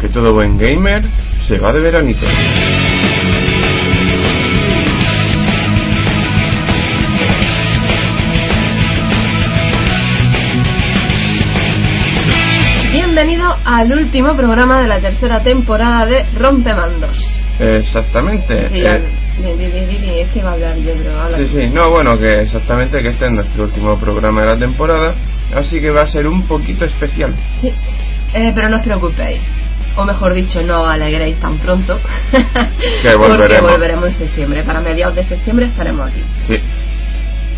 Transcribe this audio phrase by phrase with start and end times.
[0.00, 1.02] Porque todo buen gamer
[1.48, 2.24] se va de veranito.
[12.92, 17.16] Bienvenido al último programa de la tercera temporada de Rompemandos.
[17.60, 18.68] Exactamente.
[18.68, 19.02] Sí, eh,
[19.36, 21.38] di- di- di- di- di- es que va a hablar yo, pero habla.
[21.38, 25.14] sí, sí, no, bueno, que exactamente que este es nuestro último programa de la temporada,
[25.54, 27.34] así que va a ser un poquito especial.
[27.60, 27.72] Sí.
[28.34, 29.40] Eh, pero no os preocupéis.
[29.98, 31.98] O mejor dicho, no os alegréis tan pronto.
[33.02, 33.70] Que Porque volveremos.
[33.72, 34.62] volveremos en septiembre.
[34.62, 36.22] Para mediados de septiembre estaremos aquí.
[36.46, 36.54] Sí,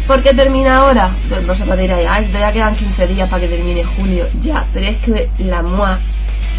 [0.07, 1.11] ¿Por qué termina ahora?
[1.29, 4.27] Pues vosotros diréis, ah, ya quedan 15 días para que termine julio.
[4.41, 6.01] Ya, pero es que la MOA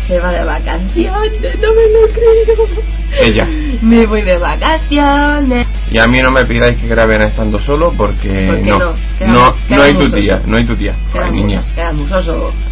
[0.07, 2.67] se va de vacaciones, no me lo creo.
[3.21, 3.48] ella.
[3.81, 5.67] Me voy de vacaciones.
[5.91, 8.77] Y a mí no me pidáis que graben estando solo porque ¿Por qué no,
[9.27, 9.48] no?
[9.70, 10.95] No, hay tu tía, no hay tu tía.
[11.13, 11.61] Ay, niña.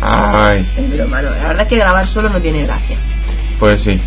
[0.02, 1.32] Ay, Es broma, no.
[1.32, 2.98] La verdad es que grabar solo no tiene gracia.
[3.60, 4.00] pues sí.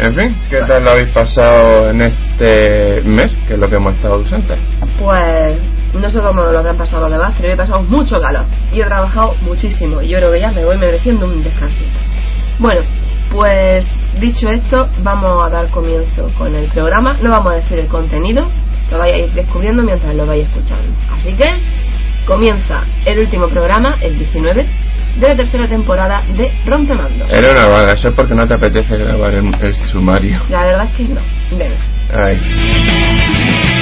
[0.00, 3.94] En fin, ¿qué tal lo habéis pasado en este mes, que es lo que hemos
[3.96, 4.60] estado ausentes?
[4.96, 5.58] Pues
[5.92, 8.84] no sé cómo lo habrán pasado los demás, pero he pasado mucho calor y he
[8.84, 10.00] trabajado muchísimo.
[10.00, 11.98] Y yo creo que ya me voy mereciendo un descansito.
[12.58, 12.80] Bueno,
[13.30, 13.86] pues
[14.20, 17.14] dicho esto, vamos a dar comienzo con el programa.
[17.22, 18.50] No vamos a decir el contenido,
[18.90, 20.92] lo vais a ir descubriendo mientras lo vais escuchando.
[21.10, 21.46] Así que
[22.26, 24.66] comienza el último programa, el 19,
[25.16, 27.30] de la tercera temporada de Rompemandos.
[27.32, 30.38] Era una vaga, eso es porque no te apetece grabar el, el sumario.
[30.48, 31.20] La verdad es que no.
[31.52, 31.78] Venga.
[32.12, 33.77] Ay.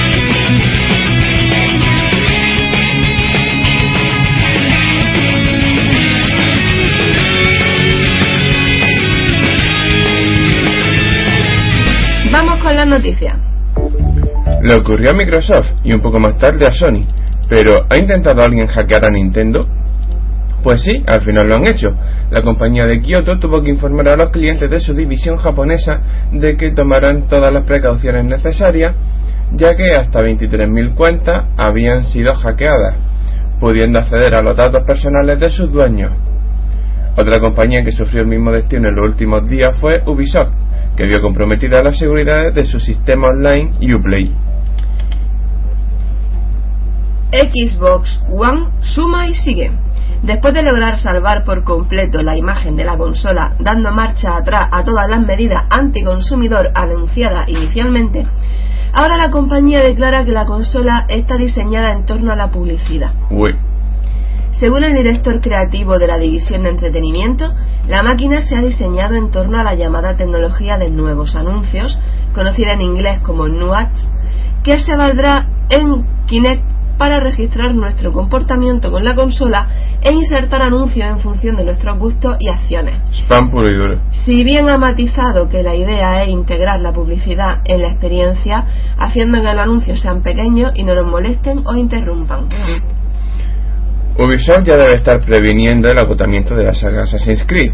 [14.61, 17.05] Le ocurrió a Microsoft y un poco más tarde a Sony.
[17.49, 19.67] Pero, ¿ha intentado alguien hackear a Nintendo?
[20.63, 21.87] Pues sí, al final lo han hecho.
[22.29, 26.57] La compañía de Kyoto tuvo que informar a los clientes de su división japonesa de
[26.57, 28.93] que tomaran todas las precauciones necesarias,
[29.53, 32.95] ya que hasta 23.000 cuentas habían sido hackeadas,
[33.59, 36.11] pudiendo acceder a los datos personales de sus dueños.
[37.15, 40.51] Otra compañía que sufrió el mismo destino en los últimos días fue Ubisoft,
[40.97, 44.35] que vio comprometida la seguridad de su sistema online Uplay.
[47.31, 49.71] Xbox One suma y sigue.
[50.23, 54.83] Después de lograr salvar por completo la imagen de la consola, dando marcha atrás a
[54.83, 58.25] todas las medidas anticonsumidor anunciadas inicialmente,
[58.91, 63.11] ahora la compañía declara que la consola está diseñada en torno a la publicidad.
[63.29, 63.55] Uy,
[64.59, 67.53] Según el director creativo de la división de entretenimiento,
[67.87, 71.99] la máquina se ha diseñado en torno a la llamada tecnología de nuevos anuncios,
[72.33, 74.09] conocida en inglés como NUADS,
[74.63, 76.63] que se valdrá en Kinect
[76.97, 79.67] para registrar nuestro comportamiento con la consola
[80.01, 82.95] e insertar anuncios en función de nuestros gustos y acciones.
[83.11, 83.99] spam puro y duro.
[84.09, 88.65] Si bien ha matizado que la idea es integrar la publicidad en la experiencia,
[88.97, 92.49] haciendo que los anuncios sean pequeños y no nos molesten o interrumpan.
[94.19, 97.71] Ubisoft ya debe estar previniendo el agotamiento de la saga Assassin's Creed,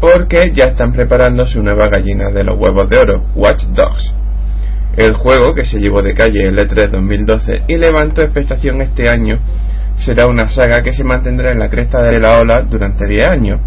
[0.00, 4.14] porque ya están preparando su nueva gallina de los huevos de oro, Watch Dogs.
[4.96, 9.38] El juego, que se llevó de calle el E3 2012 y levantó expectación este año,
[9.98, 13.60] será una saga que se mantendrá en la cresta de la ola durante 10 años.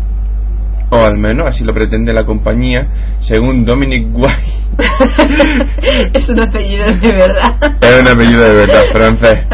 [0.89, 2.87] O al menos así lo pretende la compañía,
[3.21, 4.53] según Dominic White.
[6.13, 7.77] es un apellido de verdad.
[7.81, 9.45] Es un apellido de verdad francés.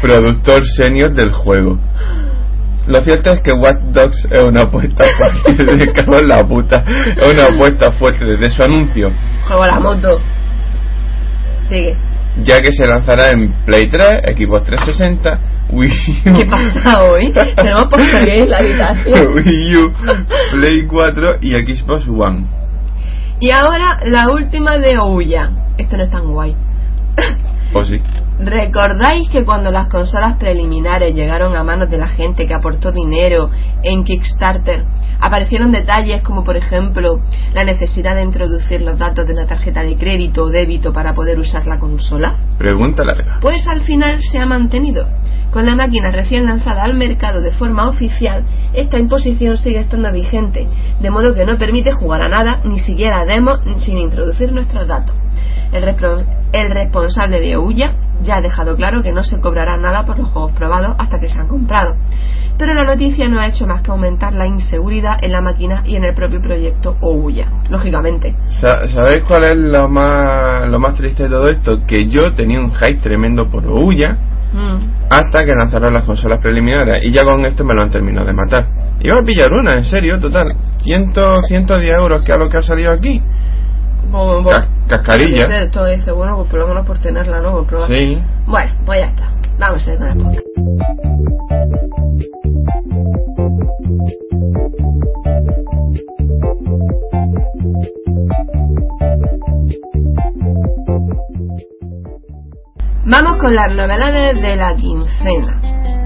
[0.00, 1.78] productor senior del juego.
[2.86, 5.04] Lo cierto es que Watch Dogs es una apuesta
[5.42, 6.84] fuerte, en la puta,
[7.16, 9.10] es una apuesta fuerte desde su anuncio,
[9.46, 10.20] Juego a la moto.
[11.68, 11.96] Sigue.
[12.42, 15.38] ya que se lanzará en Play 3, Xbox 360,
[15.70, 17.32] Wii U, ¿Qué pasa hoy?
[17.56, 19.34] Tenemos porquería en la habitación.
[19.34, 19.92] Wii U,
[20.52, 22.46] Play 4 y Xbox One.
[23.40, 25.50] Y ahora la última de Ouya.
[25.76, 26.54] Esto no es tan guay.
[27.72, 28.00] ¿O sí?
[28.38, 33.50] ¿Recordáis que cuando las consolas preliminares llegaron a manos de la gente que aportó dinero
[33.82, 34.84] en Kickstarter,
[35.20, 37.20] aparecieron detalles como por ejemplo
[37.52, 41.38] la necesidad de introducir los datos de una tarjeta de crédito o débito para poder
[41.38, 42.36] usar la consola?
[42.58, 43.38] Pregunta larga.
[43.40, 45.06] Pues al final se ha mantenido.
[45.50, 50.66] Con la máquina recién lanzada al mercado de forma oficial, esta imposición sigue estando vigente,
[51.00, 54.88] de modo que no permite jugar a nada, ni siquiera a demos, sin introducir nuestros
[54.88, 55.14] datos.
[55.72, 60.04] El, repro- el responsable de Ouya ya ha dejado claro que no se cobrará nada
[60.04, 61.96] por los juegos probados hasta que se han comprado.
[62.56, 65.96] Pero la noticia no ha hecho más que aumentar la inseguridad en la máquina y
[65.96, 68.36] en el propio proyecto Ouya, lógicamente.
[68.46, 71.78] Sa- ¿Sabéis cuál es lo más, lo más triste de todo esto?
[71.86, 74.16] Que yo tenía un hype tremendo por Ouya
[74.52, 74.76] Mm.
[75.10, 78.34] hasta que lanzaron las consolas preliminares y ya con esto me lo han terminado de
[78.34, 78.68] matar.
[79.00, 80.54] Iba a pillar una, en serio, total,
[80.84, 81.10] 100,
[81.48, 83.20] 110 euros que a lo que ha salido aquí.
[84.14, 85.62] Bo- Ca- cascarilla.
[85.62, 87.52] Esto dice, bueno, pues por lo menos por tenerla, ¿no?
[87.52, 87.88] Por probar.
[87.88, 88.18] Sí.
[88.46, 89.28] Bueno, pues ya está.
[89.58, 91.44] Vamos a ir con el podcast.
[103.06, 105.60] Vamos con las novedades de la quincena.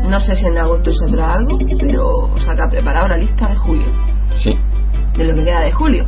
[0.09, 3.57] No sé si en agosto se trae algo, pero os acá preparado una lista de
[3.57, 3.87] julio.
[4.43, 4.55] Sí.
[5.17, 6.05] De lo que queda de julio.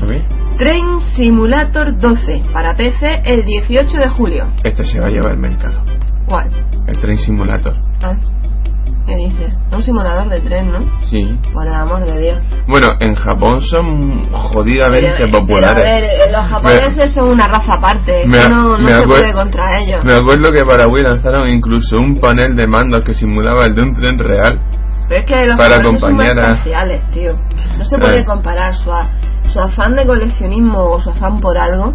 [0.00, 0.22] ¿Lo vi?
[0.60, 4.46] Train Simulator 12 para PC el 18 de julio.
[4.62, 5.82] Este se va a llevar el mercado.
[6.26, 6.50] ¿Cuál?
[6.86, 7.74] El Train Simulator.
[8.02, 8.12] Ah,
[9.06, 9.54] ¿Qué dices?
[9.72, 10.80] Un simulador de tren, ¿no?
[11.06, 11.38] Sí.
[11.54, 12.38] Por el amor de Dios.
[12.68, 15.82] Bueno, en Japón son jodidamente Pero, populares.
[15.82, 18.26] pero, a ver, eh, los japoneses son una raza aparte.
[18.26, 20.04] Me- no no me se puede contra ellos.
[20.04, 23.82] Me acuerdo que para Wii lanzaron incluso un panel de mandos que simulaba el de
[23.82, 24.60] un tren real.
[25.08, 27.32] Pero es que los para japoneses son muy acompañar a- especiales, tío.
[27.78, 28.24] No se puede Eh.
[28.26, 29.08] comparar su, a-
[29.52, 31.94] su afán de coleccionismo o su afán por algo.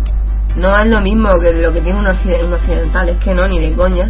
[0.55, 3.09] No es lo mismo que lo que tiene un, occide- un occidental.
[3.09, 4.09] Es que no, ni de coña.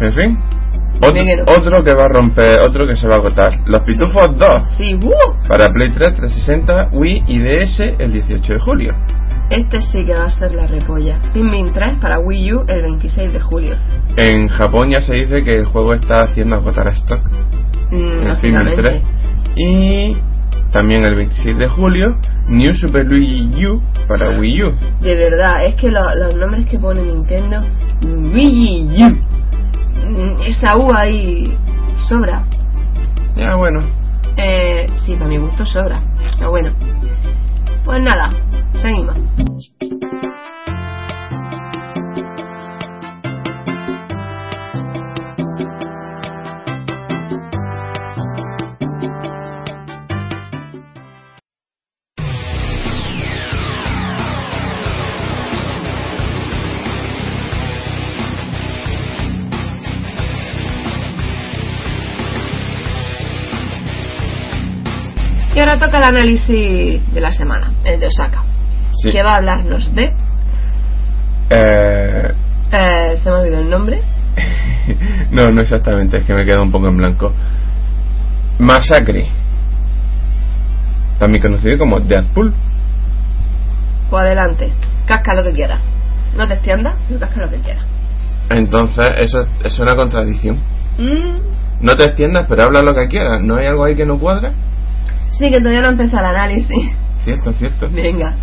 [0.00, 0.38] En fin.
[1.00, 1.42] Otro, que no.
[1.44, 3.52] otro que va a romper, otro que se va a agotar.
[3.66, 4.48] Los Pitufos 2.
[4.68, 5.48] Sí, ¡uh!
[5.48, 8.94] Para Play 3, 360, Wii y DS el 18 de julio.
[9.50, 11.18] Este sí que va a ser la repolla.
[11.34, 13.76] Pikmin 3 para Wii U el 26 de julio.
[14.16, 17.20] En Japón ya se dice que el juego está haciendo agotar stock.
[17.90, 18.82] Mm, En Pikmin lógicamente.
[18.82, 19.02] 3.
[19.56, 20.16] Y
[20.72, 22.16] también el 26 de julio,
[22.48, 24.72] New Super Luigi U para Wii U.
[25.00, 27.58] De verdad, es que lo- los nombres que pone Nintendo,
[28.02, 31.56] Wii U, esa U ahí
[32.08, 32.44] sobra.
[33.36, 33.80] Ya bueno.
[34.36, 36.00] Eh, sí, para mi gusto sobra.
[36.38, 36.72] Pero bueno.
[37.84, 38.30] Pues nada,
[38.80, 39.16] seguimos.
[65.84, 68.44] Toca el análisis de la semana, el de Osaka.
[69.02, 69.10] Sí.
[69.10, 70.12] Que va a hablarnos de.
[71.50, 72.32] Eh,
[72.72, 74.02] Eh, se me ha olvidado el nombre.
[75.30, 77.32] no, no exactamente, es que me queda un poco en blanco.
[78.58, 79.28] Massacre.
[81.18, 82.54] También conocido como Deadpool.
[84.10, 84.72] Pues adelante,
[85.06, 85.80] casca lo que quieras.
[86.36, 87.84] No te extiendas, pero casca lo que quieras.
[88.50, 90.56] Entonces, eso es una contradicción.
[90.98, 93.40] Mm, No te extiendas, pero habla lo que quieras.
[93.42, 94.52] ¿No hay algo ahí que no cuadra?
[95.32, 96.92] Sí, que todavía no empieza el análisis.
[97.24, 97.88] Cierto, cierto.
[97.92, 98.34] Venga.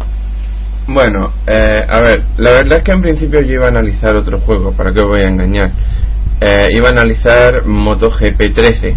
[0.88, 4.40] Bueno, eh, a ver, la verdad es que en principio yo iba a analizar otro
[4.40, 5.72] juego, ¿para qué os voy a engañar?
[6.42, 8.96] Eh, iba a analizar MotoGP 13,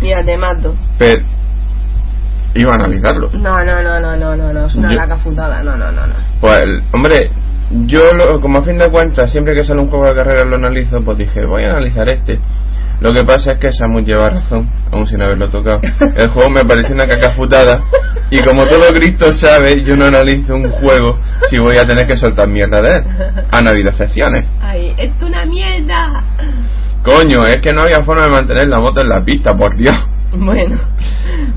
[0.00, 0.74] Mira, te mato.
[0.98, 1.22] pero
[2.54, 3.30] iba a analizarlo.
[3.34, 4.66] No, no, no, no, no, no, no.
[4.66, 5.62] Es una Yo- laca futada.
[5.62, 6.14] No, no, no, no.
[6.40, 6.58] Pues,
[6.92, 7.30] hombre,
[7.86, 10.56] yo lo- como a fin de cuentas, siempre que sale un juego de carrera lo
[10.56, 12.40] analizo, pues dije, voy a analizar este.
[13.02, 15.80] Lo que pasa es que Samus lleva razón, aún sin haberlo tocado.
[16.16, 17.82] El juego me parece una cacafutada
[18.30, 21.18] y como todo Cristo sabe, yo no analizo un juego
[21.50, 23.04] si voy a tener que soltar mierda de él.
[23.50, 24.46] Han habido excepciones.
[24.60, 26.22] Ay, es una mierda.
[27.02, 29.94] Coño, es que no había forma de mantener la moto en la pista, por Dios.
[30.34, 30.78] Bueno.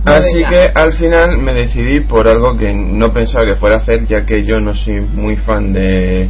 [0.03, 0.49] Así Venga.
[0.49, 4.25] que al final me decidí por algo que no pensaba que fuera a hacer, ya
[4.25, 6.27] que yo no soy muy fan de,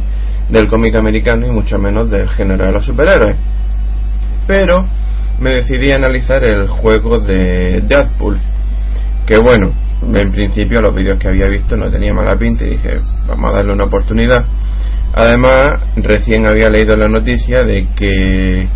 [0.50, 3.36] del cómic americano y mucho menos del género de los superhéroes.
[4.46, 4.86] Pero
[5.40, 8.38] me decidí analizar el juego de Deadpool,
[9.26, 13.00] que bueno, en principio los vídeos que había visto no tenía mala pinta y dije,
[13.26, 14.44] vamos a darle una oportunidad.
[15.14, 18.68] Además, recién había leído la noticia de que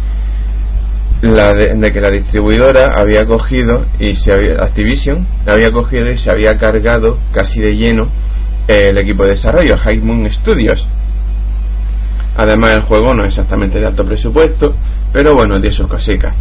[1.23, 6.31] la de, que la distribuidora había cogido y se había, Activision había cogido y se
[6.31, 8.09] había cargado casi de lleno
[8.69, 10.87] el equipo de desarrollo High Moon Studios
[12.37, 14.75] además el juego no es exactamente de alto presupuesto
[15.13, 16.35] pero bueno tiene sus cositas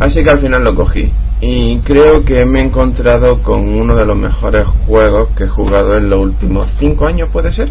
[0.00, 4.04] así que al final lo cogí y creo que me he encontrado con uno de
[4.06, 7.68] los mejores juegos que he jugado en los últimos 5 años puede ser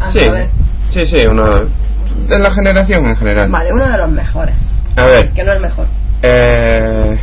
[0.00, 0.48] A sí saber.
[0.90, 1.44] sí sí uno
[2.28, 4.54] de la generación en general Vale, uno de los mejores.
[4.96, 5.86] a ver Que no el mejor.
[6.22, 7.18] eh,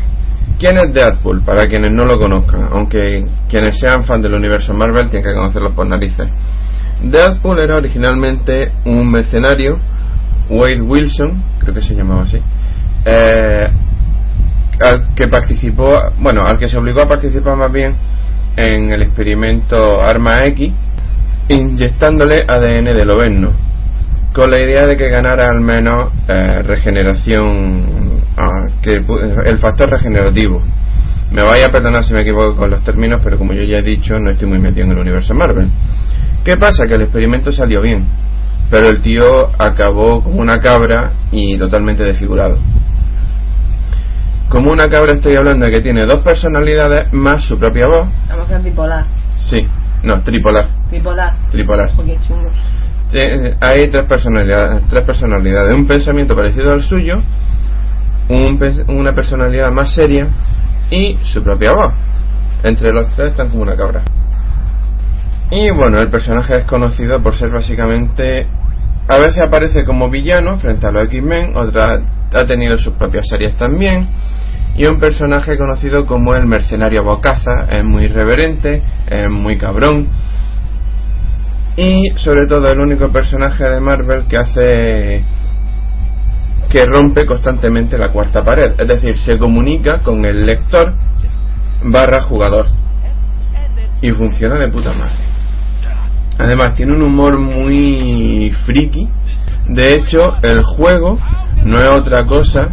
[0.58, 1.42] ¿Quién es Deadpool?
[1.44, 5.72] Para quienes no lo conozcan, aunque quienes sean fan del universo Marvel tienen que conocerlo
[5.76, 6.30] por narices.
[7.02, 9.78] Deadpool era originalmente un mercenario,
[10.50, 12.38] Wade Wilson, creo que se llamaba así,
[13.06, 13.68] eh,
[14.86, 17.96] al que participó, bueno, al que se obligó a participar más bien
[18.58, 20.72] en el experimento Arma X,
[21.50, 23.66] inyectándole ADN del Ovenno.
[24.34, 28.96] con la idea de que ganara al menos eh, regeneración, ah, que
[29.46, 30.62] el factor regenerativo.
[31.32, 33.82] Me vaya a perdonar si me equivoco con los términos, pero como yo ya he
[33.82, 35.70] dicho, no estoy muy metido en el universo Marvel.
[36.44, 36.86] ¿Qué pasa?
[36.86, 38.06] Que el experimento salió bien,
[38.70, 42.58] pero el tío acabó como una cabra y totalmente desfigurado.
[44.50, 48.08] Como una cabra estoy hablando de que tiene dos personalidades más su propia voz.
[48.30, 49.06] Vamos a bipolar.
[49.38, 49.68] Sí,
[50.04, 50.68] no, tripolar.
[50.90, 51.50] Tripolar.
[51.50, 51.92] Tripolar.
[51.96, 52.50] Porque chungo.
[53.62, 57.16] Hay tres personalidades, tres personalidades, un pensamiento parecido al suyo,
[58.30, 60.28] un, una personalidad más seria
[60.90, 61.94] y su propia voz.
[62.64, 64.04] Entre los tres están como una cabra.
[65.52, 68.48] Y bueno, el personaje es conocido por ser básicamente.
[69.08, 72.02] A veces aparece como villano frente a los X-Men, otra
[72.34, 74.08] ha tenido sus propias series también.
[74.76, 80.10] Y un personaje conocido como el mercenario Bocaza, es muy irreverente, es muy cabrón.
[81.78, 85.24] Y sobre todo el único personaje de Marvel que hace
[86.70, 90.94] que rompe constantemente la cuarta pared, es decir, se comunica con el lector
[91.84, 92.66] barra jugador
[94.02, 95.35] y funciona de puta madre.
[96.38, 99.08] Además tiene un humor muy friki.
[99.70, 101.18] De hecho, el juego
[101.64, 102.70] no es otra cosa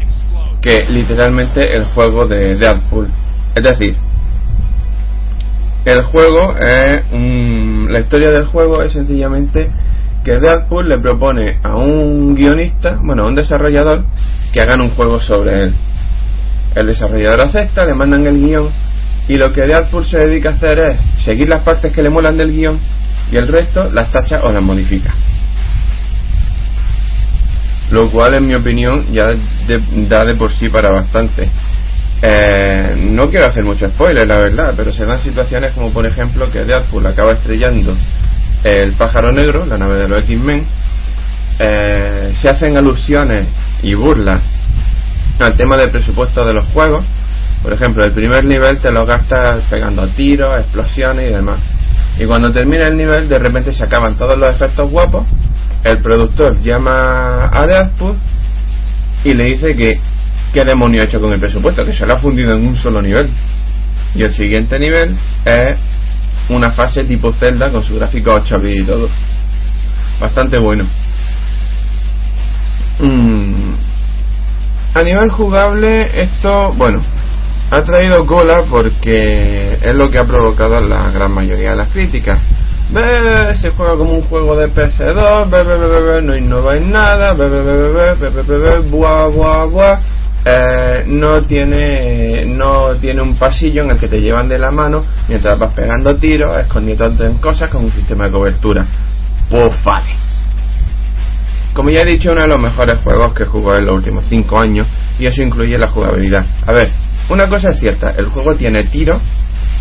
[0.60, 3.08] que literalmente el juego de Deadpool.
[3.54, 3.96] Es decir,
[5.84, 9.70] el juego es la historia del juego es sencillamente
[10.24, 14.04] que Deadpool le propone a un guionista, bueno, a un desarrollador,
[14.52, 15.74] que hagan un juego sobre él.
[16.74, 18.68] El desarrollador acepta, le mandan el guion
[19.28, 22.36] y lo que Deadpool se dedica a hacer es seguir las partes que le molan
[22.36, 22.80] del guion
[23.32, 25.14] y el resto las tacha o las modifica.
[27.90, 29.34] Lo cual, en mi opinión, ya
[30.08, 31.50] da de por sí para bastante.
[32.22, 36.50] Eh, no quiero hacer mucho spoiler, la verdad, pero se dan situaciones como, por ejemplo,
[36.50, 37.96] que Deadpool acaba estrellando
[38.62, 40.64] el pájaro negro, la nave de los X-Men,
[41.58, 43.48] eh, se hacen alusiones
[43.82, 44.40] y burlas
[45.40, 47.04] al tema del presupuesto de los juegos.
[47.62, 51.60] Por ejemplo, el primer nivel te lo gastas pegando tiros, explosiones y demás.
[52.18, 55.26] Y cuando termina el nivel, de repente se acaban todos los efectos guapos.
[55.84, 58.16] El productor llama a Deadpool
[59.24, 59.98] y le dice que
[60.52, 63.00] qué demonio ha hecho con el presupuesto, que se lo ha fundido en un solo
[63.00, 63.30] nivel.
[64.14, 65.78] Y el siguiente nivel es
[66.48, 69.08] una fase tipo Zelda con su gráfico 8 bits y todo.
[70.20, 70.84] Bastante bueno.
[73.00, 73.72] Mm.
[74.94, 77.02] A nivel jugable, esto, bueno,
[77.70, 82.40] ha traído cola porque es lo que ha provocado la gran mayoría de las críticas.
[82.90, 87.32] Ve, se juega como un juego de PS2, ve, ve, ve, no innova en nada,
[87.32, 89.98] ve, ve, buah, buah, buah.
[90.44, 95.04] Eh, no tiene no tiene un pasillo en el que te llevan de la mano
[95.28, 98.84] mientras vas pegando tiros, escondiéndote en cosas con un sistema de cobertura.
[99.48, 100.10] Pues vale.
[101.74, 104.60] Como ya he dicho, uno de los mejores juegos que jugado en los últimos 5
[104.60, 106.44] años y eso incluye la jugabilidad.
[106.66, 106.90] A ver,
[107.30, 109.20] una cosa es cierta, el juego tiene tiro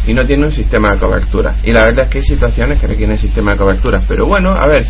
[0.08, 1.58] y no tiene un sistema de cobertura.
[1.64, 4.02] Y la verdad es que hay situaciones que requieren sistema de cobertura.
[4.08, 4.86] Pero bueno, a ver,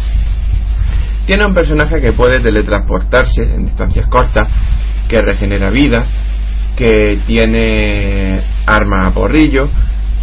[1.25, 4.47] tiene un personaje que puede teletransportarse en distancias cortas,
[5.07, 6.05] que regenera vida,
[6.75, 9.69] que tiene arma a porrillo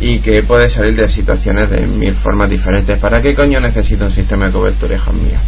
[0.01, 2.99] y que puede salir de situaciones de mil formas diferentes.
[2.99, 5.41] ¿Para qué coño necesita un sistema de cobertura, hijos míos?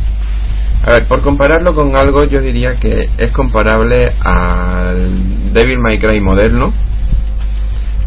[0.83, 6.21] A ver, por compararlo con algo, yo diría que es comparable al Devil May Cry
[6.21, 6.73] moderno,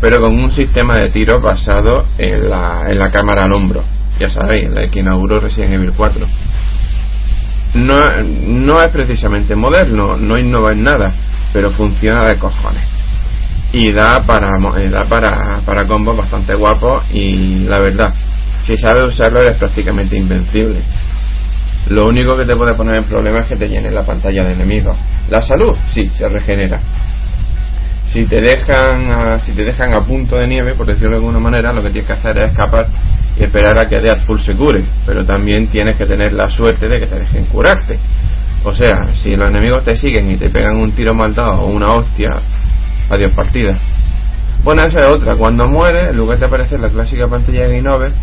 [0.04, 3.86] pero con un sistema de tiro basado en la, en la cámara al hombro.
[4.20, 6.28] Ya sabéis, la que inauguró Resident Evil 4
[7.76, 11.14] no, no es precisamente moderno, no innova en nada,
[11.54, 12.84] pero funciona de cojones.
[13.72, 18.14] Y da para, eh, da para, para combos bastante guapos y la verdad,
[18.66, 20.82] si sabes usarlo eres prácticamente invencible.
[21.88, 24.52] Lo único que te puede poner en problema es que te llene la pantalla de
[24.52, 24.98] enemigos.
[25.30, 26.82] La salud, sí, se regenera.
[28.14, 31.40] Si te dejan a, si te dejan a punto de nieve, por decirlo de alguna
[31.40, 32.86] manera, lo que tienes que hacer es escapar
[33.36, 37.00] y esperar a que Deadpool se cure, pero también tienes que tener la suerte de
[37.00, 37.98] que te dejen curarte.
[38.66, 41.72] O sea, si los enemigos te siguen y te pegan un tiro mal dado o
[41.72, 42.30] una hostia,
[43.10, 43.80] adiós partida.
[44.64, 45.36] Bueno, esa es otra.
[45.36, 48.14] Cuando mueres, en lugar de aparecer la clásica pantalla de Game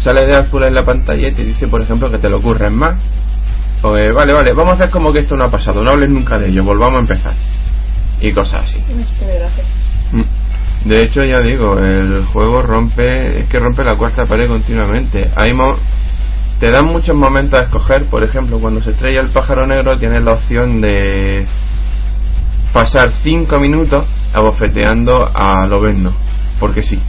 [0.00, 3.00] sale Deadpool en la pantalla y te dice, por ejemplo, que te lo ocurren más.
[3.80, 6.36] Pues vale, vale, vamos a hacer como que esto no ha pasado, no hables nunca
[6.36, 7.34] de ello, volvamos a empezar.
[8.20, 8.82] Y cosas así.
[10.84, 15.30] De hecho, ya digo, el juego rompe, es que rompe la cuarta pared continuamente.
[15.36, 15.52] Hay
[16.60, 20.22] te dan muchos momentos a escoger, por ejemplo, cuando se estrella el pájaro negro tienes
[20.24, 21.46] la opción de
[22.72, 26.14] pasar 5 minutos abofeteando a Loveno,
[26.58, 27.00] porque sí.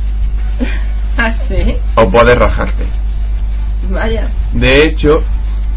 [1.17, 1.77] ¿Ah, sí?
[1.95, 2.87] O puedes rajarte.
[3.89, 4.29] Vaya.
[4.53, 5.19] De hecho,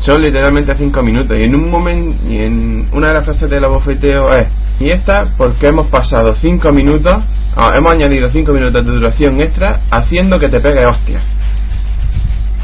[0.00, 1.38] Son literalmente 5 minutos.
[1.38, 4.46] Y en un momento, y en una de las frases del abofeteo es,
[4.80, 7.12] y esta porque hemos pasado 5 minutos,
[7.56, 11.22] ah, hemos añadido 5 minutos de duración extra haciendo que te pegue hostia.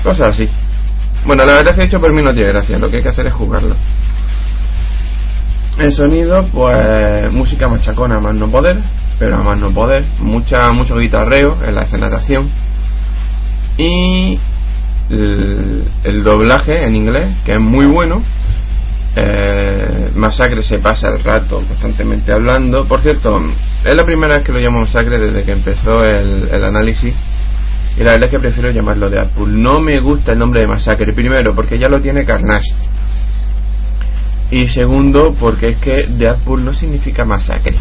[0.03, 0.49] Cosas así.
[1.27, 3.09] Bueno, la verdad es que hecho por mí no tiene gracia, lo que hay que
[3.09, 3.75] hacer es jugarlo.
[5.79, 8.83] El sonido, pues música machacona más no poder,
[9.19, 12.51] pero a más no poder, mucha, mucho guitarreo en la aceleración
[13.77, 14.39] y
[16.27, 18.23] doblaje en inglés, que es muy bueno.
[19.15, 22.87] Eh, Masacre se pasa el rato constantemente hablando.
[22.87, 23.35] Por cierto,
[23.85, 27.15] es la primera vez que lo llamo Masacre desde que empezó el, análisis.
[27.97, 29.47] Y la verdad es que prefiero llamarlo de Apple.
[29.49, 31.15] No me gusta el nombre de Masacre.
[31.15, 32.75] Primero, porque ya lo tiene Carnage.
[34.51, 37.77] Y segundo, porque es que Deadpool no significa masacre.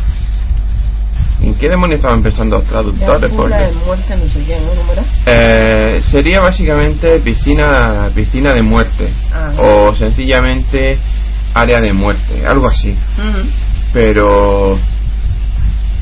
[1.46, 3.32] ¿En qué demonios estaban pensando los traductores?
[3.32, 4.72] Porque, muerte, no sé qué, ¿no?
[5.28, 9.14] Eh, sería básicamente piscina, piscina de muerte.
[9.60, 10.98] O sencillamente
[11.54, 12.98] área de muerte, algo así.
[13.94, 14.80] Pero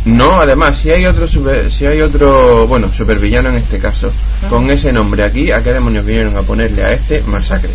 [0.06, 4.12] no, además, si hay otro si hay otro, bueno, supervillano en este caso,
[4.50, 7.72] con ese nombre aquí, ¿a qué demonios vinieron a ponerle a este masacre?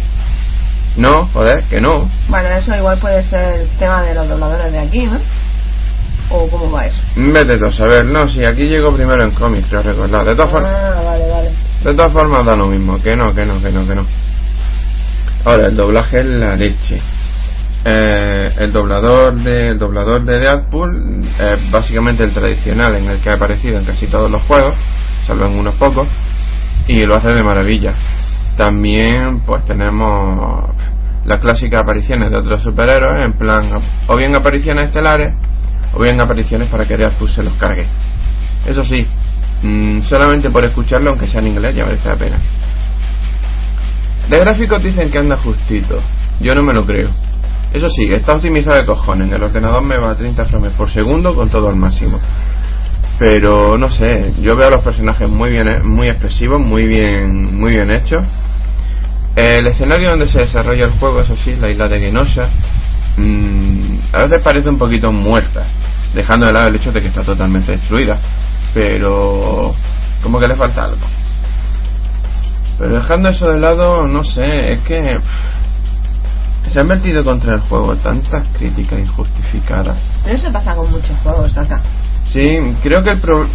[0.97, 2.11] No, joder, que no.
[2.29, 5.21] Bueno, eso igual puede ser el tema de los dobladores de aquí, ¿no?
[6.31, 7.01] ¿O cómo va eso?
[7.17, 10.27] Vete a saber, no, si aquí llego primero en cómics, creo recordar.
[10.27, 10.73] De todas formas.
[10.75, 11.53] Ah, vale, vale.
[11.83, 14.07] De todas formas da lo mismo, que no, que no, que no, que no.
[15.45, 17.01] Ahora, el doblaje es la leche.
[17.85, 23.31] Eh, el doblador de el doblador de Deadpool es básicamente el tradicional en el que
[23.31, 24.75] ha aparecido en casi todos los juegos,
[25.27, 26.09] salvo en unos pocos,
[26.89, 27.95] y lo hace de maravilla.
[28.57, 30.71] También pues tenemos
[31.25, 33.71] las clásicas apariciones de otros superhéroes, en plan,
[34.09, 35.35] o bien apariciones estelares,
[35.93, 37.87] o bien apariciones para que Deadpool se los cargue.
[38.67, 39.07] Eso sí,
[39.63, 42.39] mm, solamente por escucharlo, aunque sea en inglés, ya merece la pena.
[44.29, 46.01] De gráficos dicen que anda justito,
[46.41, 47.09] yo no me lo creo.
[47.73, 51.35] Eso sí, está optimizado de cojones, el ordenador me va a 30 frames por segundo
[51.35, 52.21] con todo al máximo
[53.21, 57.75] pero no sé yo veo a los personajes muy bien muy expresivos muy bien muy
[57.75, 58.23] bien hechos
[59.39, 62.51] el escenario donde se desarrolla el juego, eso sí, la isla de Genosha,
[63.17, 63.78] mm,
[64.13, 65.67] a veces parece un poquito muerta,
[66.15, 68.19] dejando de lado el hecho de que está totalmente destruida,
[68.73, 69.75] pero
[70.23, 71.07] como que le falta algo.
[72.79, 75.19] Pero dejando eso de lado, no sé, es que
[76.69, 79.97] se han vertido contra el juego tantas críticas injustificadas.
[80.25, 81.81] Pero eso pasa con muchos juegos acá.
[82.27, 82.47] Sí,
[82.83, 83.51] creo que el problema...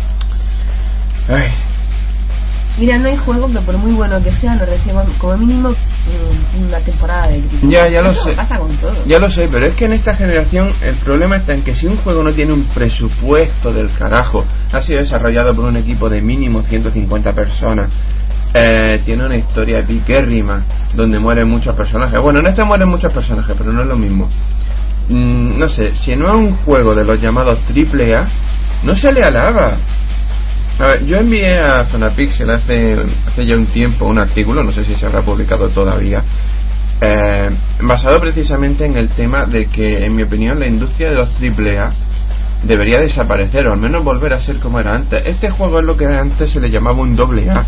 [2.78, 6.66] Mira, no hay juego que por muy bueno que sea no reciba como mínimo mm,
[6.68, 7.68] una temporada de crítica.
[7.68, 8.34] Ya, ya lo sé.
[8.34, 9.06] Pasa con todo.
[9.06, 11.86] Ya lo sé, pero es que en esta generación el problema está en que si
[11.86, 16.22] un juego no tiene un presupuesto del carajo, ha sido desarrollado por un equipo de
[16.22, 17.90] mínimo 150 personas,
[18.56, 22.20] eh, tiene una historia piquérrima donde mueren muchos personajes.
[22.20, 24.30] Bueno, en este mueren muchos personajes, pero no es lo mismo.
[25.10, 28.28] Mm, no sé, si no es un juego de los llamados AAA,
[28.84, 29.78] no se le alaba.
[30.80, 34.72] A ver, yo envié a Zona Pixel hace, hace ya un tiempo un artículo, no
[34.72, 36.24] sé si se habrá publicado todavía,
[37.00, 37.50] eh,
[37.82, 41.94] basado precisamente en el tema de que, en mi opinión, la industria de los AAA
[42.64, 45.24] debería desaparecer o al menos volver a ser como era antes.
[45.26, 47.66] Este juego es lo que antes se le llamaba un doble A.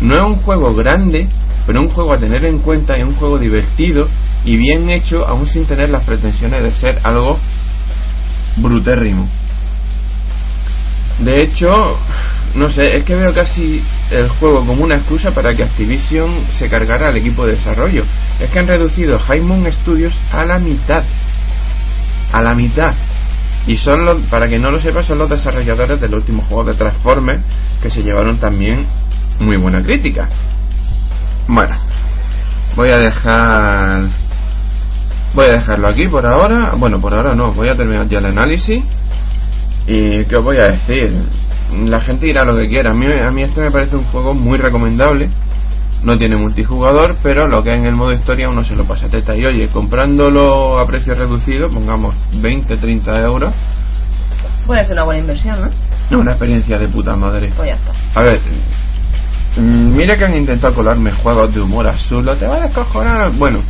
[0.00, 1.28] No es un juego grande,
[1.66, 4.08] pero un juego a tener en cuenta y un juego divertido
[4.44, 7.38] y bien hecho, aún sin tener las pretensiones de ser algo
[8.56, 9.28] brutérrimo.
[11.22, 11.70] De hecho,
[12.54, 16.68] no sé, es que veo casi el juego como una excusa para que Activision se
[16.68, 18.04] cargara al equipo de desarrollo.
[18.40, 21.04] Es que han reducido High Studios a la mitad.
[22.32, 22.94] A la mitad.
[23.66, 26.74] Y son los, para que no lo sepa, son los desarrolladores del último juego de
[26.74, 27.42] Transformers
[27.80, 28.84] que se llevaron también
[29.38, 30.28] muy buena crítica.
[31.46, 31.76] Bueno,
[32.74, 34.08] voy a dejar.
[35.34, 36.72] Voy a dejarlo aquí por ahora.
[36.76, 38.82] Bueno, por ahora no, voy a terminar ya el análisis
[39.86, 41.12] y qué os voy a decir,
[41.86, 42.90] la gente dirá lo que quiera.
[42.90, 45.30] A mí, a mí este me parece un juego muy recomendable.
[46.02, 49.08] No tiene multijugador, pero lo que hay en el modo historia uno se lo pasa
[49.08, 49.36] teta.
[49.36, 53.52] Y oye, comprándolo a precio reducido, pongamos 20, 30 euros.
[54.66, 56.18] Puede ser una buena inversión, ¿no?
[56.18, 57.52] Una experiencia de puta madre.
[57.56, 57.92] Pues ya está.
[58.14, 58.40] A ver,
[59.56, 62.36] mm, mira que han intentado colarme juegos de humor absurdo.
[62.36, 63.32] Te va a descojonar.
[63.36, 63.60] Bueno,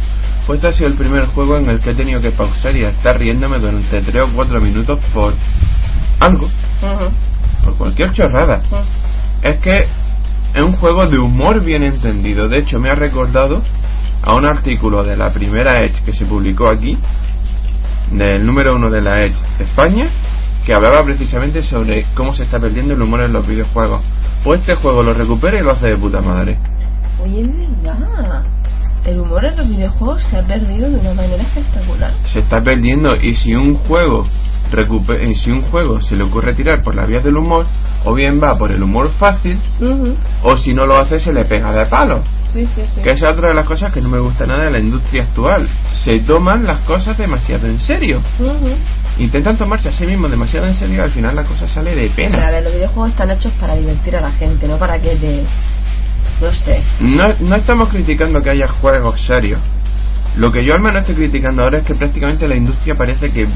[0.46, 2.85] pues este ha sido el primer juego en el que he tenido que pausar y
[2.85, 5.35] estar riéndome durante 3 o 4 minutos por
[6.20, 6.48] algo,
[7.64, 8.62] por cualquier chorrada.
[9.42, 9.72] Es que
[10.55, 12.48] es un juego de humor bien entendido.
[12.48, 13.62] De hecho, me ha recordado
[14.22, 16.98] a un artículo de la primera Edge que se publicó aquí,
[18.11, 20.11] del número uno de la Edge de España,
[20.66, 24.02] que hablaba precisamente sobre cómo se está perdiendo el humor en los videojuegos.
[24.44, 26.59] Pues este juego lo recupera y lo hace de puta madre.
[27.20, 27.48] Oye,
[27.83, 28.44] verdad.
[29.05, 32.12] El humor en los videojuegos se ha perdido de una manera espectacular.
[32.27, 34.25] Se está perdiendo y si un juego
[34.71, 37.67] recupe- eh, si un juego se le ocurre tirar por la vía del humor,
[38.05, 39.61] o bien va por el humor fácil,
[40.43, 42.23] o si no lo hace se le pega de palo.
[42.53, 43.01] Sí, sí, sí.
[43.03, 45.23] Que esa es otra de las cosas que no me gusta nada de la industria
[45.23, 45.67] actual.
[45.93, 48.21] Se toman las cosas demasiado en serio.
[49.19, 52.11] Intentan tomarse a sí mismos demasiado en serio y al final la cosa sale de
[52.15, 52.51] Pero, a pena.
[52.51, 55.45] ver, los videojuegos están hechos para divertir a la gente, no para que te...
[56.42, 56.83] No sé.
[56.98, 59.61] No, no estamos criticando que haya juegos serios.
[60.37, 63.46] Lo que yo al menos estoy criticando ahora es que prácticamente la industria parece que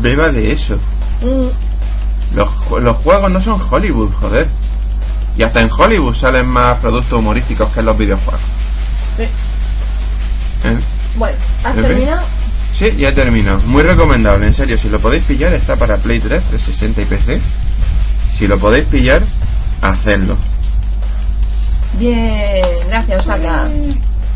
[0.00, 0.76] beba de eso.
[1.20, 2.48] Mm, Los,
[2.80, 4.46] los juegos no son Hollywood, joder.
[5.36, 8.40] Y hasta en Hollywood salen más productos humorísticos que en los videojuegos.
[9.16, 9.24] Sí.
[9.24, 10.78] ¿Eh?
[11.16, 12.26] Bueno, ¿has terminado?
[12.74, 13.60] Sí, ya he terminado.
[13.62, 14.78] Muy recomendable, en serio.
[14.78, 17.40] Si lo podéis pillar, está para Play 3, 360 y PC.
[18.32, 19.24] Si lo podéis pillar,
[19.82, 20.36] hacedlo.
[21.94, 23.70] Bien, gracias, Osaka.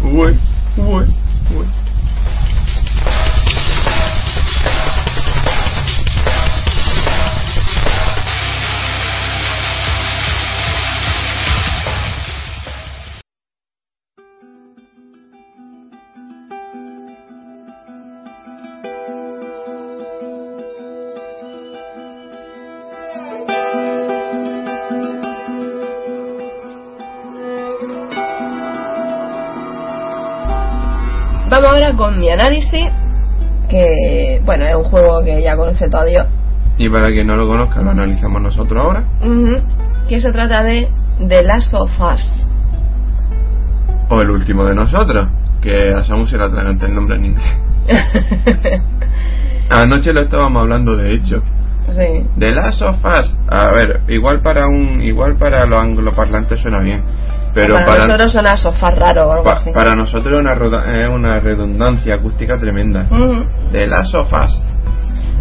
[0.02, 0.38] Uy,
[0.76, 1.04] uy,
[1.56, 1.82] uy.
[31.96, 32.88] Con mi análisis,
[33.68, 36.26] que, bueno, es un juego que ya conoce todo Dios.
[36.78, 39.05] Y para quien no lo conozca, lo analizamos nosotros ahora.
[39.20, 39.61] Ujú.
[40.09, 40.88] Que se trata de
[41.28, 42.46] The Last of Us.
[44.09, 45.28] O el último de nosotros,
[45.61, 47.57] que a Samu se le atraganta el nombre en inglés.
[49.70, 51.42] Anoche lo estábamos hablando, de hecho.
[51.88, 52.26] sí.
[52.38, 53.35] The Last of Us.
[53.48, 57.02] A ver, igual para un, igual para los angloparlantes suena bien,
[57.54, 59.70] pero para, para, nosotros suena sofá raro o algo pa- así.
[59.72, 63.06] para nosotros es una, roda- una redundancia acústica tremenda.
[63.72, 64.62] Last of Us.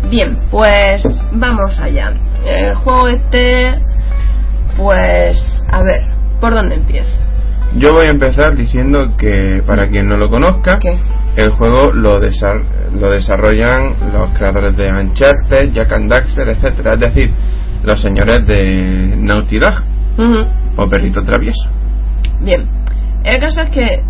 [0.10, 2.14] Bien, pues vamos allá.
[2.46, 3.76] El juego este,
[4.78, 6.02] pues, a ver,
[6.40, 7.12] ¿por dónde empieza?
[7.78, 11.00] Yo voy a empezar diciendo que para quien no lo conozca, ¿Qué?
[11.38, 12.64] el juego lo, desar-
[13.00, 17.32] lo desarrollan los creadores de Uncharted, Jack and Daxter, etcétera, es decir,
[17.84, 19.76] los señores de Naughty Dog
[20.78, 21.70] o Perrito Travieso.
[22.42, 22.68] Bien,
[23.24, 24.04] el caso es que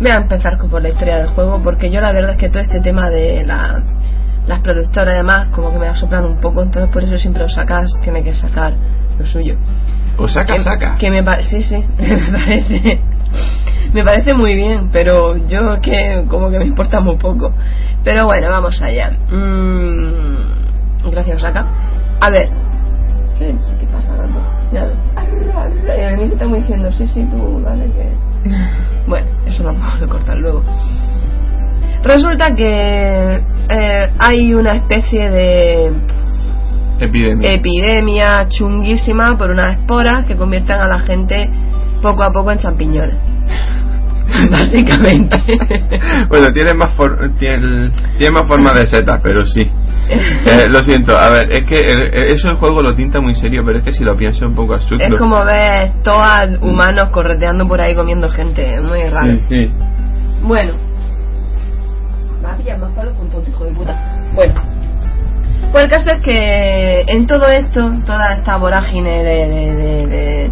[0.00, 2.48] voy a empezar con- por la historia del juego porque yo la verdad es que
[2.48, 3.82] todo este tema de la,
[4.46, 7.54] las productoras y demás como que me soplan un poco, entonces por eso siempre os
[7.54, 8.74] sacas, tiene que sacar
[9.18, 9.56] lo suyo.
[10.18, 10.96] O saca, que, saca.
[10.96, 13.00] que me pa- sí, sí, me parece
[13.92, 17.52] me parece muy bien, pero yo que como que me importa muy poco.
[18.04, 19.10] Pero bueno, vamos allá.
[19.30, 21.66] Mm, gracias, Osaka.
[22.20, 22.48] A ver.
[24.72, 28.48] Y el mío se está muy diciendo, sí, sí, tú, dale que...
[29.06, 30.62] Bueno, eso lo vamos a cortar luego.
[32.04, 33.36] Resulta que
[33.68, 35.92] eh, hay una especie de
[37.00, 37.52] Epidemia.
[37.54, 41.50] epidemia chunguísima por unas esporas que convierten a la gente
[42.02, 43.16] poco a poco en champiñones.
[44.50, 45.36] Básicamente.
[46.28, 49.70] bueno, tiene más, for- tiene, tiene más forma de setas, pero sí.
[50.46, 53.62] Eh, lo siento, a ver, es que el- eso el juego lo tinta muy serio,
[53.64, 55.04] pero es que si lo pienso un poco absurdo.
[55.04, 58.68] es como ver todas humanos correteando por ahí comiendo gente.
[58.80, 59.32] Muy raro.
[59.32, 59.72] Sí, sí.
[60.42, 60.72] Bueno.
[62.44, 64.16] Va a pillar más palos con todo hijo de puta.
[64.34, 64.54] Bueno.
[65.72, 70.50] Pues el caso es que en todo esto, toda esta vorágine de, de, de, de-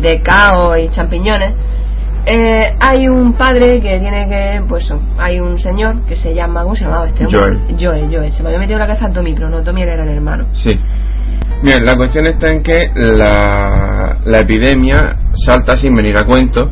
[0.00, 1.52] de caos y champiñones,
[2.26, 6.76] eh, hay un padre que tiene que, pues hay un señor que se llama, ¿cómo
[6.76, 7.40] se llamaba este hombre?
[7.40, 7.76] Joel.
[7.78, 8.32] Joel, Joel.
[8.32, 10.46] Se me había metido en la cabeza Tommy, pero no, Tommy era el hermano.
[10.52, 10.78] Sí.
[11.62, 16.70] Bien, la cuestión está en que la, la epidemia salta sin venir a cuento.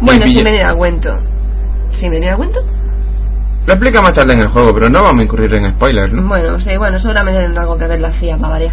[0.00, 1.18] Bueno, sin venir a cuento.
[1.92, 2.60] ¿Sin venir a cuento?
[3.64, 6.26] Lo explica más tarde en el juego, pero no vamos a incurrir en spoilers, ¿no?
[6.26, 8.72] Bueno, sí, bueno, seguramente tendrá algo que ver la CIA para variar.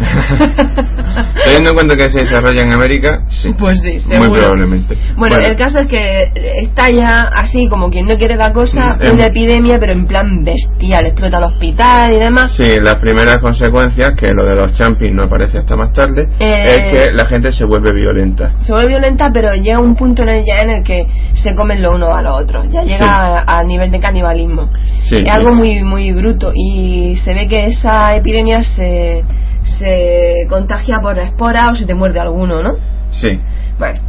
[1.44, 3.52] Teniendo en cuenta que se desarrolla en América, sí.
[3.58, 4.32] Pues sí, Muy seguro.
[4.40, 4.96] probablemente.
[5.16, 6.32] Bueno, el caso es que
[6.62, 9.30] está ya así como quien no quiere la cosa, Mm, una em.
[9.30, 12.52] epidemia, pero en plan bestial, explota el hospital y demás.
[12.56, 16.64] Sí, las primeras consecuencias, que lo de los champions no aparece hasta más tarde, Eh.
[16.66, 18.52] es que la gente se vuelve violenta.
[18.64, 21.82] Se vuelve violenta, pero llega un punto en el, ya en el que se comen
[21.82, 22.66] los unos a los otros.
[22.70, 23.06] Ya llega
[23.40, 23.44] Sí.
[23.46, 24.68] al nivel de canibalismo.
[25.02, 29.24] Sí, es algo muy muy bruto y se ve que esa epidemia se,
[29.64, 32.74] se contagia por esporas o se te muerde alguno, ¿no?
[33.12, 33.40] Sí.
[33.78, 34.00] Bueno,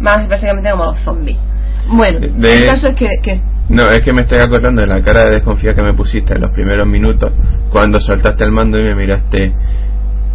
[0.00, 1.38] más básicamente como los zombies.
[1.90, 5.02] Bueno, De- el caso es que, que No, es que me estoy acordando de la
[5.02, 7.32] cara de desconfianza que me pusiste en los primeros minutos
[7.70, 9.52] cuando soltaste el mando y me miraste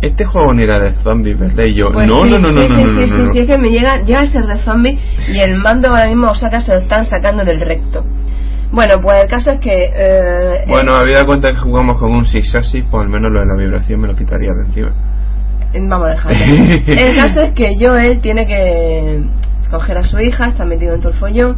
[0.02, 1.64] este juego no era de zombies, ¿verdad?
[1.64, 3.32] Y yo, Pues no, sí, no, no, no, sí, no, no, sí, no, no.
[3.34, 6.30] sí, es que me llega, llega a ser de zombie y el mando ahora mismo
[6.30, 8.04] Osaka se lo están sacando del recto.
[8.74, 9.92] Bueno, pues el caso es que...
[9.96, 13.46] eh, Bueno, habida cuenta que jugamos con un Six Axis, pues al menos lo de
[13.46, 14.90] la vibración me lo quitaría de encima.
[15.74, 16.56] eh, vamos a dejarlo.
[16.88, 19.24] el caso es que Joel tiene que
[19.70, 21.58] coger a su hija, está metido en todo el follón.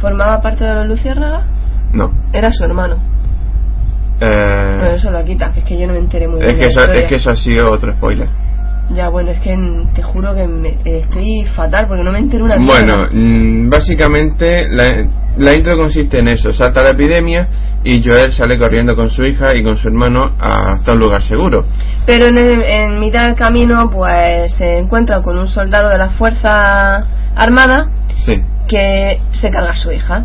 [0.00, 1.44] ¿Formaba parte de los Luciérnagas?
[1.92, 2.10] No.
[2.32, 2.96] Era su hermano.
[4.18, 6.58] Bueno, Eh, eso lo quita, que es que yo no me enteré muy es, bien.
[6.60, 8.28] que eso, es que eso ha sido otro spoiler.
[8.94, 9.56] Ya, bueno, es que
[9.94, 12.56] te juro que me- eh, estoy fatal porque no me entero una.
[12.56, 15.06] Bueno, mm, básicamente la,
[15.38, 17.48] la intro consiste en eso, salta la epidemia
[17.84, 21.64] y Joel sale corriendo con su hija y con su hermano hasta un lugar seguro.
[22.04, 26.10] Pero en, el- en mitad del camino, pues se encuentra con un soldado de la
[26.10, 27.88] Fuerza Armada
[28.26, 28.42] Sí.
[28.68, 30.24] que se carga a su hija.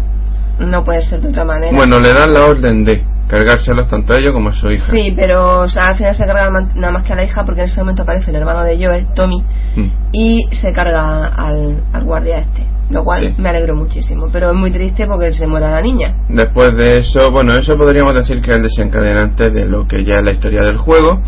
[0.59, 1.71] No puede ser de otra manera.
[1.75, 4.91] Bueno, le dan la orden de cargárselos tanto a ellos como a su hija.
[4.91, 7.61] Sí, pero o sea, al final se carga nada más que a la hija porque
[7.61, 9.43] en ese momento aparece el hermano de Joel, Tommy,
[9.75, 9.87] Mm.
[10.13, 12.65] y se carga al, al guardia este.
[12.87, 13.41] Lo cual Sí.
[13.41, 14.27] me alegro muchísimo.
[14.31, 16.17] Pero es muy triste porque se muera la niña.
[16.29, 20.13] Después de eso, bueno, eso podríamos decir que es el desencadenante de lo que ya
[20.13, 21.19] es la historia del juego.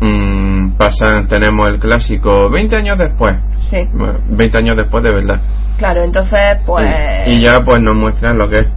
[0.00, 3.36] Mm, pasan, tenemos el clásico 20 años después.
[3.60, 5.40] Sí, Bueno, 20 años después de verdad.
[5.78, 6.88] claro, entonces pues...
[7.28, 8.68] Y, y ya pues nos muestran lo que es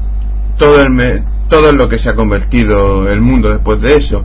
[0.58, 4.24] todo el me- todo en lo que se ha convertido el mundo después de eso.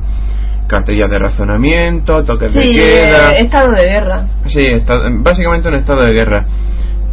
[0.66, 3.32] Cartillas de razonamiento, toques de Sí, queda.
[3.32, 4.26] eh, estado de guerra.
[4.46, 6.44] Sí, está, básicamente un estado de guerra.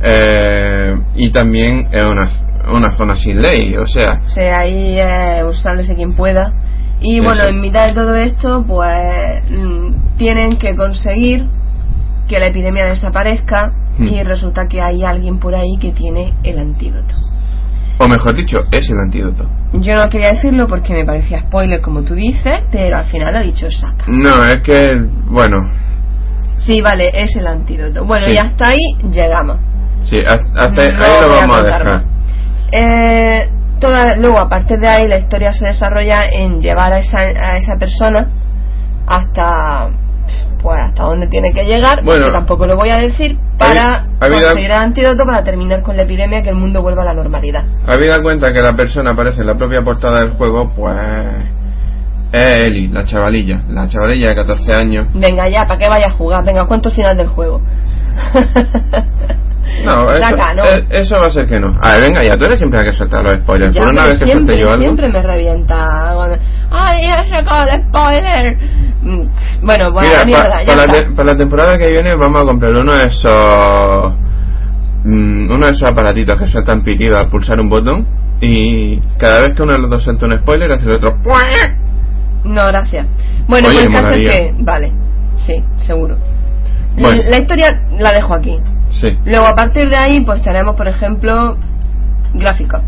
[0.03, 2.29] Eh, y también es una,
[2.73, 6.51] una zona sin ley, o sea, O sea, ahí eh, usarse quien pueda.
[6.99, 7.23] Y Eso.
[7.25, 11.45] bueno, en mitad de todo esto, pues mm, tienen que conseguir
[12.27, 14.07] que la epidemia desaparezca Hmm.
[14.09, 17.15] y resulta que hay alguien por ahí que tiene el antídoto.
[17.97, 19.49] O mejor dicho, es el antídoto.
[19.73, 23.39] Yo no quería decirlo porque me parecía spoiler como tú dices, pero al final lo
[23.39, 24.05] ha dicho Saka.
[24.07, 24.79] No, es que,
[25.25, 25.57] bueno,
[26.57, 28.05] Sí, vale, es el antídoto.
[28.05, 28.33] Bueno, Sí.
[28.33, 29.57] y hasta ahí llegamos.
[30.03, 32.03] sí, hasta, hasta No ahí lo a vamos a dejar.
[32.71, 37.19] Eh, toda, luego, a partir de ahí, la historia se desarrolla en llevar a esa,
[37.19, 38.27] a esa persona
[39.07, 39.89] hasta
[40.65, 42.25] pues hasta donde tiene que llegar, Bueno.
[42.25, 46.41] que tampoco lo voy a decir, para conseguir el antídoto para terminar con la epidemia
[46.41, 47.63] que el mundo vuelva a la normalidad.
[47.87, 50.97] Habida cuenta que la persona aparece en la propia portada del juego, pues
[52.31, 55.07] es Eli, la chavalilla, la chavalilla de 14 años.
[55.13, 56.43] Venga ya, ¿para qué vaya a jugar?
[56.43, 57.61] Venga, ¿cuánto final del juego?
[59.85, 60.63] No, eso, Saca, ¿no?
[60.65, 61.77] eh, eso va a ser que no.
[61.81, 63.73] A ver, venga, ya tú eres siempre la que suelta los spoilers.
[63.75, 64.81] Ya, Por una vez que siempre, suelte yo algo.
[64.83, 66.11] siempre me revienta.
[66.15, 66.37] cuando-
[66.71, 68.57] ¡Ay, he sacado el spoiler!
[69.05, 71.09] Mm, Bueno, bueno, Mira, mierda, pa- ya para, la está.
[71.09, 74.13] te- para la temporada que viene vamos a comprar uno de esos
[75.03, 78.05] mm, uno de esos aparatitos que sueltan pitido al pulsar un botón
[78.41, 81.17] y cada vez que uno de los dos suelta un spoiler hace el otro
[82.43, 83.05] No, gracias.
[83.47, 84.55] Bueno, Oye, pues el caso es que.
[84.59, 84.91] Vale,
[85.35, 86.17] sí, seguro.
[86.97, 87.21] Bueno.
[87.29, 88.57] La historia la dejo aquí.
[88.89, 91.57] sí Luego, a partir de ahí, pues tenemos, por ejemplo,
[92.33, 92.81] gráficos.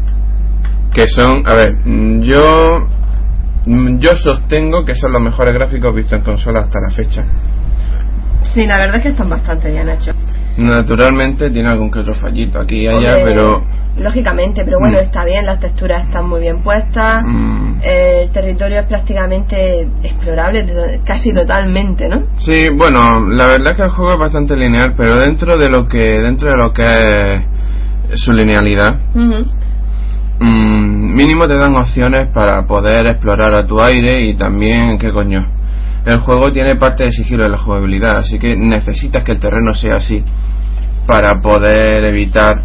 [0.94, 2.88] que son a ver mm, yo
[4.00, 7.26] yo sostengo que son los mejores gráficos vistos en consola hasta la fecha
[8.44, 10.16] Sí, la verdad es que están bastante bien hechos.
[10.58, 13.64] naturalmente tiene algún que otro fallito aquí y allá Hombre, pero
[14.00, 15.02] Lógicamente, pero bueno, Mm.
[15.06, 17.24] está bien, las texturas están muy bien puestas.
[17.26, 22.24] mm, El territorio es prácticamente explorable, casi totalmente, ¿no?
[22.38, 23.00] Sí, bueno,
[23.30, 26.50] la verdad es que el juego es bastante lineal, pero dentro de lo que dentro
[26.52, 26.88] de lo que
[28.12, 29.00] es su linealidad.
[30.40, 35.46] Mm, mínimo te dan opciones para poder explorar a tu aire y también, ¿qué coño?
[36.06, 39.74] El juego tiene parte de sigilo de la jugabilidad, así que necesitas que el terreno
[39.74, 40.24] sea así
[41.06, 42.62] para poder evitar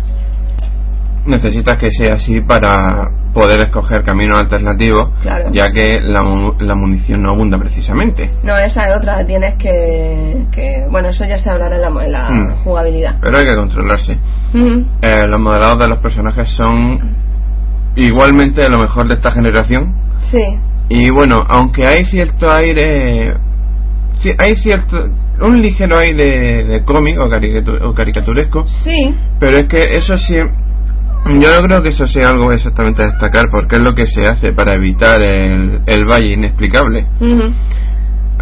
[1.25, 5.51] necesitas que sea así para poder escoger caminos alternativos, Claro.
[5.53, 6.21] ya que la,
[6.59, 8.31] la munición no abunda precisamente.
[8.43, 12.13] No, esa es otra, tienes que, que- Bueno, eso ya se hablará en la, en
[12.13, 12.57] la Mm.
[12.65, 13.17] jugabilidad.
[13.23, 14.19] Pero hay que controlarse.
[14.53, 14.85] Ujú.
[15.01, 16.99] Eh, los modelados de los personajes son
[17.97, 19.95] igualmente de lo mejor de esta generación.
[20.23, 23.35] Sí, Y bueno, aunque hay cierto aire.
[24.17, 25.09] Sí, hay cierto.
[25.41, 28.65] Un ligero aire de cómic o, caricatu- o caricaturesco.
[28.67, 30.35] sí, Pero es que eso sí.
[30.37, 34.23] Yo no creo que eso sea algo exactamente a destacar, porque es lo que se
[34.23, 37.07] hace para evitar el, el valle inexplicable.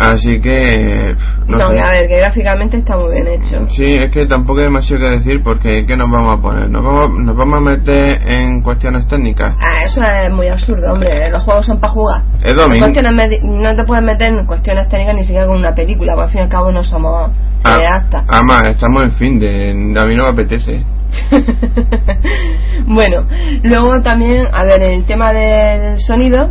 [0.01, 1.15] Así que.
[1.47, 1.79] No, No, sé.
[1.81, 3.67] a ver, que gráficamente está muy bien hecho.
[3.69, 6.71] Sí, es que tampoco hay demasiado que decir porque ¿qué nos vamos a poner?
[6.71, 9.57] ¿Nos vamos, nos vamos a meter en cuestiones técnicas?
[9.61, 11.29] Ah, eso es muy absurdo, hombre.
[11.31, 12.23] Los juegos son para jugar.
[12.43, 12.87] Es domingo.
[12.87, 16.31] Cuestiones no te puedes meter en cuestiones técnicas ni siquiera con una película, porque al
[16.31, 17.31] fin y al cabo no somos
[17.63, 18.25] Ah, cineastas.
[18.27, 19.71] Además, estamos en fin de...
[20.01, 20.83] A mí no me apetece.
[22.87, 23.27] bueno,
[23.63, 26.51] luego también, a ver, el tema del sonido,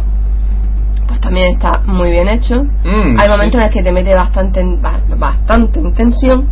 [1.09, 2.63] pues también está muy bien hecho.
[2.63, 3.29] Mm, Hay sí.
[3.29, 6.47] momentos en los que te mete bastante, en- ba- bastante en tensión.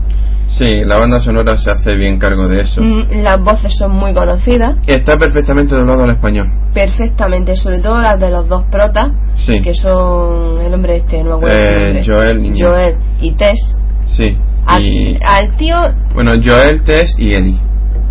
[0.50, 2.82] Sí, la banda sonora se hace bien cargo de eso.
[2.82, 6.48] Mm, Las voces son muy conocidas, Está perfectamente doblado al español.
[6.74, 9.12] perfectamente, sobre todo las de los dos protas,
[9.46, 9.62] Sí.
[9.62, 12.04] que son el hombre este, no acuerdo Eh.
[12.06, 12.68] Joel, niño.
[12.70, 13.78] Joel y Tess.
[14.08, 14.38] Sí.
[14.66, 15.76] Al, Y, al tío,
[16.14, 17.60] bueno, Joel, Tess y Ellie.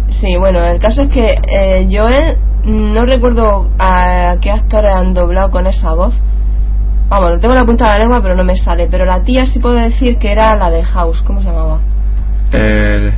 [0.08, 5.50] Sí, bueno, el caso es que eh, Joel, no recuerdo a qué actores han doblado
[5.50, 6.14] con esa voz.
[7.08, 8.88] Vamos, lo tengo en la punta de la lengua, pero no me sale.
[8.90, 11.80] Pero la tía sí puedo decir que era la de House, ¿cómo se llamaba?
[12.50, 13.14] El...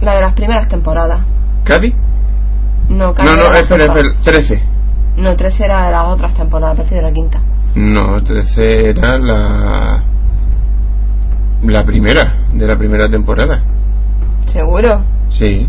[0.00, 1.24] La de las primeras temporadas.
[1.64, 1.94] ¿Cady?
[2.88, 4.62] No, No, Carmen no, la espera, espera, 13.
[5.16, 7.40] No, 13 era de las otras temporadas, parece de la quinta.
[7.74, 10.04] No, 13 era la...
[11.62, 13.62] La primera, de la primera temporada.
[14.46, 15.02] ¿Seguro?
[15.28, 15.68] Sí.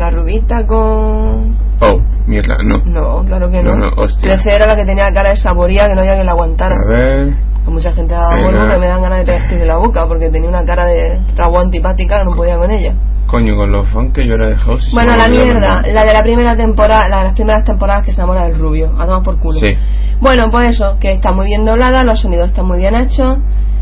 [0.00, 1.58] La rubita con...
[1.78, 2.78] Oh, mierda, no.
[2.86, 3.72] No, claro que no.
[3.72, 4.36] No, no, hostia.
[4.36, 6.74] 13 era la que tenía cara de saboría que no había quien la aguantara.
[6.74, 7.34] A ver...
[7.62, 10.30] Pues mucha gente daba bueno, pero me dan ganas de pegar de la boca porque
[10.30, 12.94] tenía una cara de rabo antipática que no podía con ella.
[13.26, 14.88] Coño, con los fans que yo era de House.
[14.94, 18.22] Bueno, la mierda, la de la primera temporada, la de las primeras temporadas que se
[18.22, 19.60] enamora del rubio, a tomar por culo.
[19.60, 19.76] Sí.
[20.18, 23.36] Bueno, pues eso, que está muy bien doblada, los sonidos están muy bien hechos,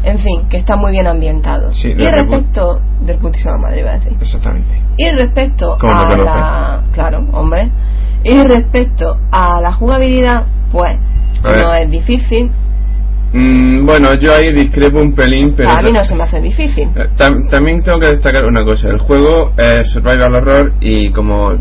[0.08, 1.72] en fin, que está muy bien ambientado.
[1.74, 4.12] Sí, y respecto del putísima madre, iba a decir.
[4.20, 4.80] Exactamente.
[4.96, 6.82] Y respecto ¿Cómo a la.
[6.92, 7.68] Claro, hombre.
[8.24, 10.96] Y respecto a la jugabilidad, pues
[11.42, 12.50] no es difícil.
[13.32, 15.70] Mm, bueno, yo ahí discrepo un pelín, pero...
[15.70, 16.88] a mí no se me hace difícil.
[16.96, 18.88] Eh, tam- también tengo que destacar una cosa.
[18.88, 21.52] El juego es survival horror y como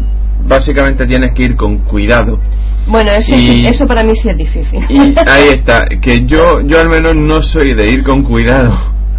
[0.48, 2.40] básicamente tienes que ir con cuidado.
[2.88, 4.80] Bueno, eso, Y- eso para mí sí es difícil.
[4.90, 8.78] Y ahí está, que yo, yo al menos no soy de ir con cuidado.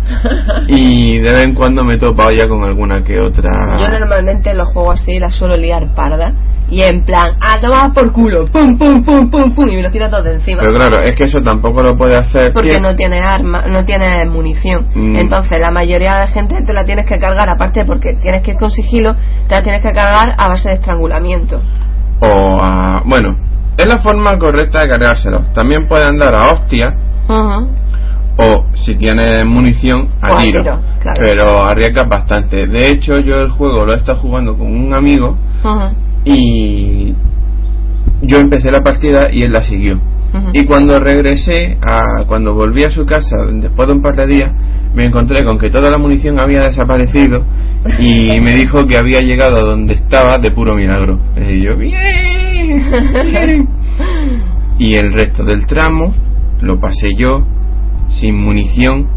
[0.68, 3.50] Y de vez en cuando me topo ya con alguna que otra.
[3.78, 6.33] Yo normalmente los juegos así las suelo liar parda.
[6.70, 9.90] Y en plan, a tomar por culo, pum, pum, pum, pum, pum, y me los
[9.90, 10.61] tiro todos de encima.
[10.61, 12.52] Pero claro, es que eso tampoco lo puede hacer.
[12.52, 12.83] porque ¿quién?
[12.83, 14.87] no tiene arma, no tiene munición.
[14.94, 15.16] Mm.
[15.16, 18.50] Entonces, la mayoría de la gente te la tienes que cargar, aparte porque tienes que
[18.50, 19.14] ir con sigilo,
[19.48, 21.62] te la tienes que cargar a base de estrangulamiento.
[22.20, 23.02] O a.
[23.07, 23.35] Bueno,
[23.78, 25.40] es la forma correcta de cargárselo.
[25.54, 26.92] También puede andar a hostia.
[27.28, 27.68] Ujú.
[28.40, 31.20] o si tienes munición a O a tiro, tiro, claro.
[31.20, 35.36] pero arriesgas bastante de hecho yo el juego lo he estado jugando con un amigo
[36.24, 37.12] y
[38.22, 40.00] yo empecé la partida y él la siguió
[40.52, 44.52] y cuando regresé a cuando volví a su casa después de un par de días
[44.94, 47.44] me encontré con que toda la munición había desaparecido
[47.98, 51.92] y me dijo que había llegado a donde estaba de puro milagro y yo bien".
[54.78, 56.12] y el resto del tramo
[56.60, 57.44] lo pasé yo
[58.08, 59.08] sin munición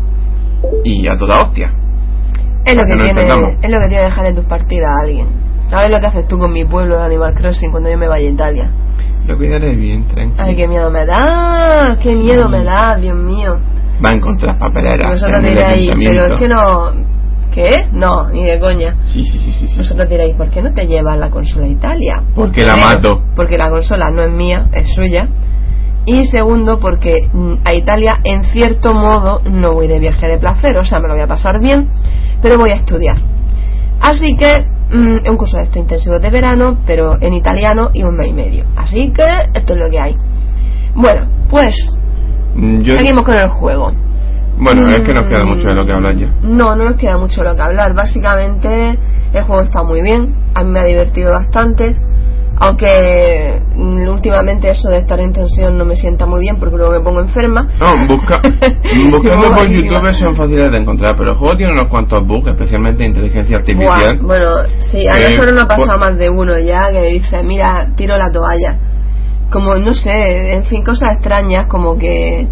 [0.83, 1.71] y a toda hostia
[2.65, 5.27] Es lo, que tiene, es lo que tiene dejar en tus partidas a alguien.
[5.69, 8.27] ¿Sabes lo que haces tú con mi pueblo de Animal Crossing cuando yo me vaya
[8.27, 8.71] a Italia?
[9.27, 13.59] lo cuidaré bien tranquilo Ay, qué miedo me da, qué miedo me da, Dios mío.
[14.03, 17.11] va a encontrar papeleras pero es que no...
[17.51, 17.87] ¿Qué?
[17.91, 18.95] No, ni de coña.
[19.05, 19.77] sí sí sí sí, sí.
[19.77, 22.23] Vosotros diréis, ¿por qué no te llevas la consola a Italia?
[22.33, 23.21] Porque la mato.
[23.35, 25.27] Porque la consola no es mía, es suya.
[26.05, 30.77] Y segundo, porque mm, a Italia, en cierto modo, no voy de viaje de placer,
[30.77, 31.89] o sea, me lo voy a pasar bien,
[32.41, 33.21] pero voy a estudiar.
[33.99, 38.15] Así que, mm, un curso de estos intensivos de verano, pero en italiano y un
[38.15, 38.65] mes y medio.
[38.75, 40.15] Así que, esto es lo que hay.
[40.95, 41.75] Bueno, pues,
[42.55, 43.91] Mm, yo seguimos con el juego.
[44.61, 45.47] Bueno es que nos queda Mm.
[45.49, 47.93] mucho de lo que hablar ya No, no nos queda mucho lo que hablar.
[47.93, 48.97] Básicamente,
[49.33, 50.33] el juego está muy bien.
[50.55, 51.95] A mí me ha divertido bastante.
[52.63, 56.91] Aunque mm, últimamente eso de estar en tensión no me sienta muy bien porque luego
[56.91, 57.67] me pongo enferma.
[57.79, 58.39] no busca
[59.11, 59.67] buscando por.
[59.67, 63.57] YouTube son fáciles de encontrar pero el juego tiene unos cuantos bugs especialmente de inteligencia
[63.57, 64.45] artificial Buah, bueno,
[64.77, 68.15] sí, a Eh, nosotros nos ha pasado más de uno ya que dice, mira, tiro
[68.15, 68.77] la toalla.
[69.51, 72.47] Como, no sé, en fin, cosas extrañas como que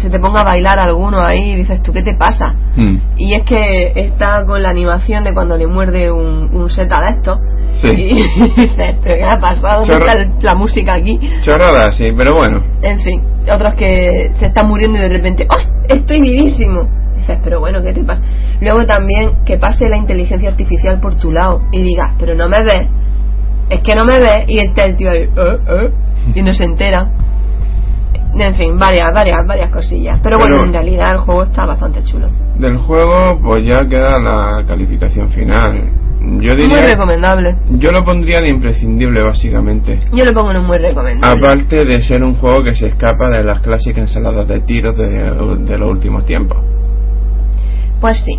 [0.00, 2.44] se te ponga a bailar alguno ahí y dices, ¿tú qué te pasa?
[2.76, 7.00] Mm, Y es que está con la animación de cuando le muerde un, un seta
[7.00, 7.38] de estos.
[7.74, 7.88] Sí.
[7.96, 8.14] Y
[8.60, 9.84] dices, ¿pero qué ha pasado?
[9.86, 11.18] ¿Dónde está la música aquí?
[11.42, 13.22] chorradas sí pero bueno En fin,
[13.52, 15.66] otros que se están muriendo y de repente, ¡ay!
[15.88, 16.88] Estoy vivísimo.
[17.16, 18.22] Dices, pero bueno, ¿qué te pasa?
[18.60, 22.62] Luego también que pase la inteligencia artificial por tu lado y digas, pero no me
[22.62, 22.86] ves.
[23.68, 24.44] Es que no me ves.
[24.48, 25.90] Y está el tío ahí, "Eh, eh",
[26.34, 27.08] y no se entera.
[28.32, 30.20] En fin, varias, varias, varias cosillas.
[30.22, 32.28] Pero, Pero- bueno, en realidad el juego está bastante chulo.
[32.56, 35.82] del juego pues ya queda la calificación final
[36.20, 37.56] yo Muy diría recomendable.
[37.70, 41.40] yo lo pondría de imprescindible básicamente Yo lo pongo en un muy recomendable.
[41.40, 45.08] Aparte de ser un juego que se escapa de las clásicas ensaladas de tiros de,
[45.64, 46.58] de los últimos tiempos.
[48.02, 48.38] Pues sí.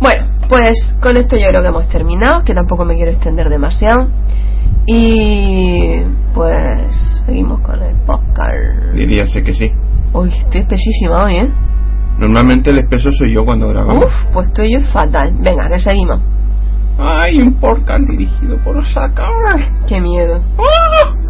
[0.00, 4.08] Bueno, pues con esto yo creo que hemos terminado, que tampoco me quiero extender demasiado.
[4.86, 6.00] Y
[6.38, 8.94] pues seguimos con el podcast.
[8.94, 9.72] Diríase que sí.
[10.12, 11.52] Uy, estoy espesísima hoy, ¿eh?
[12.16, 14.04] Normalmente el espeso soy yo cuando grabamos.
[14.04, 15.34] Uf, pues estoy yo fatal.
[15.40, 16.20] Venga, que seguimos.
[16.96, 19.28] Ay, un podcast dirigido por Osaka.
[19.88, 20.40] Qué miedo.
[20.58, 21.27] ¡Ah!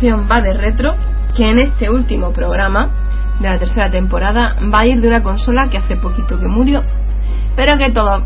[0.00, 0.94] Sección Va de Retro,
[1.36, 2.88] que en este último programa
[3.38, 6.82] de la tercera temporada va a ir de una consola que hace poquito que murió,
[7.54, 8.22] pero que todos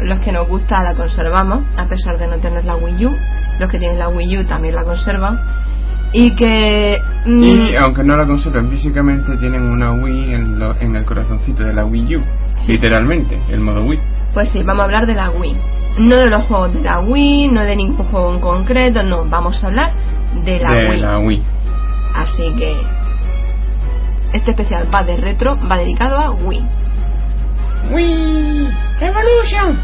[0.00, 3.10] los que nos gusta la conservamos, a pesar de no tener la Wii U.
[3.60, 5.38] Los que tienen la Wii U también la conservan.
[6.12, 6.98] Y que.
[7.26, 11.64] mm, Y aunque no la conserven físicamente, tienen una Wii en, lo- en el corazoncito
[11.64, 12.22] de la Wii U.
[12.68, 14.00] Literalmente, el modo Wii.
[14.32, 15.56] Pues sí, vamos a hablar de la Wii.
[15.98, 19.62] No de los juegos de la Wii, no de ningún juego en concreto, no, vamos
[19.62, 19.92] a hablar
[20.44, 21.00] de la de Wii.
[21.00, 21.42] la Wii.
[22.14, 22.76] Así que
[24.32, 26.62] este especial va de retro, va dedicado a Wii.
[27.92, 28.68] Wii
[29.00, 29.78] Revolution.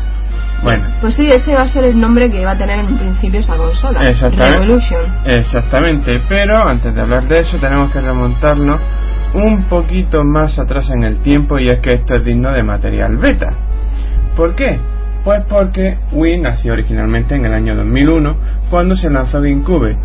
[0.63, 2.99] Bueno, Pues sí, ese va a ser el nombre que va a tener en un
[2.99, 4.01] principio esa consola.
[4.07, 4.59] Exactamente.
[4.59, 5.03] Revolution.
[5.27, 6.21] exactamente.
[6.29, 8.81] Pero antes de hablar de eso, tenemos que remontarnos
[9.35, 13.17] un poquito más atrás en el tiempo y es que esto es digno de material
[13.19, 13.53] beta.
[14.37, 14.79] ¿Por qué?
[15.25, 18.37] Pues porque Wii nació originalmente en el año 2001
[18.71, 19.97] cuando se lanzó GameCube,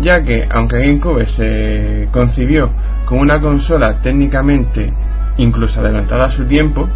[0.00, 2.70] ya que aunque GameCube se concibió
[3.04, 4.92] como una consola técnicamente
[5.38, 6.88] incluso adelantada a su tiempo,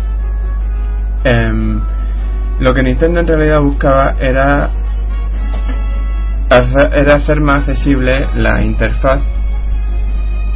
[1.25, 1.81] em,
[2.61, 4.71] lo que Nintendo en realidad buscaba era
[6.51, 9.23] hacer, era hacer más accesible la interfaz,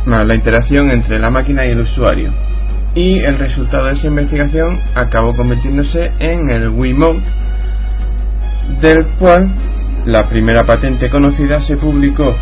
[0.07, 2.30] la interacción entre la máquina y el usuario.
[2.94, 7.22] Y el resultado de esa investigación acabó convirtiéndose en el Wiimote,
[8.80, 9.51] del cual
[10.07, 12.32] la primera patente conocida se publicó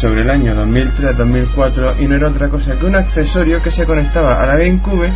[0.00, 4.36] sobre el año 2003-2004 y no era otra cosa que un accesorio que se conectaba
[4.36, 5.12] a la GameCube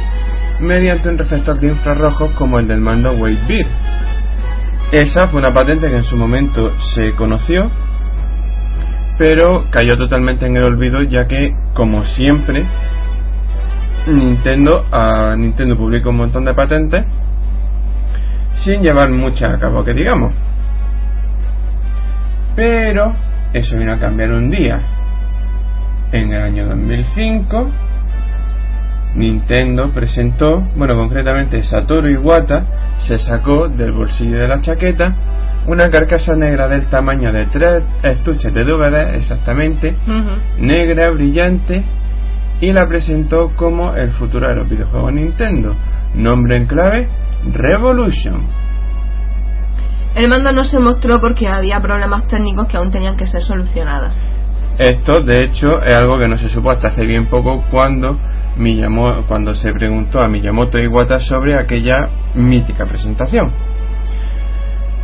[0.60, 3.66] mediante un receptor de infrarrojos como el del mando Wave.
[4.90, 7.70] Esa fue una patente que en su momento se conoció,
[9.16, 12.66] pero cayó totalmente en el olvido ya que, como siempre,
[14.08, 17.04] Nintendo, a Nintendo publicó un montón de patentes
[18.56, 20.45] sin llevar muchas a cabo, que digamos.
[22.56, 23.14] Pero
[23.52, 24.80] eso vino a cambiar un día.
[26.10, 27.70] En el año 2005,
[29.14, 35.14] Nintendo presentó, bueno, concretamente Satoru Iwata se sacó del bolsillo de la chaqueta
[35.66, 39.96] una carcasa negra del tamaño de tres estuches de DVD exactamente,
[40.58, 41.84] negra, brillante,
[42.60, 45.74] y la presentó como el futuro de los videojuegos Nintendo.
[46.14, 47.08] Nombre en clave,
[47.52, 48.40] Revolution.
[50.16, 54.14] El mando no se mostró porque había problemas técnicos que aún tenían que ser solucionados.
[54.78, 58.18] Esto, de hecho, es algo que no se supo hasta hace bien poco cuando
[59.28, 63.52] cuando se preguntó a Miyamoto Iwata sobre aquella mítica presentación.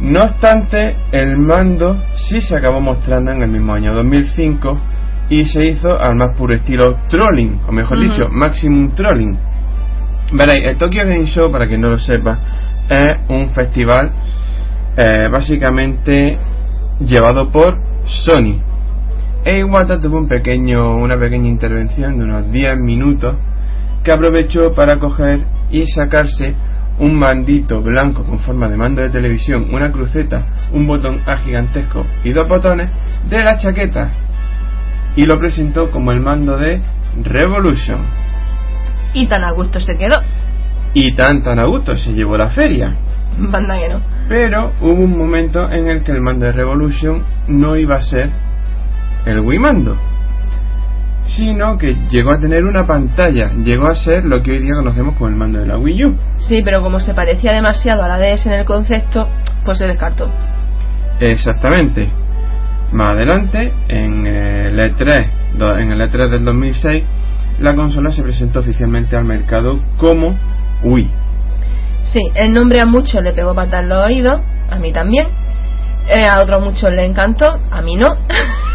[0.00, 4.80] No obstante, el mando sí se acabó mostrando en el mismo año 2005
[5.28, 9.38] y se hizo al más puro estilo trolling, o mejor dicho, maximum trolling.
[10.32, 12.38] Veréis, el Tokyo Game Show, para quien no lo sepa,
[12.88, 14.12] es un festival
[14.96, 16.38] eh, básicamente
[17.00, 18.60] llevado por Sony.
[19.44, 23.36] E Iwata tuvo un pequeño, una pequeña intervención de unos 10 minutos
[24.04, 25.40] que aprovechó para coger
[25.70, 26.54] y sacarse
[26.98, 32.04] un mandito blanco con forma de mando de televisión, una cruceta, un botón A gigantesco
[32.22, 32.90] y dos botones
[33.28, 34.10] de la chaqueta
[35.16, 36.82] y lo presentó como el mando de
[37.22, 38.00] Revolution.
[39.14, 40.16] Y tan a gusto se quedó.
[40.94, 42.94] Y tan tan a gusto se llevó la feria.
[43.38, 44.11] Banda que no.
[44.28, 48.30] Pero hubo un momento en el que el mando de Revolution no iba a ser
[49.26, 49.96] el Wii mando,
[51.24, 55.14] sino que llegó a tener una pantalla, llegó a ser lo que hoy día conocemos
[55.16, 56.16] como el mando de la Wii U.
[56.38, 59.28] Sí, pero como se parecía demasiado a la DS en el concepto,
[59.64, 60.30] pues se descartó.
[61.20, 62.08] Exactamente.
[62.92, 67.04] Más adelante, en el E3, do- en el E3 del 2006,
[67.60, 70.36] la consola se presentó oficialmente al mercado como
[70.82, 71.10] Wii.
[72.04, 74.40] Sí, el nombre a muchos le pegó patas en los oídos,
[74.70, 75.26] a mí también.
[76.08, 78.16] Eh, a otros muchos le encantó, a mí no.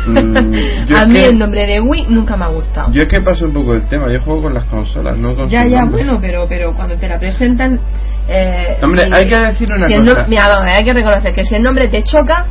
[0.05, 0.37] Mm,
[1.01, 2.89] a mí el nombre de Wii nunca me ha gustado.
[2.93, 5.49] Yo es que paso un poco el tema, yo juego con las consolas, no con
[5.49, 6.03] ya, ya, nombre.
[6.03, 7.81] bueno, pero pero cuando te la presentan...
[8.29, 10.21] Eh, Hombre, si- hay que decir una si cosa.
[10.21, 12.45] no- mira, vamos, hay que reconocer que si el nombre te choca,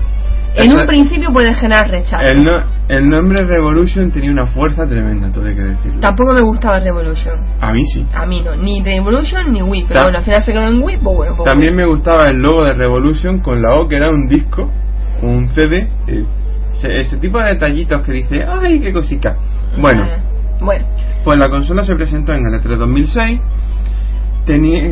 [0.56, 2.22] En un principio puede generar rechazo.
[2.22, 6.00] El, no- el nombre Revolution tenía una fuerza tremenda, todo hay que decirlo.
[6.00, 7.34] Tampoco me gustaba Revolution.
[7.60, 8.06] A mí sí.
[8.14, 9.84] A mí no, ni Revolution ni Wii.
[9.88, 11.36] Pero Ta- bueno, al final se quedó en Wii, pues bueno.
[11.36, 14.70] pues También me gustaba el logo de Revolution con la O que era un disco,
[15.22, 16.24] un CD, eh,
[16.72, 19.36] ese, ese tipo de detallitos que dice, ¡ay, qué cosica!
[19.78, 20.18] Bueno, Ah,
[20.60, 20.86] bueno.
[21.24, 23.40] pues la consola se presentó en el E3 2006,
[24.44, 24.90] tenía,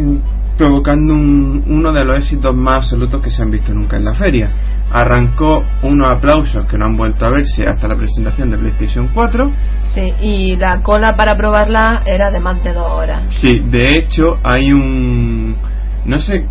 [0.58, 4.14] provocando un- uno de los éxitos más absolutos que se han visto nunca en la
[4.14, 4.50] feria.
[4.94, 9.50] Arrancó unos aplausos que no han vuelto a verse hasta la presentación de PlayStation 4.
[9.92, 13.24] Sí, y la cola para probarla era de más de dos horas.
[13.40, 15.56] Sí, de hecho hay un...
[16.04, 16.46] No sé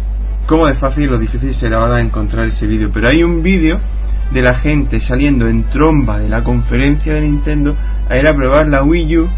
[0.46, 3.80] cómo de fácil o difícil será ahora encontrar ese vídeo, pero hay un vídeo
[4.32, 7.78] de la gente saliendo en tromba de la conferencia de Nintendo
[8.10, 9.30] a ir a probar la Wii U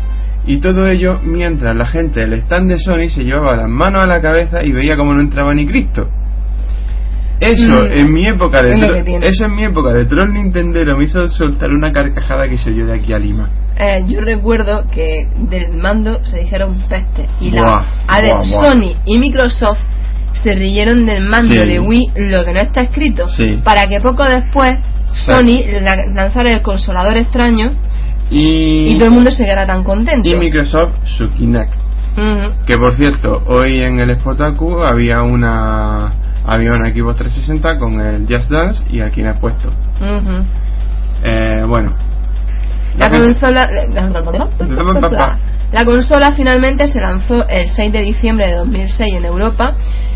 [0.47, 4.07] y todo ello mientras la gente del stand de Sony se llevaba las manos a
[4.07, 6.07] la cabeza y veía como no entraba ni Cristo.
[7.39, 8.75] Eso Mm, en mi época de
[9.23, 12.85] eso en mi época de troll Nintendero me hizo soltar una carcajada que se oyó
[12.85, 13.49] de aquí a Lima.
[13.77, 17.27] Eh, yo recuerdo que del mando se dijeron peste.
[17.41, 18.43] Y la, Buah, a ver, buah.
[18.71, 19.79] Sony y Microsoft
[20.31, 21.59] se rieron del mando Sí.
[21.65, 23.59] de Wii, lo que no está escrito, Sí.
[23.65, 24.71] para que poco después
[25.25, 27.71] Sony la- lanzara el consolador extraño
[28.31, 30.27] Y, y todo el mundo se quedara tan contento.
[30.29, 31.73] y Microsoft su Kinect.
[32.65, 36.13] Que por cierto, hoy en el Spotaku había una
[36.47, 39.69] había una Xbox 360 con el Just Dance y aquí me he puesto.
[39.69, 40.45] Ujú.
[41.23, 41.93] Eh, bueno.
[42.97, 43.69] La con- consola,
[45.71, 49.73] la consola finalmente se lanzó el 6 de diciembre de 2006 en Europa.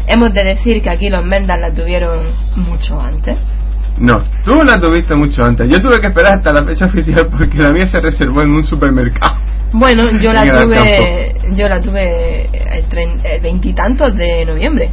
[0.07, 2.25] Hemos de decir que aquí los Mendas la tuvieron
[2.55, 3.35] mucho antes.
[3.97, 4.13] No,
[4.45, 5.67] tú la tuviste mucho antes.
[5.69, 8.63] Yo tuve que esperar hasta la fecha oficial porque la mía se reservó en un
[8.63, 9.35] supermercado.
[9.73, 14.91] Bueno, yo la En tuve, yo la tuve el veintitantos de noviembre,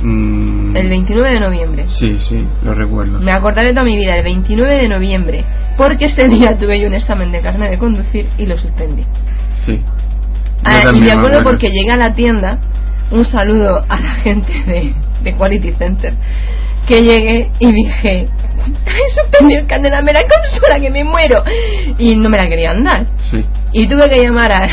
[0.00, 1.86] Mm, el 29 de noviembre.
[1.98, 3.18] Sí, sí, lo recuerdo.
[3.18, 5.44] Me acordaré toda mi vida, el 29 de noviembre,
[5.76, 9.04] porque ese día tuve yo un examen de carnet de conducir y lo suspendí.
[9.66, 9.82] Sí.
[10.64, 12.60] Ah, y me acuerdo porque llegué a la tienda,
[13.10, 16.14] un saludo a la gente de, de Quality Center,
[16.86, 18.28] que llegué y dije,
[18.86, 21.42] he suspendido el carnet, dame la consola que me muero.
[21.98, 23.06] Y no me la querían dar.
[23.30, 23.44] Sí.
[23.72, 24.68] Y tuve que llamar a,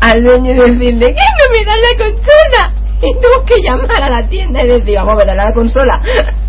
[0.00, 2.83] al dueño y decirle, ¿qué no me dan la consola?
[3.04, 6.00] Y tuve que llamar a la tienda y decir, vamos a ver la consola.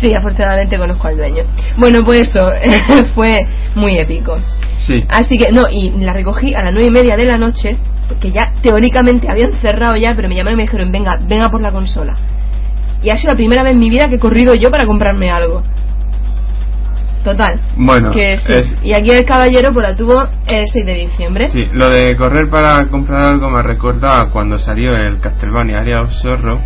[0.00, 1.44] sí, afortunadamente conozco al dueño.
[1.76, 2.50] Bueno, pues eso,
[3.14, 4.38] fue muy épico.
[4.78, 5.04] Sí.
[5.08, 7.76] Así que, no, y la recogí a las nueve y media de la noche,
[8.08, 11.60] porque ya teóricamente habían cerrado ya, pero me llamaron y me dijeron, venga, venga por
[11.60, 12.14] la consola.
[13.02, 15.30] Y ha sido la primera vez en mi vida que he corrido yo para comprarme
[15.30, 15.62] algo.
[17.26, 17.58] Total.
[17.76, 18.52] Bueno, Que sí.
[18.52, 21.48] es- Y aquí el caballero pues la tuvo el 6 de diciembre.
[21.48, 26.02] Sí, lo de correr para comprar algo me recuerda a cuando salió el Castlevania Area
[26.02, 26.60] of Sorrow,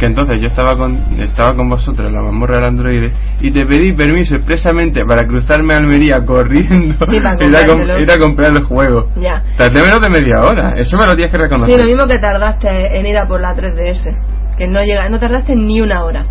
[0.00, 3.66] que entonces yo estaba con, estaba con vosotros en la mazmorra del androide y te
[3.66, 8.00] pedí permiso expresamente para cruzarme a Almería corriendo Sí, para ir, a com- comprártelo.
[8.00, 9.10] ir a comprar el juego.
[9.16, 9.42] Ya.
[9.58, 11.78] Tardé menos de media hora, eso me lo tienes que Sí, reconocer.
[11.80, 14.16] lo mismo que tardaste en ir a por la 3DS.
[14.56, 16.24] Que no llega, no tardaste ni una hora.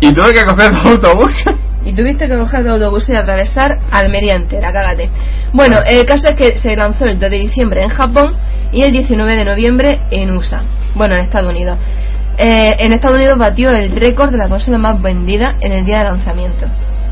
[0.00, 1.46] Y tuve que coger dos autobuses.
[1.82, 5.08] Y tuviste que coger dos autobuses y atravesar Almería entera, cágate.
[5.54, 8.36] Bueno, el caso es que se lanzó el 2 de diciembre en Japón
[8.70, 10.62] y el 19 de noviembre en USA.
[10.94, 11.78] Bueno, en Estados Unidos.
[12.36, 16.00] Eh, en Estados Unidos batió el récord de la consola más vendida en el día
[16.00, 16.66] de lanzamiento.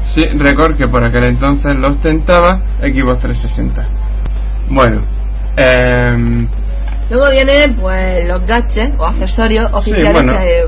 [0.04, 3.88] Sí, récord que por aquel entonces lo ostentaba Xbox 360.
[4.68, 5.02] Bueno,
[5.56, 6.46] eh,
[7.10, 10.32] Luego vienen pues los gadgets o accesorios oficiales bueno.
[10.34, 10.64] que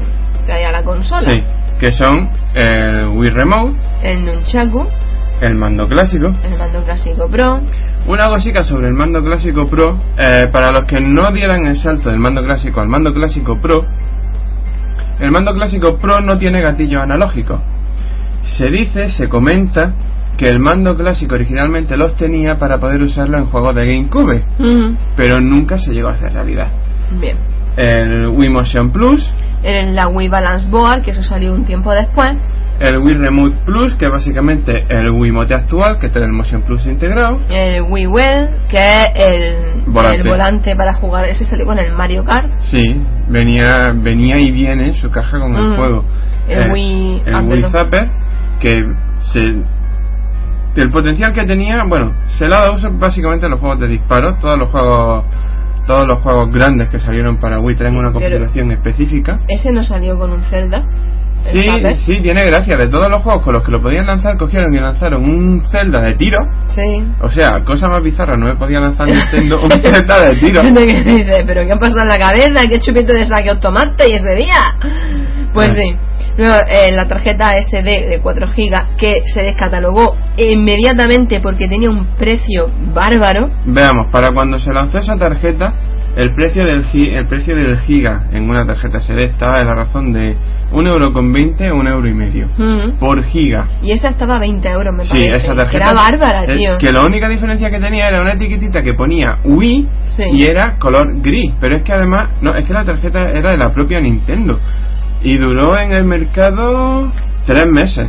[0.46, 1.30] traía la consola.
[1.30, 1.44] sí,
[1.80, 4.86] que son el Wii Remote, El Nunchaku,
[5.40, 7.60] el mando clásico, el mando clásico Pro,
[8.06, 12.10] Una cosita sobre el mando clásico Pro, eh, para los que no dieran el salto
[12.10, 13.86] del mando clásico al mando clásico Pro,
[15.18, 17.60] el mando clásico Pro no tiene gatillos analógicos.
[18.42, 19.94] Se dice, se comenta,
[20.36, 24.44] que el mando clásico originalmente los tenía para poder usarlo en juegos de GameCube,
[25.16, 26.68] pero nunca se llegó a hacer realidad.
[27.20, 27.36] Bien.
[27.76, 29.30] El Wii Motion Plus,
[29.62, 32.32] En la Wii Balance Board, que eso salió un tiempo después.
[32.80, 36.86] el Wii Remote Plus, que es básicamente el Wiimote actual, que tiene el Motion Plus
[36.86, 40.16] integrado, El Wii Well, que es el Volante.
[40.22, 41.26] el volante para jugar.
[41.26, 42.50] Ese salió con el Mario Kart.
[42.60, 42.80] Sí,
[43.28, 45.76] venía, venía y viene en su caja con el Mm.
[45.76, 46.04] juego.
[46.48, 47.62] El Wii- el ah, Wii.
[47.64, 48.08] Zapper,
[48.60, 48.82] que
[49.30, 49.40] se,
[50.80, 53.88] el potencial que tenía, bueno, se le ha dado uso básicamente a los juegos de
[53.88, 55.24] disparos, todos los juegos
[55.86, 59.40] todos los juegos grandes que salieron para Wii traen una pero- configuración específica.
[59.48, 60.78] Ese no salió con un Zelda.
[61.42, 62.76] el Sí, sí, tiene gracia.
[62.76, 66.00] De todos los juegos con los que lo podían lanzar, cogieron y lanzaron un Zelda
[66.02, 66.36] de tiro.
[66.68, 67.02] Sí.
[67.22, 70.60] O sea, cosa más bizarra, no me podía lanzar Nintendo un Zelda de tiro.
[71.46, 72.68] Pero ¿qué ha pasado en la cabeza?
[72.68, 74.60] ¿Qué chupito de saque tomaste y ese día?
[75.54, 75.74] Pues Ah.
[75.76, 75.96] sí.
[76.40, 82.16] Luego, eh, la tarjeta SD de 4 GB que se descatalogó inmediatamente porque tenía un
[82.16, 83.50] precio bárbaro.
[83.66, 85.74] Veamos, para cuando se lanzó esa tarjeta,
[86.16, 89.74] el precio del, gi- el precio del giga en una tarjeta SD estaba en la
[89.74, 90.34] razón de
[90.72, 92.98] un euro con 20 un euro y medio Mm.
[92.98, 93.68] por giga.
[93.82, 95.36] Y esa estaba a 20 euros, me Sí, parece.
[95.46, 95.90] esa tarjeta.
[95.90, 96.78] Era bárbara, eh, tío.
[96.78, 100.22] Que la única diferencia que tenía era una etiquetita que ponía Wii Sí.
[100.32, 101.52] y era color gris.
[101.60, 104.58] Pero es que además, no, es que la tarjeta era de la propia Nintendo.
[105.22, 107.12] Y duró en el mercado
[107.44, 108.08] tres meses.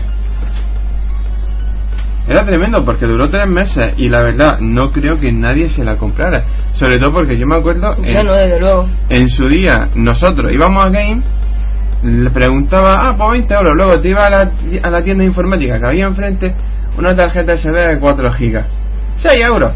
[2.28, 5.98] Era tremendo porque duró tres meses y la verdad no creo que nadie se la
[5.98, 6.44] comprara.
[6.74, 8.88] Sobre todo porque yo me acuerdo Yo en, no, desde luego.
[9.10, 11.22] en su día nosotros íbamos a Game,
[12.04, 13.74] le preguntaba, ah, pues 20 euros.
[13.76, 14.52] Luego te iba a la,
[14.84, 16.56] a la tienda informática que había enfrente
[16.98, 18.66] una tarjeta SD de 4 gigas.
[19.18, 19.74] 6 euros.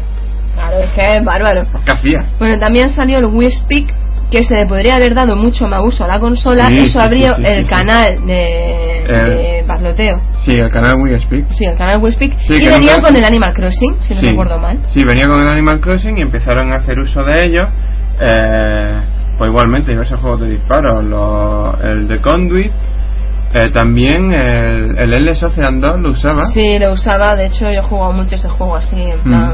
[0.54, 1.66] Claro, es que es bárbaro.
[1.84, 2.20] ¿Qué hacía?
[2.38, 3.92] Bueno, también salió el Wii Speak,
[4.30, 6.66] que se le podría haber dado mucho más uso a la consola.
[6.66, 10.20] Sí, Eso sí, abrió sí, el canal de, de parloteo.
[10.38, 11.46] Sí, el canal Wii Speak.
[11.50, 12.32] Sí, el canal Wii Speak.
[12.50, 14.78] Y venía con el Animal Crossing, si no recuerdo mal.
[14.88, 17.68] Sí, venía con el Animal Crossing y empezaron a hacer uso de ellos.
[18.20, 19.00] Eh,
[19.38, 21.04] pues igualmente, diversos juegos de disparos.
[21.04, 22.72] los- el de Conduit.
[23.54, 26.46] eh, también el, el LS Ocean 2 lo usaba.
[26.52, 27.36] Sí, lo usaba.
[27.36, 29.22] De hecho, yo he jugado mucho ese juego así, en Mm.
[29.22, 29.52] plan.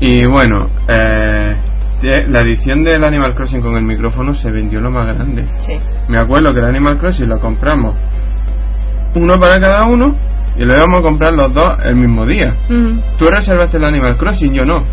[0.00, 1.56] Y bueno, eh,
[2.02, 5.46] la edición del Animal Crossing con el micrófono se vendió lo más grande.
[5.58, 5.74] Sí.
[6.08, 7.94] Me acuerdo que el Animal Crossing lo compramos
[9.14, 10.16] uno para cada uno
[10.56, 12.54] y lo íbamos a comprar los dos el mismo día.
[12.68, 14.84] Ujú, Tú reservaste el Animal Crossing, yo no.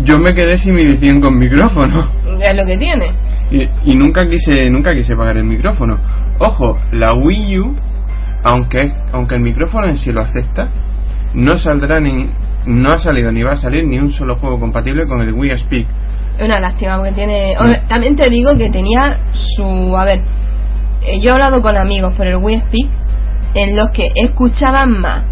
[0.00, 2.04] Yo me quedé sin mi edición con micrófono
[2.40, 3.12] Es lo que tiene.
[3.50, 5.98] y, y nunca quise nunca quise pagar el micrófono.
[6.38, 7.74] Ojo, la Wii U,
[8.44, 10.68] aunque aunque el micrófono en sí lo acepta,
[11.32, 12.28] no saldrá ni
[12.66, 15.58] no ha salido ni va a salir ni un solo juego compatible con el Wii
[15.58, 15.86] Speak.
[16.38, 17.54] Es una lástima porque tiene.
[17.58, 17.88] Mm.
[17.88, 19.96] También te digo que tenía su.
[19.96, 20.20] A ver,
[21.02, 22.90] eh, yo he hablado con amigos por el Wii Speak
[23.54, 25.24] en los que escuchaban más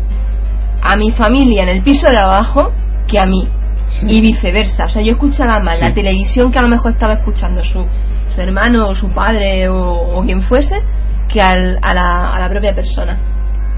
[0.82, 2.72] a mi familia en el piso de abajo
[3.06, 3.46] que a mí.
[3.86, 4.06] Sí.
[4.08, 4.84] Y viceversa.
[4.84, 5.84] O sea, yo escuchaba más Sí.
[5.84, 7.86] la televisión que a lo mejor estaba escuchando su,
[8.34, 10.80] su hermano o su padre o, o quien fuese
[11.28, 13.18] que al- a, la, a la propia persona.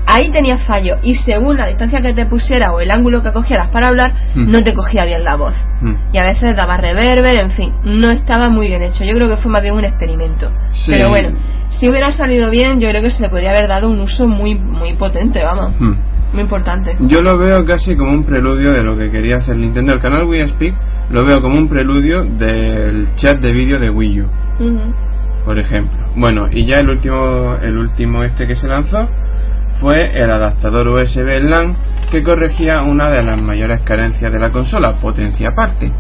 [0.09, 3.69] Ahí tenía fallo y según la distancia que te pusiera o el ángulo que cogieras
[3.71, 4.51] para hablar, Mm.
[4.53, 5.95] no te cogía bien la voz Mm.
[6.13, 9.03] y a veces daba reverber, en fin, no estaba muy bien hecho.
[9.05, 10.51] Yo creo que fue más bien un experimento.
[10.73, 10.93] Sí.
[10.93, 11.31] Pero bueno,
[11.71, 14.55] si hubiera salido bien, yo creo que se le podría haber dado un uso muy
[14.55, 15.95] muy potente, vamos, Mm.
[16.35, 16.97] muy importante.
[17.01, 19.93] Yo lo veo casi como un preludio de lo que quería hacer Nintendo.
[19.95, 20.75] El canal Wii Speak
[21.11, 24.25] lo veo como un preludio del chat de vídeo de Wii U,
[24.61, 24.95] Ujú.
[25.45, 25.99] por ejemplo.
[26.15, 29.09] Bueno, y ya el último, el último este que se lanzó
[29.81, 31.77] fue el adaptador USB LAN
[32.11, 35.93] que corregía una de las mayores carencias de la consola, potencia aparte,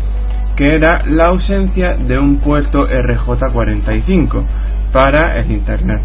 [0.56, 4.44] que era la ausencia de un puerto RJ45
[4.92, 6.00] para el Internet.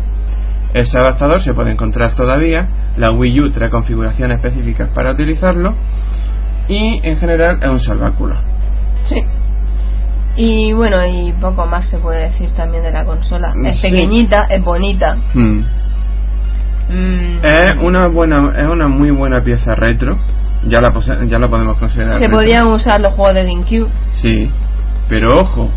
[0.73, 2.67] Ese adaptador se puede encontrar todavía,
[2.97, 5.75] la Wii U trae configuraciones específicas para utilizarlo
[6.67, 8.35] y en general es un salváculo.
[9.03, 9.23] Sí.
[10.35, 13.53] Y bueno, y poco más se puede decir también de la consola.
[13.65, 13.89] Es Sí.
[13.89, 15.17] pequeñita, es bonita.
[15.33, 15.61] Hmm.
[16.91, 20.17] Mm, Es una buena, es una muy buena pieza retro.
[20.67, 22.13] Ya la, pose- ya la podemos considerar.
[22.13, 22.37] se retro.
[22.37, 23.89] podían usar los juegos de GameCube.
[24.11, 24.51] Sí,
[25.09, 25.71] pero ojo,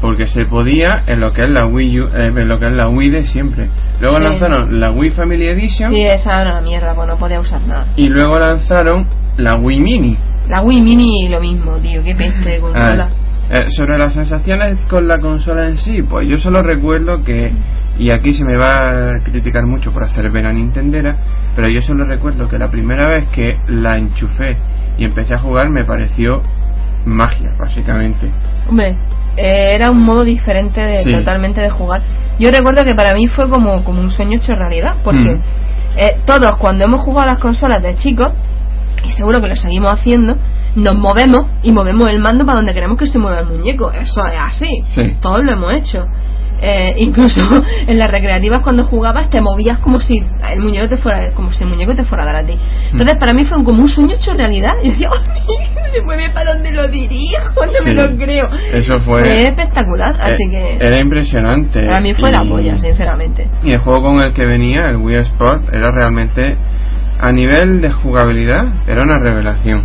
[0.00, 2.72] porque se podía en lo que es la Wii U, eh, en lo que es
[2.72, 3.70] la Wii de siempre.
[4.00, 4.22] Luego Sí.
[4.24, 7.86] lanzaron la Wii Family Edition Sí, esa era una mierda, pues no podía usar nada.
[7.96, 10.18] y luego lanzaron la Wii Mini.
[10.48, 13.10] La Wii Mini lo mismo, tío, qué peste de consola.
[13.12, 17.52] Ah, eh, sobre las sensaciones con la consola en sí, pues yo solo recuerdo que,
[17.98, 21.16] y aquí se me va a criticar mucho por hacer ver a Nintendera,
[21.56, 24.56] pero yo solo recuerdo que la primera vez que la enchufé
[24.98, 26.42] y empecé a jugar me pareció
[27.04, 28.30] magia, básicamente.
[28.68, 28.96] Hombre,
[29.36, 31.10] eh, era un modo diferente de, Sí.
[31.12, 32.02] totalmente de jugar.
[32.38, 35.40] Yo recuerdo que para mí fue como, como un sueño hecho realidad, porque Mm.
[35.96, 38.32] eh, todos cuando hemos jugado a las consolas de chicos,
[39.04, 40.36] y seguro que lo seguimos haciendo,
[40.76, 43.90] nos movemos y movemos el mando para donde queremos que se mueva el muñeco.
[43.92, 44.82] Eso es así.
[44.86, 45.16] Sí.
[45.20, 46.04] Todos lo hemos hecho.
[46.62, 47.40] Eh, incluso
[47.86, 51.62] en las recreativas cuando jugabas te movías como si el muñeco te fuera como si
[51.64, 52.52] el muñeco te fuera a dar a ti
[52.92, 56.52] entonces para mí fue como un sueño hecho realidad yo decía "Ay, se mueve para
[56.52, 57.84] donde lo dirijo no Sí.
[57.86, 59.24] me lo creo Eso fue...
[59.24, 61.86] fue espectacular, así eh, que Era impresionante.
[61.86, 63.48] para mí fue y- la polla, sinceramente.
[63.62, 66.58] Y el juego con el que venía, el Wii Sport, era realmente,
[67.18, 69.82] a nivel de jugabilidad, era una revelación.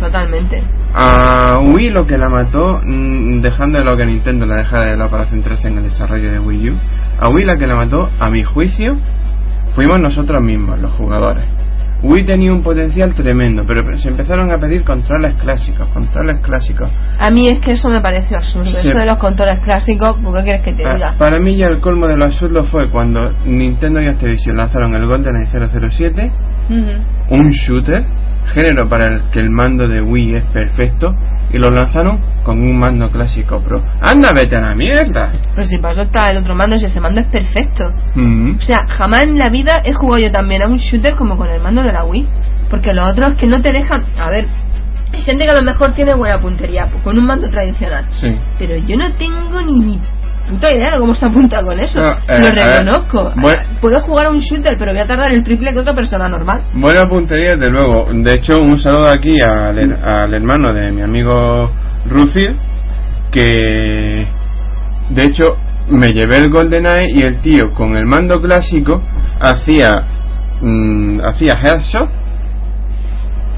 [0.00, 0.62] Totalmente.
[0.94, 4.96] A Wii lo que la mató, mm, dejando de lo que Nintendo la deja de
[4.96, 6.74] lado para centrarse en el desarrollo de Wii U,
[7.20, 8.96] a Wii la que la mató, a mi juicio,
[9.74, 11.44] fuimos nosotros mismos, los jugadores.
[12.02, 16.90] Wii tenía un potencial tremendo, pero se empezaron a pedir controles clásicos, controles clásicos.
[17.18, 20.34] A mí es que eso me pareció absurdo, Se- eso de los controles clásicos, ¿por
[20.36, 21.14] qué quieres que te Pa- diga?
[21.18, 25.06] Para mí ya el colmo de lo absurdo fue cuando Nintendo y Activision lanzaron el
[25.06, 26.30] GoldenEye 007,
[26.68, 27.34] Ujú.
[27.34, 28.04] un shooter,
[28.54, 31.14] género para el que el mando de Wii es perfecto,
[31.52, 33.82] y lo lanzaron con un mando clásico Pro.
[34.00, 35.32] ¡Anda, vete a la mierda!
[35.54, 37.84] Pero si eso está el otro mando, si ese mando es perfecto.
[38.14, 38.56] Mm.
[38.56, 41.48] O sea, jamás en la vida he jugado yo también a un shooter como con
[41.48, 42.28] el mando de la Wii.
[42.70, 44.06] Porque los otros que no te dejan.
[44.18, 44.48] A ver,
[45.12, 48.06] hay gente que a lo mejor tiene buena puntería pues, con un mando tradicional.
[48.10, 48.36] Sí.
[48.58, 50.00] Pero yo no tengo ni, ni
[50.48, 52.00] puta idea de cómo se apunta con eso.
[52.00, 53.32] No, eh, Lo reconozco.
[53.36, 53.62] bueno.
[53.80, 56.62] Puedo jugar a un shooter, pero voy a tardar el triple que otra persona normal.
[56.74, 58.08] Buena puntería, desde luego.
[58.12, 61.70] De hecho, un saludo aquí al, her- al hermano de mi amigo
[62.06, 62.50] Rucid,
[63.30, 64.26] que
[65.10, 65.44] de hecho
[65.90, 69.02] me llevé el GoldenEye y el tío con el mando clásico
[69.40, 70.02] hacía
[70.60, 72.08] mm, hacía headshot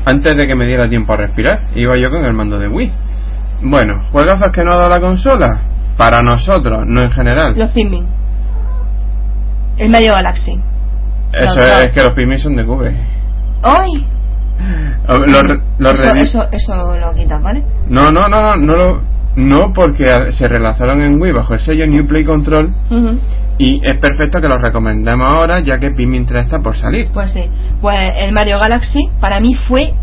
[0.04, 1.60] antes de que me diera tiempo a respirar.
[1.74, 2.92] Iba yo con el mando de Wii.
[3.62, 5.60] Bueno, juegazos que no ha dado la consola.
[5.98, 7.54] Para nosotros, no en general.
[7.58, 8.06] Los Pikmin.
[9.76, 10.52] El Mario Galaxy.
[11.32, 11.72] Eso no, no.
[11.80, 12.96] es, que los Pikmin son de Cube.
[13.62, 14.06] ¡Ay!
[15.08, 17.62] Los, re- los eso, eso, eso lo quitas, ¿vale?
[17.88, 19.00] No, no, no, no, no, lo-
[19.36, 22.70] no porque se relanzaron en Wii bajo el sello New Play Control
[23.56, 27.08] y es perfecto que los recomendemos ahora ya que Pikmin 3 está por salir.
[27.14, 27.44] Pues sí.
[27.80, 29.94] Pues el Mario Galaxy para mí fue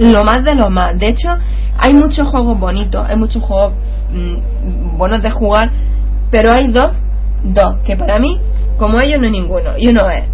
[0.00, 0.98] lo más de lo más.
[0.98, 1.28] De hecho,
[1.78, 3.74] hay muchos juegos bonitos, hay muchos juegos
[4.12, 5.70] mm, buenos de jugar,
[6.30, 6.92] pero hay dos,
[7.44, 8.40] dos, que para mí,
[8.78, 9.76] como ellos, no hay ninguno.
[9.78, 10.24] Y uno es,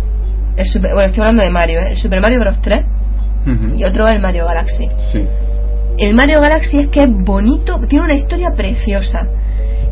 [0.57, 1.89] el Super, bueno, estoy hablando de Mario, ¿eh?
[1.91, 2.61] el Super Mario Bros.
[2.61, 2.81] 3
[3.47, 3.74] Ujú.
[3.77, 4.89] y otro es el Mario Galaxy.
[5.12, 5.24] Sí.
[5.99, 9.27] El Mario Galaxy es que es bonito, tiene una historia preciosa.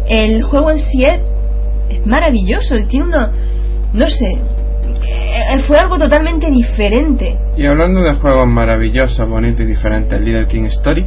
[0.07, 1.21] El juego en sí es,
[1.89, 3.31] es maravilloso, tiene una,
[3.93, 4.39] no sé,
[5.07, 7.37] eh, fue algo totalmente diferente.
[7.57, 11.07] Y hablando de juegos maravillosos, bonitos y diferentes, Little King Story.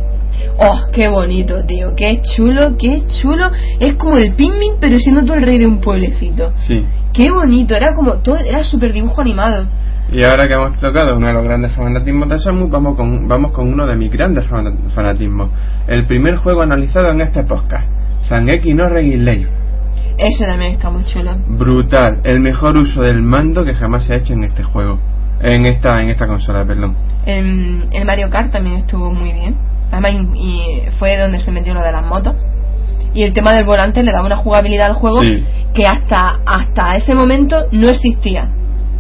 [0.60, 3.50] Oh, qué bonito, tío, qué chulo, qué chulo.
[3.80, 6.52] Es como el Pikmin, pero siendo tú el rey de un pueblecito.
[6.58, 6.84] Sí.
[7.14, 9.68] Qué bonito, era como todo, era súper dibujo animado.
[10.12, 13.52] Y ahora que hemos tocado uno de los grandes fanatismos de Samus, vamos con, vamos
[13.52, 15.50] con uno de mis grandes fana- fanatismos.
[15.88, 17.86] El primer juego analizado en este podcast.
[18.28, 19.50] Zangeki no Regulator.
[20.18, 21.36] Ese también está muy chulo.
[21.50, 22.20] Brutal.
[22.24, 25.00] El mejor uso del mando que jamás se ha hecho en este juego.
[25.42, 26.96] En esta, en esta consola, perdón.
[27.26, 29.56] El, el Mario Kart también estuvo muy bien.
[29.92, 32.36] Además, y, fue donde se metió lo de las motos.
[33.14, 35.44] Y el tema del volante le daba una jugabilidad al juego Sí.
[35.74, 38.50] que hasta, hasta ese momento no existía.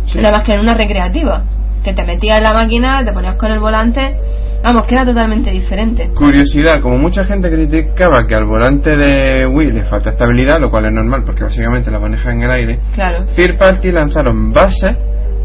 [0.05, 0.19] Sí.
[0.19, 1.43] Nada más que en una recreativa.
[1.83, 4.17] Que te metías en la máquina, te ponías con el volante.
[4.63, 6.09] Vamos, que era totalmente diferente.
[6.15, 10.87] Curiosidad, como mucha gente criticaba que al volante de Wii le falta estabilidad, lo cual
[10.87, 13.25] es normal porque básicamente la maneja en el aire, Claro.
[13.59, 14.97] Party lanzaron bases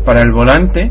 [0.05, 0.91] para el volante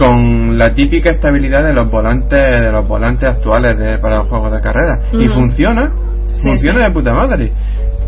[0.00, 4.50] con la típica estabilidad de los volantes de los volantes actuales de, para los juegos
[4.52, 5.92] de carrera y funciona
[6.34, 6.86] Sí, funciona sí.
[6.86, 7.52] de puta madre.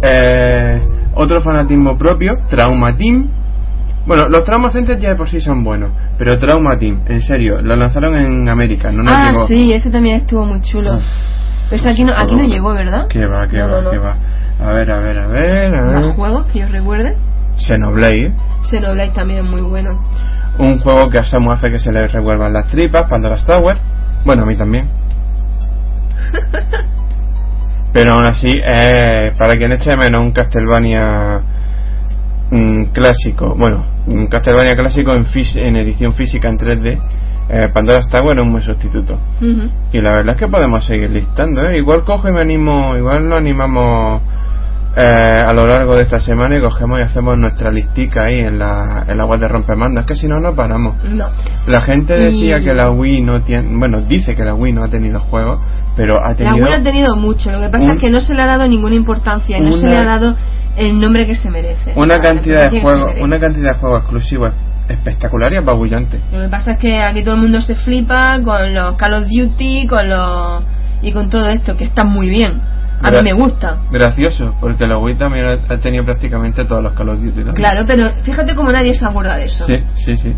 [0.02, 0.82] Eh,
[1.14, 3.28] otro fanatismo propio Trauma Team.
[4.06, 7.60] Bueno los Trauma Centers ya de por sí son buenos pero Trauma Team en serio
[7.62, 9.46] lo lanzaron en América no nos ah, llegó.
[9.46, 10.94] sí, ese también estuvo muy chulo.
[10.94, 11.02] Uf,
[11.70, 13.06] Pero aquí no, aquí no llegó, ¿verdad?
[13.08, 14.16] que va que No, va no, que va.
[14.60, 16.12] A ver a ver a ver a Más ver.
[16.14, 17.14] juegos que yo recuerde.
[17.56, 18.32] Xenoblade.
[18.62, 19.98] Xenoblade también es muy bueno.
[20.58, 23.78] Un juego que a Samu hace que se le revuelvan las tripas, Pandora's Tower.
[24.24, 24.88] Bueno, a mí también.
[27.92, 31.42] Pero aún así, eh, para quien eche de menos un Castlevania
[32.50, 35.26] mm, clásico, bueno, un Castlevania clásico en,
[35.56, 37.00] en edición física en 3D,
[37.50, 39.18] eh, Pandora's Tower es un buen sustituto.
[39.92, 41.76] Y la verdad es que podemos seguir listando, ¿eh?
[41.78, 44.22] Igual cojo y me animo, igual nos animamos
[44.96, 48.58] eh, a lo largo de esta semana y cogemos y hacemos nuestra listica ahí en
[48.58, 50.96] la, en la web de Rompemandas, que si no, no paramos.
[51.04, 51.26] No.
[51.66, 54.84] La gente decía Y- que la Wii no tiene, bueno, dice que la Wii no
[54.84, 55.60] ha tenido juegos,
[55.96, 58.20] pero ha La tenido Wii ha tenido mucho, lo que pasa un- es que no
[58.20, 60.34] se le ha dado ninguna importancia y no se una- le ha dado
[60.76, 61.92] el nombre que se merece.
[61.96, 64.52] una O sea, la cantidad de juegos, una cantidad de juegos exclusivos
[64.88, 66.20] espectacular y apabullante.
[66.32, 69.24] Lo que pasa es que aquí todo el mundo se flipa con los Call of
[69.28, 70.62] Duty, con los
[71.00, 72.60] y con todo esto que está muy bien.
[73.02, 73.78] A mí me gusta.
[73.90, 77.32] Gracioso, porque la Wii también ha ha tenido prácticamente todos los Call of Duty.
[77.44, 77.54] también.
[77.54, 79.66] Claro, pero fíjate como nadie se acuerda de eso.
[79.66, 80.34] Sí, sí, sí.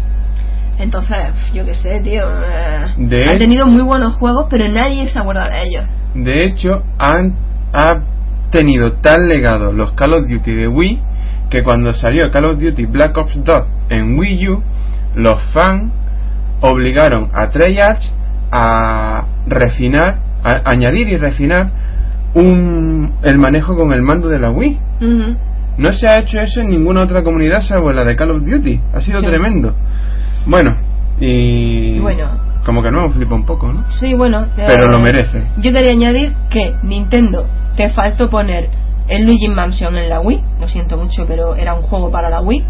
[0.79, 1.19] Entonces,
[1.53, 2.23] yo qué sé, tío.
[2.23, 5.85] eh, De- ha tenido muy buenos juegos, pero nadie se acuerda de ellos.
[6.15, 7.35] De hecho, han
[7.73, 8.03] ha
[8.51, 11.01] tenido tal legado los Call of Duty de Wii
[11.51, 13.59] que cuando salió Call of Duty Black Ops 2
[13.91, 14.63] en Wii U,
[15.17, 15.93] los fans
[16.61, 18.11] obligaron a Treyarch
[18.51, 21.71] a refinar, a añadir y refinar
[22.35, 24.79] un, el manejo con el mando de la Wii.
[25.01, 25.37] Ujú.
[25.79, 28.45] No se ha hecho eso en ninguna otra comunidad salvo en la de Call of
[28.45, 28.81] Duty.
[28.93, 29.27] Ha sido Sí.
[29.27, 29.75] tremendo.
[30.47, 30.77] Bueno,
[31.21, 31.99] Y.
[32.01, 32.29] Bueno.
[32.67, 33.85] Como que no, flipa un poco, ¿no?
[33.91, 34.47] Sí, bueno.
[34.57, 35.47] Pero lo merece.
[35.59, 38.69] Yo quería añadir que Nintendo te faltó poner
[39.09, 40.41] el Luigi Mansion en la Wii.
[40.61, 42.65] Lo siento mucho, pero era un juego para la Wii.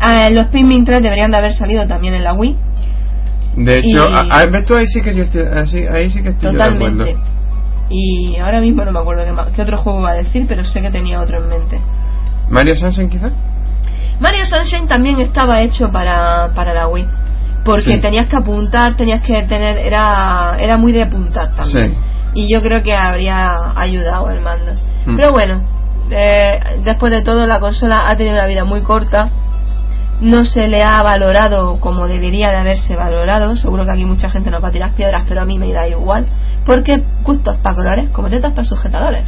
[0.00, 2.56] Eh, los Pikmin 3 deberían de haber salido también en la Wii.
[3.56, 6.22] De hecho, Y- a- a- ves tú ahí sí que yo estoy, así- ahí sí
[6.22, 7.04] que estoy yo de acuerdo.
[7.90, 9.24] Y ahora mismo no me acuerdo
[9.54, 11.80] qué, otro juego iba a decir, pero sé que tenía otro en mente.
[12.50, 13.32] Mario Sunshine quizás.
[14.20, 17.06] Mario Sunshine también estaba hecho para, para la Wii.
[17.64, 18.00] Porque Sí.
[18.00, 19.78] tenías que apuntar, tenías que tener.
[19.78, 21.92] Era, era muy de apuntar también.
[21.92, 21.98] Sí.
[22.34, 24.72] Y yo creo que habría ayudado el mando.
[25.06, 25.16] Mm.
[25.16, 25.62] Pero bueno,
[26.10, 29.30] eh, después de todo, la consola ha tenido una vida muy corta.
[30.20, 33.56] No se le ha valorado como debería de haberse valorado.
[33.56, 35.86] Seguro que aquí mucha gente nos va a tirar piedras, pero a mí me da
[35.86, 36.26] igual.
[36.68, 39.22] Porque gustos para colores, como tetas para sujetadores.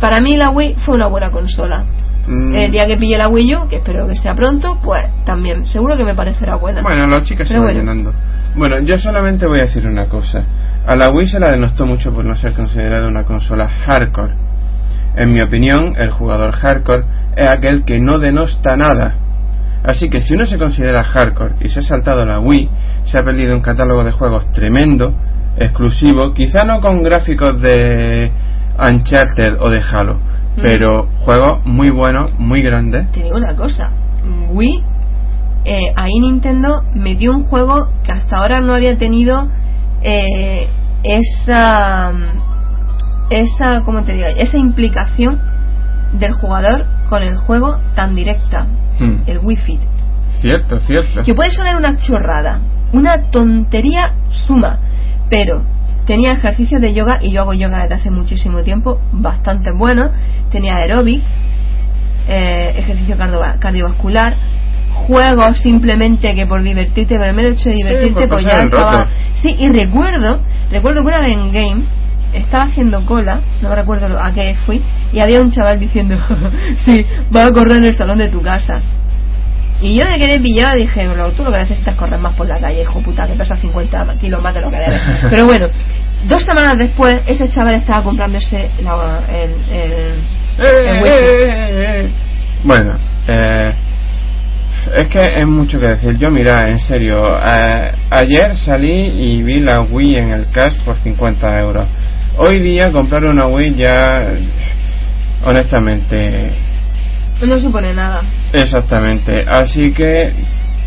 [0.00, 1.84] Para mí la Wii fue una buena consola.
[2.26, 5.66] Mm, El día que pille la Wii U, que espero que sea pronto, pues también,
[5.66, 6.80] seguro que me parecerá buena.
[6.80, 7.80] Bueno, las chicas se van bueno.
[7.80, 8.12] llenando.
[8.56, 10.42] Bueno, yo solamente voy a decir una cosa.
[10.86, 14.34] A la Wii se la denostó mucho por no ser considerada una consola hardcore.
[15.16, 17.04] En mi opinión, el jugador hardcore
[17.36, 19.14] es aquel que no denosta nada.
[19.84, 22.70] Así que si uno se considera hardcore y se ha saltado la Wii,
[23.04, 25.14] se ha perdido un catálogo de juegos tremendo,
[25.56, 28.30] exclusivo, quizá no con gráficos de
[28.78, 30.14] Uncharted o de Halo,
[30.56, 30.62] Mm.
[30.62, 33.10] pero juegos muy buenos, muy grandes.
[33.12, 33.90] Te digo una cosa,
[34.50, 34.82] Wii,
[35.64, 39.48] eh, ahí Nintendo metió un juego que hasta ahora no había tenido
[40.02, 40.66] eh,
[41.02, 42.12] esa,
[43.30, 44.26] esa, ¿cómo te digo?
[44.36, 45.40] Esa implicación
[46.14, 48.66] del jugador con el juego tan directa,
[48.98, 49.22] Hmm.
[49.26, 49.80] el Wii Fit.
[50.40, 51.22] Cierto, cierto.
[51.22, 52.60] Que puede sonar una chorrada,
[52.92, 54.78] una tontería suma,
[55.30, 55.62] pero
[56.06, 60.10] tenía ejercicios de yoga y yo hago yoga desde hace muchísimo tiempo, bastante bueno.
[60.50, 61.22] Tenía aeróbic,
[62.28, 64.36] eh, ejercicio cardio- cardiovascular,
[65.06, 68.96] juegos simplemente que por divertirte, por el mero hecho de divertirte, pues ya estaba.
[68.96, 69.10] rato.
[69.34, 71.84] Sí, y recuerdo, recuerdo que una vez en game
[72.34, 76.16] estaba haciendo cola, no me recuerdo a qué fui, y había un chaval diciendo,
[76.76, 77.04] sí,
[77.34, 78.80] va a correr en el salón de tu casa.
[79.82, 82.34] Y yo me quedé pillada y dije, bueno, tú lo que necesitas es correr más
[82.36, 85.00] por la calle, hijo puta, que pesa 50 kilos más de lo que debes.
[85.30, 85.68] Pero bueno,
[86.28, 90.20] dos semanas después, ese chaval estaba comprándose la, el, el, Eh,
[90.58, 91.10] el eh, wifi.
[91.10, 92.10] eh, eh.
[92.64, 93.72] Bueno, eh,
[94.96, 96.18] es que es mucho que decir.
[96.18, 98.90] Yo, mira, en serio, eh, ayer salí
[99.36, 101.88] y vi la Wii en el cash por 50 euros.
[102.36, 104.28] Hoy día comprar una Wii ya,
[105.44, 106.50] honestamente,
[107.46, 108.22] No supone nada.
[108.52, 109.44] exactamente.
[109.48, 110.32] Así que,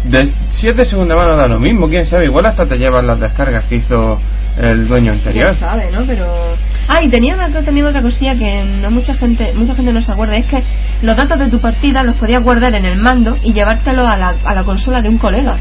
[0.06, 3.08] de, si es de segunda mano da lo mismo, quién sabe, igual hasta te llevan
[3.08, 4.20] las descargas que hizo
[4.58, 5.47] el dueño anterior.
[5.47, 6.06] Quién sabe, ¿no?
[6.06, 6.56] Pero...
[6.88, 7.36] Ah, y tenía
[7.66, 10.36] también otra cosilla que no mucha gente mucha gente no se acuerda.
[10.36, 10.62] Es que
[11.01, 14.36] los datos de tu partida los podías guardar en el mando y llevártelo a la,
[14.43, 15.58] a la consola de un colega.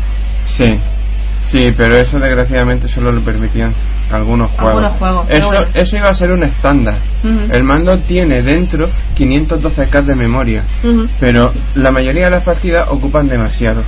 [0.46, 0.66] Sí,
[1.42, 3.72] sí, pero eso desgraciadamente solo lo permitían
[4.12, 4.70] algunos juegos.
[4.84, 5.66] Algunos juegos, pero Eso, bueno.
[5.74, 6.98] eso iba a ser un estándar.
[7.24, 7.52] Ujú.
[7.52, 8.86] El mando tiene dentro
[9.16, 10.64] 512K de memoria,
[11.18, 13.84] pero la mayoría de las partidas ocupan demasiado.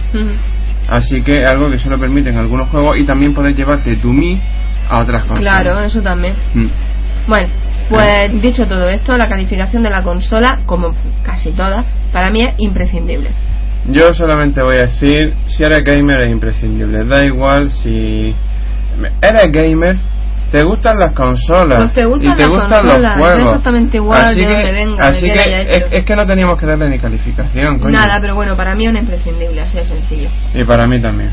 [0.88, 4.40] Así que algo que solo permiten algunos juegos y también puedes llevarte tu Mi
[4.88, 5.56] a otras consolas.
[5.56, 6.34] Claro, eso también.
[6.54, 6.66] Mm.
[7.26, 7.48] Bueno,
[7.88, 12.54] pues dicho todo esto, la calificación de la consola, como casi todas, para mí es
[12.58, 13.30] imprescindible.
[13.88, 17.04] Yo solamente voy a decir, si eres gamer es imprescindible.
[17.04, 18.34] Da igual si
[19.22, 19.96] eres gamer,
[20.54, 23.42] te gustan las consolas Pues te gustan y te las gustan consolas, los juegos.
[23.42, 26.66] exactamente igual así de que, dónde venga, así que es, es que no teníamos que
[26.66, 27.90] darle ni calificación, coño.
[27.90, 30.28] Nada, pero bueno, para mí es imprescindible, así de sencillo.
[30.54, 31.32] Y para mí también.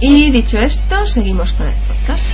[0.00, 2.24] Y dicho esto, seguimos con el podcast.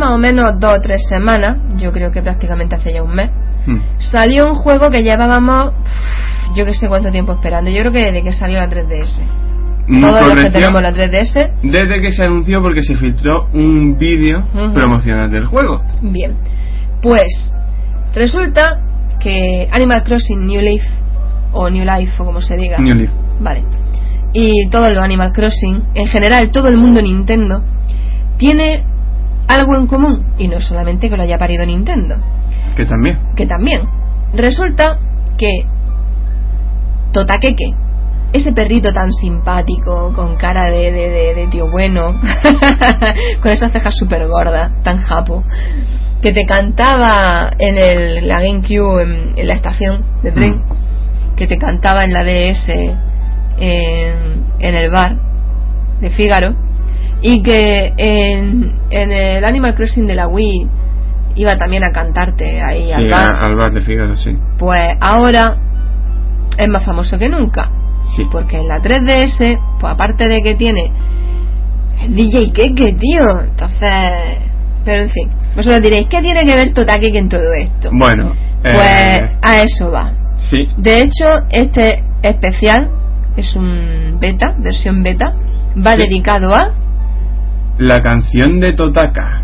[0.00, 3.30] Más o menos dos o tres semanas, yo creo que prácticamente hace ya un mes,
[3.66, 3.76] Mm.
[3.98, 5.74] salió un juego que llevábamos
[6.56, 7.70] yo que sé cuánto tiempo esperando.
[7.70, 9.22] Yo creo que desde que salió la 3DS.
[9.86, 13.98] Mm, Todos los que tenemos la 3DS, Desde que se anunció porque se filtró un
[13.98, 14.44] vídeo
[14.74, 15.82] promocional del juego.
[16.00, 16.36] bien.
[17.02, 17.52] Pues
[18.14, 18.80] resulta
[19.20, 20.82] que Animal Crossing New Leaf
[21.52, 22.78] o New Life o como se diga.
[22.78, 23.10] New Leaf.
[23.40, 23.62] Vale.
[24.32, 27.62] Y todo lo Animal Crossing, en general todo el mundo Nintendo,
[28.38, 28.84] tiene
[29.50, 30.34] algo en común.
[30.38, 32.16] Y no solamente que lo haya parido Nintendo,
[32.76, 33.18] Que también.
[33.36, 33.82] que también.
[34.32, 34.98] Resulta
[35.36, 35.66] que
[37.12, 37.74] Totakeke,
[38.32, 42.20] ese perrito tan simpático, con cara de, de, de, tío bueno,
[43.42, 45.42] con esas cejas súper gordas, tan japo,
[46.22, 49.02] que te cantaba en el, la GameCube,
[49.36, 51.34] en, la estación de tren, mm.
[51.36, 52.68] que te cantaba en la DS,
[53.58, 55.16] en, en el bar
[56.00, 56.54] de Fígaro,
[57.22, 60.68] y que en, en el Animal Crossing de la Wii
[61.36, 63.36] iba también a cantarte ahí al bar.
[63.36, 64.36] al bar de Fígaro, sí.
[64.58, 65.56] Pues ahora
[66.56, 67.70] es más famoso que nunca.
[68.16, 68.26] Sí.
[68.30, 70.90] Porque en la 3DS, pues aparte de que tiene
[72.02, 73.40] el DJ Keke, tío.
[73.42, 73.88] Entonces,
[74.84, 77.90] pero en fin, vosotros diréis, ¿qué tiene que ver Totakeke en todo esto?
[77.92, 80.12] Bueno, pues eh, a eso va.
[80.38, 80.68] Sí.
[80.76, 82.90] De hecho, este especial
[83.36, 85.32] es un beta, versión beta,
[85.76, 86.72] va dedicado a
[87.80, 89.40] la canción de Totaka.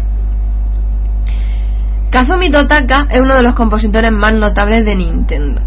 [2.11, 5.62] Kazumi Totaka es uno de los compositores más notables de Nintendo.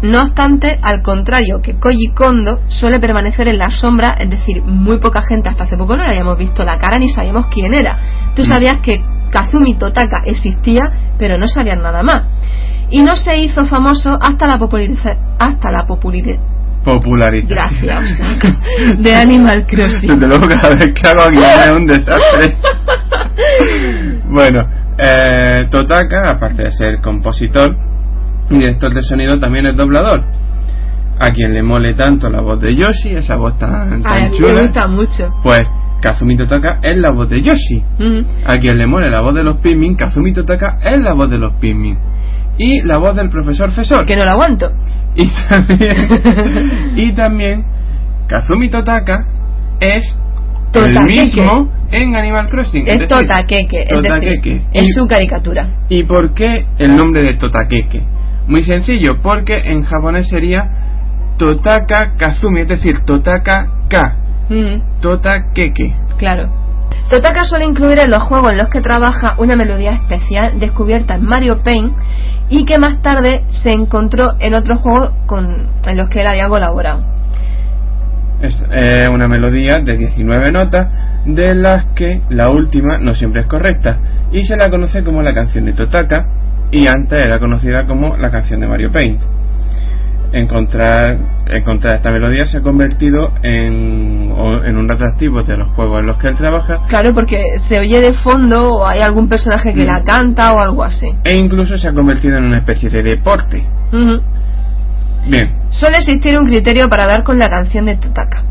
[0.00, 4.98] No obstante, al contrario que Koji Kondo, suele permanecer en la sombra, es decir, muy
[4.98, 7.98] poca gente hasta hace poco no le habíamos visto la cara ni sabíamos quién era.
[8.34, 8.46] Tú mm.
[8.46, 12.22] sabías que Kazumi Totaka existía, pero no sabías nada más.
[12.88, 15.86] Y no se hizo famoso hasta la popularidad hasta la
[17.48, 18.20] Gracias,
[18.98, 20.08] de Animal Crossing.
[20.08, 22.56] Desde luego cada vez que hago aquí es un desastre.
[24.28, 24.68] bueno,
[24.98, 27.76] eh, Totaka, aparte de ser compositor,
[28.48, 30.24] director de sonido también es doblador.
[31.18, 34.52] A quien le mole tanto la voz de Yoshi, esa voz tan, tan chula.
[34.52, 35.34] Me gusta mucho.
[35.42, 35.66] Pues
[36.00, 37.82] Kazumi Totaka es la voz de Yoshi.
[38.44, 41.38] A quien le mole la voz de los Pikmin, Kazumi Totaka es la voz de
[41.38, 41.98] los Pikmin.
[42.58, 44.06] Y la voz del profesor Fesor.
[44.06, 44.70] Que no la aguanto.
[45.16, 47.64] Y también, y también
[48.26, 49.26] Kazumi Totaka
[49.80, 50.04] es
[50.74, 52.86] el mismo en Animal Crossing.
[52.86, 53.86] Es, Totakeke,
[54.72, 55.68] es, su caricatura.
[55.88, 58.02] ¿Y por qué el nombre de Totakeke?
[58.46, 60.68] Muy sencillo, porque en japonés sería
[61.38, 64.16] Totaka Kazumi, es decir, Totaka Ka.
[64.48, 65.00] Mm.
[65.00, 65.94] Totakeke.
[66.18, 66.65] Claro.
[67.10, 71.24] Totaka suele incluir en los juegos en los que trabaja una melodía especial descubierta en
[71.24, 71.92] Mario Paint
[72.48, 76.48] y que más tarde se encontró en otros juegos con, en los que él había
[76.48, 77.04] colaborado.
[78.40, 80.88] Es eh, una melodía de 19 notas
[81.24, 83.98] de las que la última no siempre es correcta
[84.32, 86.26] y se la conoce como la canción de Totaka
[86.72, 89.20] y antes era conocida como la canción de Mario Paint.
[90.32, 94.32] Encontrar, encontrar esta melodía se ha convertido en,
[94.64, 96.80] en un atractivo de los juegos en los que él trabaja.
[96.88, 100.04] Claro, porque se oye de fondo o hay algún personaje que la mm.
[100.04, 101.06] canta o algo así.
[101.24, 103.64] E incluso se ha convertido en una especie de deporte.
[105.26, 105.52] Bien.
[105.70, 108.44] Suele existir un criterio para dar con la canción de Totaka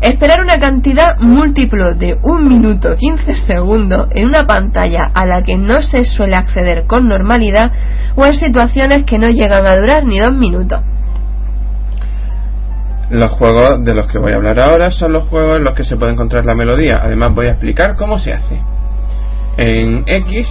[0.00, 5.56] Esperar una cantidad múltiplo de 1 minuto 15 segundos en una pantalla a la que
[5.56, 7.72] no se suele acceder con normalidad
[8.14, 10.80] o en situaciones que no llegan a durar ni dos minutos.
[13.10, 15.84] Los juegos de los que voy a hablar ahora son los juegos en los que
[15.84, 16.98] se puede encontrar la melodía.
[17.00, 18.60] Además voy a explicar cómo se hace.
[19.56, 20.48] En X,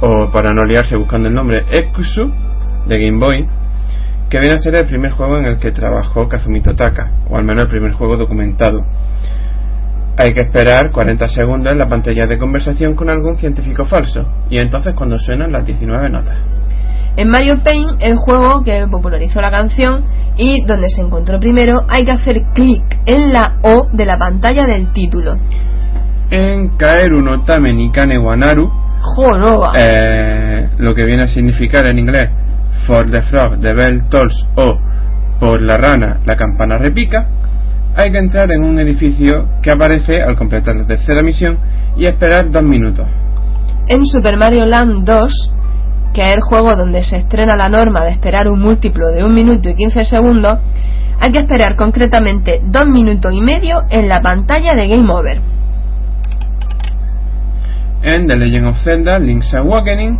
[0.00, 2.30] o para no liarse buscando el nombre, Exu
[2.86, 3.48] de Game Boy,
[4.28, 7.44] que viene a ser el primer juego en el que trabajó Kazumi Totaka, o al
[7.44, 8.84] menos el primer juego documentado.
[10.16, 14.58] Hay que esperar 40 segundos en la pantalla de conversación con algún científico falso, y
[14.58, 16.36] entonces cuando suenan las 19 notas.
[17.16, 20.04] En Mario Paint, el juego que popularizó la canción
[20.36, 24.66] y donde se encontró primero, hay que hacer clic en la O de la pantalla
[24.66, 25.38] del título.
[26.30, 28.68] En Kaeru no Tame ni Kane Wanaru,
[29.78, 32.30] eh, lo que viene a significar en inglés
[32.86, 34.78] For the Frog the Bell Tolls o
[35.38, 37.28] Por la rana la campana repica,
[37.96, 41.58] hay que entrar en un edificio que aparece al completar la tercera misión
[41.96, 43.06] y esperar dos minutos.
[43.86, 45.52] En Super Mario Land 2,
[46.14, 49.34] que es el juego donde se estrena la norma de esperar un múltiplo de un
[49.34, 50.60] minuto y 15 segundos,
[51.20, 55.40] hay que esperar concretamente dos minutos y medio en la pantalla de Game Over.
[58.02, 60.18] En The Legend of Zelda Link's Awakening,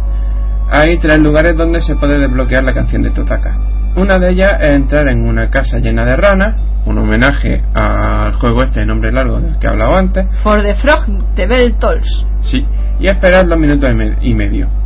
[0.71, 3.57] hay tres lugares donde se puede desbloquear la canción de Totaka.
[3.97, 8.65] Una de ellas es entrar en una casa llena de ranas, un homenaje al juego
[8.65, 10.27] este de nombre largo del que he hablado antes.
[10.43, 12.27] For the Frog de Bell Tolls.
[12.43, 12.67] Sí,
[12.99, 13.89] y esperar dos minutos
[14.23, 14.84] y medio.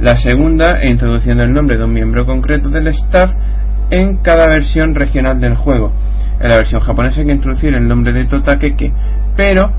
[0.00, 3.30] La segunda es introduciendo el nombre de un miembro concreto del staff
[3.90, 5.92] en cada versión regional del juego.
[6.40, 8.92] En la versión japonesa hay que introducir el nombre de Totakeke,
[9.36, 9.70] pero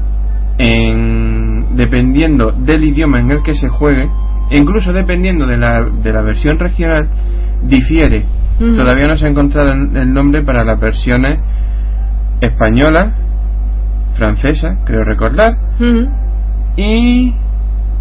[0.58, 4.08] en, dependiendo del idioma en el que se juegue,
[4.52, 7.10] incluso dependiendo de la, de la versión regional,
[7.64, 8.26] difiere.
[8.58, 11.40] Todavía no se ha encontrado el nombre para las versiones
[12.40, 13.14] española,
[14.16, 15.58] francesa, creo recordar,
[16.78, 17.34] y.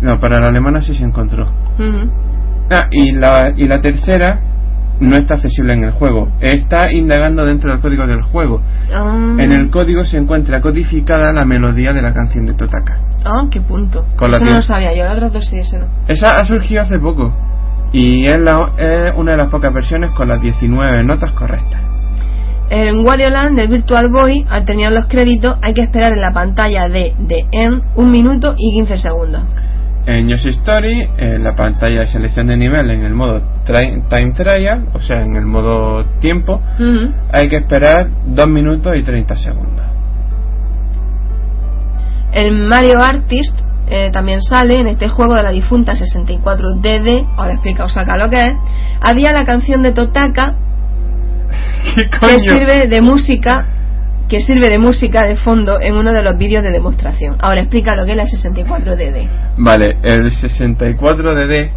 [0.00, 1.63] No, para la alemana sí se encontró.
[2.70, 4.40] Ah, y, la, y la tercera
[5.00, 6.28] no está accesible en el juego.
[6.40, 8.60] Está indagando dentro del código del juego.
[8.92, 9.34] Ah.
[9.38, 12.98] En el código se encuentra codificada la melodía de la canción de Totaka.
[13.24, 14.04] Ah, qué punto.
[14.16, 15.86] Con Eso no lo sabía yo, los otros dos sí, ese no.
[16.06, 17.32] Esa ha surgido hace poco
[17.92, 21.80] y es, la- es una de las pocas versiones con las 19 notas correctas.
[22.70, 26.32] En Wario Land del Virtual Boy, al terminar los créditos, hay que esperar en la
[26.32, 29.42] pantalla de The End un minuto y 15 segundos.
[30.06, 34.88] En Yoshi Story, en la pantalla de selección de nivel en el modo Time Trial,
[34.92, 36.60] o sea, en el modo tiempo,
[37.32, 39.86] hay que esperar 2 minutos y 30 segundos.
[42.32, 47.84] El Mario Artist eh, también sale en este juego de la difunta 64DD, ahora explica
[47.84, 48.54] Osaka lo que es.
[49.00, 50.56] Había la canción de Totaka
[51.94, 53.66] ¿Qué que sirve de música
[54.34, 57.36] que sirve de música de fondo en uno de los vídeos de demostración.
[57.38, 59.30] Ahora explica lo que es la 64DD.
[59.58, 61.70] Vale, el 64DD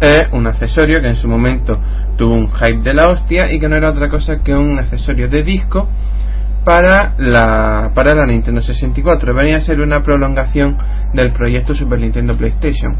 [0.00, 1.78] es un accesorio que en su momento
[2.16, 5.28] tuvo un hype de la hostia y que no era otra cosa que un accesorio
[5.28, 5.86] de disco
[6.64, 9.34] para la, para la Nintendo 64.
[9.34, 10.78] Venía a ser una prolongación
[11.12, 12.96] del proyecto Super Nintendo PlayStation.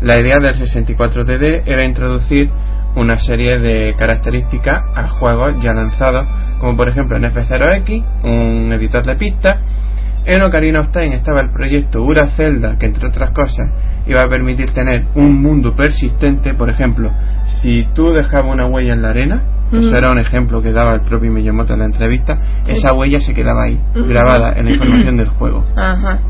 [0.00, 2.48] La idea del 64DD era introducir
[2.96, 6.26] una serie de características a juegos ya lanzados,
[6.62, 9.58] como por ejemplo en F0X, un editor de pistas,
[10.24, 13.68] en Ocarina of Time estaba el proyecto Ura Zelda, que entre otras cosas
[14.06, 16.54] iba a permitir tener un mundo persistente.
[16.54, 17.10] Por ejemplo,
[17.46, 19.42] si tú dejabas una huella en la arena,
[19.72, 22.74] eso era un ejemplo que daba el propio Miyamoto en la entrevista, Sí.
[22.74, 25.64] esa huella se quedaba ahí, grabada en la información del juego.
[25.74, 26.20] Ajá.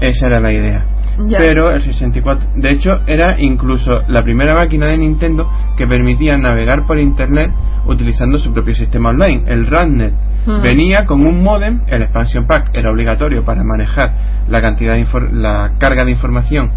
[0.00, 0.86] Esa era la idea.
[1.26, 1.38] Ya.
[1.38, 6.86] Pero el 64, de hecho, era incluso la primera máquina de Nintendo que permitía navegar
[6.86, 7.50] por internet
[7.86, 10.14] utilizando su propio sistema online, el RANDnet.
[10.46, 10.62] Mm.
[10.62, 15.72] Venía con un modem, el expansion pack era obligatorio para manejar la cantidad de la
[15.78, 16.70] carga de información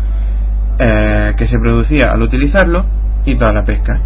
[0.80, 2.86] eh, que se producía al utilizarlo
[3.26, 4.00] y toda la pesca.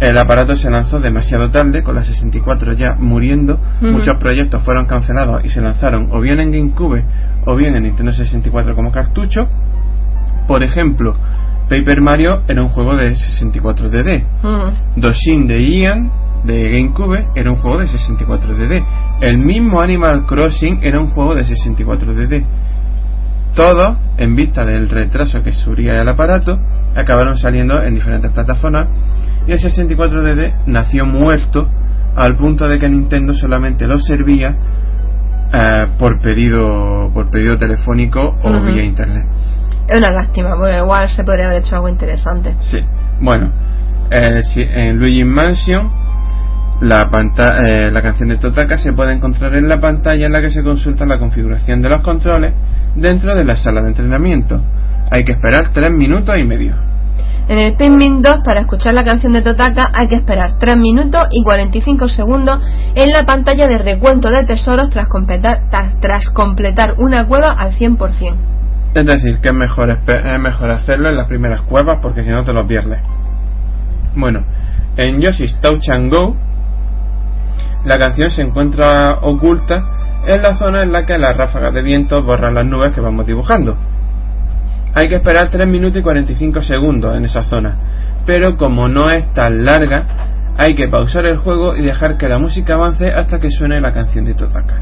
[0.00, 3.58] El aparato se lanzó demasiado tarde, con la 64 ya muriendo.
[3.80, 7.04] Muchos proyectos fueron cancelados y se lanzaron o bien en GameCube
[7.48, 9.48] o bien en Nintendo 64 como cartucho.
[10.46, 11.14] Por ejemplo,
[11.68, 14.24] Paper Mario era un juego de 64DD.
[14.42, 15.00] Ujú.
[15.00, 16.10] Doshin de Ian
[16.44, 18.84] de GameCube era un juego de 64DD.
[19.22, 22.44] El mismo Animal Crossing era un juego de 64DD.
[23.54, 26.58] Todos, en vista del retraso que sufría el aparato,
[26.94, 28.88] acabaron saliendo en diferentes plataformas
[29.46, 31.66] y el 64DD nació muerto
[32.14, 34.54] al punto de que Nintendo solamente lo servía
[35.52, 39.26] eh, por pedido por pedido telefónico o vía internet.
[39.88, 42.54] Es una lástima, porque igual se podría haber hecho algo interesante.
[42.60, 42.78] Sí.
[43.20, 43.50] Bueno,
[44.10, 45.90] eh, en Luigi Mansion
[46.80, 47.08] la,
[47.66, 50.62] eh, la canción de Totaka se puede encontrar en la pantalla en la que se
[50.62, 52.54] consulta la configuración de los controles
[52.94, 54.60] dentro de la sala de entrenamiento.
[55.10, 56.74] Hay que esperar 3 minutos y medio.
[57.48, 61.28] En el Pikmin 2, para escuchar la canción de Totaka, hay que esperar 3 minutos
[61.30, 62.60] y 45 segundos
[62.94, 68.36] en la pantalla de recuento de tesoros tras completar, tras, completar una cueva al 100%.
[68.94, 72.44] Es decir, que es mejor, es mejor hacerlo en las primeras cuevas porque si no
[72.44, 73.00] te lo pierdes.
[74.14, 74.44] Bueno,
[74.98, 76.36] en Yoshi's Touch and Go,
[77.86, 79.84] la canción se encuentra oculta
[80.26, 83.24] en la zona en la que las ráfagas de viento borran las nubes que vamos
[83.24, 83.74] dibujando.
[84.94, 87.76] Hay que esperar 3 minutos y 45 segundos en esa zona,
[88.26, 90.06] pero como no es tan larga,
[90.56, 93.92] hay que pausar el juego y dejar que la música avance hasta que suene la
[93.92, 94.74] canción de Totaka.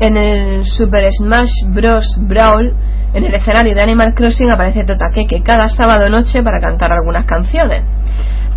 [0.00, 2.18] En el Super Smash Bros.
[2.20, 2.74] Brawl,
[3.14, 7.82] en el escenario de Animal Crossing aparece Totakeke cada sábado noche para cantar algunas canciones.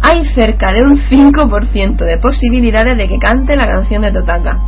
[0.02, 4.60] Hay cerca de un 5% de posibilidades de que cante la canción de Totaka.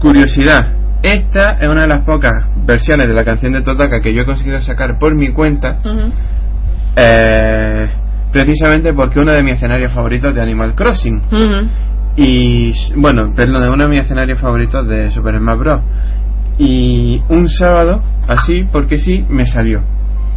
[0.00, 2.32] Curiosidad, esta es una de las pocas
[2.64, 5.78] versiones de la canción de Totaka que yo he conseguido sacar por mi cuenta,
[6.96, 7.90] eh,
[8.30, 11.16] precisamente porque uno de mis escenarios favoritos de Animal Crossing.
[11.16, 11.68] Ujú.
[12.16, 15.80] Y, bueno, perdón, uno de mis escenarios favoritos de Super Smash Bros.
[16.58, 19.82] Y un sábado, así, porque sí, me salió.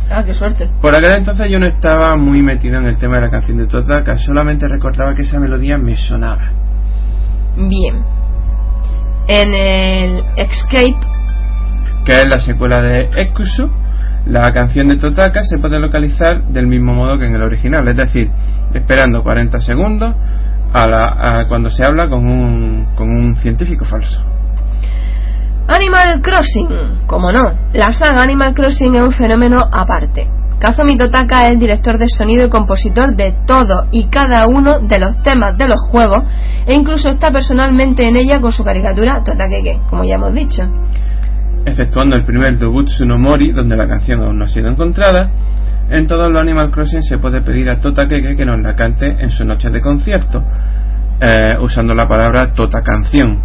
[0.10, 0.70] Ah, qué suerte.
[0.82, 3.68] Por aquel entonces yo no estaba muy metido en el tema de la canción de
[3.68, 6.52] Totaka, solamente recordaba que esa melodía me sonaba.
[7.58, 8.15] Bien.
[9.28, 10.96] En el Escape,
[12.06, 13.70] que es la secuela de Ekusu,
[14.28, 17.96] la canción de Totaka se puede localizar del mismo modo que en el original, es
[17.96, 18.30] decir,
[18.74, 20.14] esperando 40 segundos
[20.74, 24.22] a, la- a cuando se habla con un, con un científico falso.
[25.68, 26.68] Animal Crossing.
[27.08, 27.42] Como no,
[27.74, 30.28] la saga Animal Crossing es un fenómeno aparte.
[30.66, 34.98] Kazumi Totaka es el director de sonido y compositor de todo y cada uno de
[34.98, 36.24] los temas de los juegos
[36.66, 40.64] e incluso está personalmente en ella con su caricatura Totakeke, como ya hemos dicho.
[41.68, 45.30] Exceptuando el primer Dobutsu no Mori, donde la canción aún no ha sido encontrada,
[45.92, 49.06] En todos los Animal Crossing se puede pedir a Tota Keke que nos la cante
[49.20, 50.42] en su noche de concierto,
[51.22, 53.40] eh, usando la palabra Tota Canción.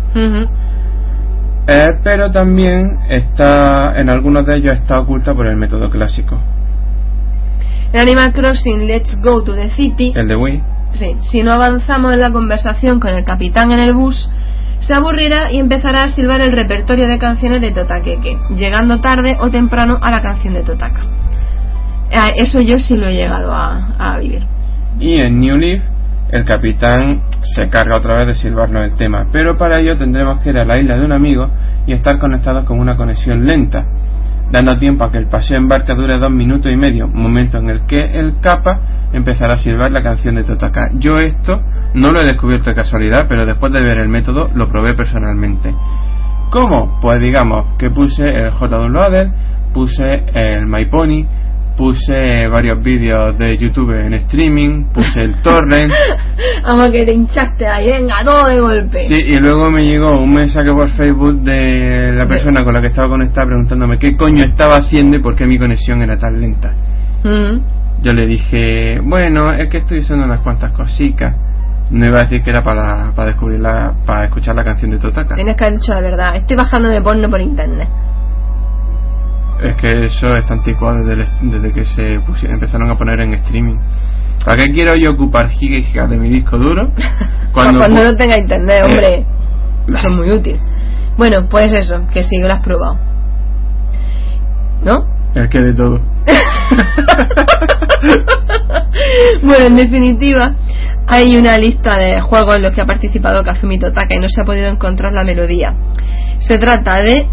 [1.66, 6.40] Eh, pero también está, en algunos de ellos está oculta por el método clásico.
[7.92, 10.62] En Animal Crossing Let's Go to the City, El de Wii.
[10.92, 14.28] sí, si no avanzamos en la conversación con el capitán en el bus,
[14.80, 19.50] se aburrirá y empezará a silbar el repertorio de canciones de Totakeke, llegando tarde o
[19.50, 21.00] temprano a la canción de Totaka.
[22.10, 24.44] Eh, Eso yo sí lo he llegado a, a vivir.
[24.98, 25.82] Y en New Leaf,
[26.30, 30.50] el capitán se carga otra vez de silbarnos el tema, pero para ello tendremos que
[30.50, 31.48] ir a la isla de un amigo
[31.86, 33.84] y estar conectados con una conexión lenta,
[34.50, 37.70] dando tiempo a que el paseo en barca dure dos minutos y medio, momento en
[37.70, 40.88] el que el capa empezará a silbar la canción de Totaka.
[40.94, 41.60] Yo esto
[41.94, 45.74] no lo he descubierto de casualidad, pero después de ver el método lo probé personalmente.
[46.50, 46.98] ¿Cómo?
[47.00, 48.76] Pues digamos que puse el J
[49.72, 51.26] puse el MyPony,
[51.80, 55.90] puse varios vídeos de YouTube en streaming, puse el torrent,
[56.62, 59.08] Vamos que te hinchaste ahí, venga, todo de golpe.
[59.08, 62.88] sí, y luego me llegó un mensaje por Facebook de la persona con la que
[62.88, 66.74] estaba conectada preguntándome qué coño estaba haciendo y por qué mi conexión era tan lenta.
[67.24, 68.02] Mm.
[68.02, 71.34] Yo le dije, bueno, es que estoy usando unas cuantas cositas.
[71.90, 74.98] No iba a decir que era para, para descubrir la, para escuchar la canción de
[74.98, 75.34] Totaka.
[75.34, 76.36] Tienes que haber dicho la verdad.
[76.36, 77.88] Estoy bajándome porno por internet.
[79.62, 83.34] Es que eso está anticuado desde, el- desde que se pusieron, empezaron a poner en
[83.34, 83.76] streaming.
[84.44, 86.90] ¿Para qué quiero yo ocupar gigas y gigas de mi disco duro?
[87.52, 89.14] Cuando, no tenga internet, hombre.
[89.16, 89.26] Eh.
[89.88, 90.58] Eso es muy útil.
[91.16, 92.96] Bueno, pues eso, que sí, lo has probado.
[94.82, 95.04] ¿No?
[95.34, 96.00] Es que de todo.
[99.42, 100.54] bueno, en definitiva,
[101.06, 104.40] hay una lista de juegos en los que ha participado Kazumi Totaka y no se
[104.40, 105.74] ha podido encontrar la melodía.
[106.38, 107.26] Se trata de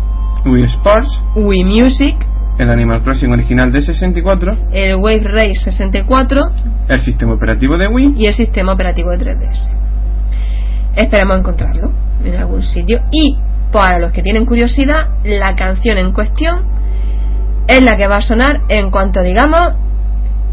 [0.51, 2.15] Wii Sports, Wii Music,
[2.57, 6.41] el Animal Crossing original de 64, el Wave Race 64
[6.89, 9.71] el sistema operativo de Wii, y el sistema operativo de 3DS.
[10.95, 11.91] Esperamos encontrarlo
[12.23, 13.01] en algún sitio.
[13.11, 13.37] Y
[13.71, 16.65] para los que tienen curiosidad, la canción en cuestión
[17.67, 19.73] es la que va a sonar en cuanto digamos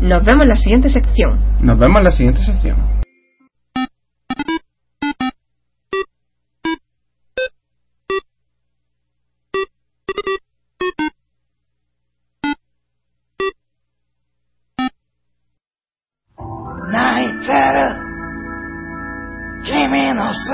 [0.01, 1.39] nos vemos en la siguiente sección.
[1.61, 2.94] Nos vemos en la siguiente sección.「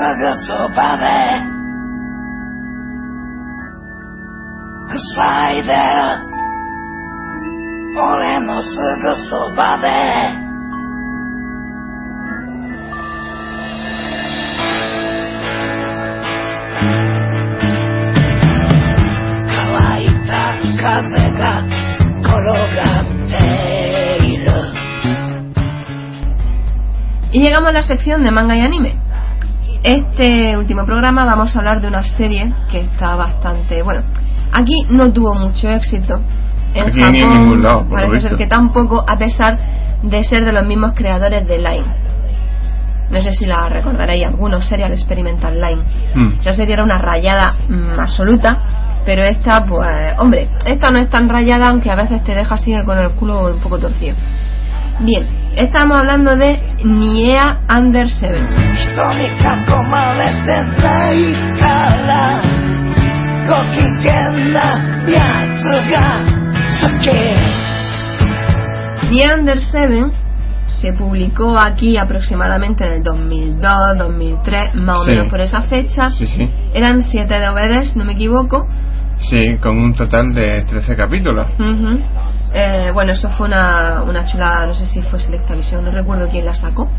[0.16, 1.04] ぐそばで」「
[5.14, 5.76] 塞いでる
[8.00, 8.68] 俺のす
[9.02, 9.88] ぐそばで」
[19.48, 21.62] 乾いた風が
[22.22, 22.32] 転
[22.74, 23.36] がって
[24.24, 24.46] いる
[27.32, 28.99] Y llegamos a la sección de manga y anime.
[29.83, 33.81] Este último programa vamos a hablar de una serie que está bastante.
[33.81, 34.03] Bueno,
[34.51, 36.21] aquí no tuvo mucho éxito.
[36.73, 39.57] En Aquí Japón ni en ningún lado, por parece ser que tampoco, a pesar
[40.03, 41.95] de ser de los mismos creadores de Line.
[43.09, 45.81] No sé si la recordaréis, algunos Serial Experimental Line.
[46.15, 46.39] Hmm.
[46.39, 48.57] Esa serie era una rayada mm, absoluta,
[49.03, 52.73] pero esta, pues, hombre, esta no es tan rayada, aunque a veces te deja así
[52.85, 54.15] con el culo un poco torcido.
[54.99, 58.33] Bien, Estamos hablando de Niea Under 7.
[69.09, 70.05] Niea Under 7
[70.67, 75.09] se publicó aquí aproximadamente en el 2002, 2003, más o sí.
[75.11, 76.11] menos por esa fecha.
[76.11, 76.49] Sí, sí.
[76.73, 78.67] Eran 7 DVDs, no me equivoco.
[79.17, 81.45] Sí, con un total de 13 capítulos.
[81.59, 82.01] Uh -huh.
[82.53, 86.27] Eh, bueno, eso fue una, una chulada, no sé si fue Selecta Visión, no recuerdo
[86.29, 86.89] quién la sacó,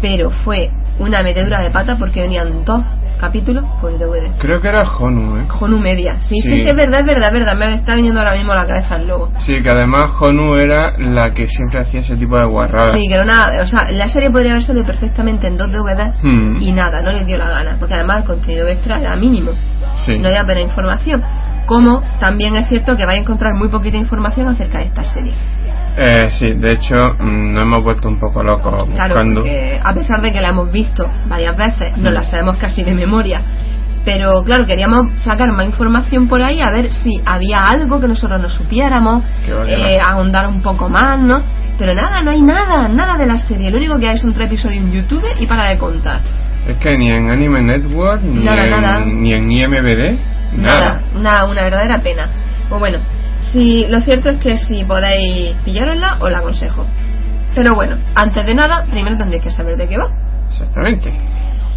[0.00, 2.82] pero fue una metedura de pata porque venían dos
[3.20, 4.36] capítulos por DVD.
[4.38, 5.46] Creo que era Honu, ¿eh?
[5.60, 6.62] Honu Media, sí, sí, Sí.
[6.64, 8.96] sí, es verdad, es verdad, es verdad, me está viniendo ahora mismo a la cabeza
[8.96, 9.30] el logo.
[9.38, 12.94] Sí, que además Honu era la que siempre hacía ese tipo de guarradas.
[12.96, 16.20] Sí, que era una, o sea, la serie podría haber salido perfectamente en dos DVDs
[16.24, 16.60] Hmm.
[16.60, 19.52] y nada, no les dio la gana, porque además el contenido extra era mínimo,
[20.04, 20.18] Sí.
[20.18, 21.22] no había apenas información.
[21.66, 25.32] Como también es cierto que vais a encontrar muy poquita información acerca de esta serie.
[25.96, 29.44] Eh, sí, de hecho, mm, nos hemos vuelto un poco locos Claro, buscando.
[29.84, 32.14] a pesar de que la hemos visto varias veces, no Mm.
[32.14, 33.42] la sabemos casi de memoria.
[34.04, 38.42] Pero claro, queríamos sacar más información por ahí a ver si había algo que nosotros
[38.42, 39.22] no supiéramos,
[39.68, 41.40] eh, ahondar un poco más, ¿no?
[41.78, 43.70] Pero nada, no hay nada, nada de la serie.
[43.70, 46.20] Lo único que hay son tres episodios en YouTube y para de contar.
[46.66, 48.98] Es que ni en Anime Network, ni, Nada, en, nada.
[49.04, 50.18] ni en IMBD,
[50.52, 51.02] Nada, nada.
[51.14, 52.28] una, una verdadera pena.
[52.68, 52.98] Pues bueno,
[53.40, 56.86] Si, lo cierto es que si podéis pillárosla, os la aconsejo.
[57.54, 60.08] Pero bueno, antes de nada, primero tendréis que saber de qué va.
[60.48, 61.12] Exactamente.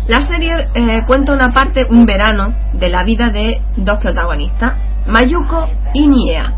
[0.07, 4.73] La serie eh, cuenta una parte, un verano, de la vida de dos protagonistas,
[5.07, 6.53] Mayuko y Niea.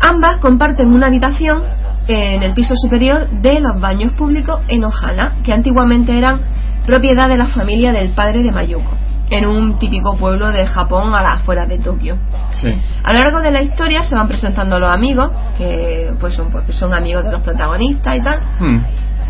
[0.00, 1.62] Ambas comparten una habitación
[2.08, 6.40] en el piso superior de los baños públicos en Ohana, que antiguamente eran
[6.86, 8.96] propiedad de la familia del padre de Mayuko,
[9.38, 12.18] en un típico pueblo de Japón a las afueras de Tokio.
[12.52, 12.68] Sí.
[13.02, 16.64] A lo largo de la historia se van presentando los amigos, que pues son, pues,
[16.64, 18.40] que son amigos de los protagonistas y tal.
[18.58, 18.80] Hmm.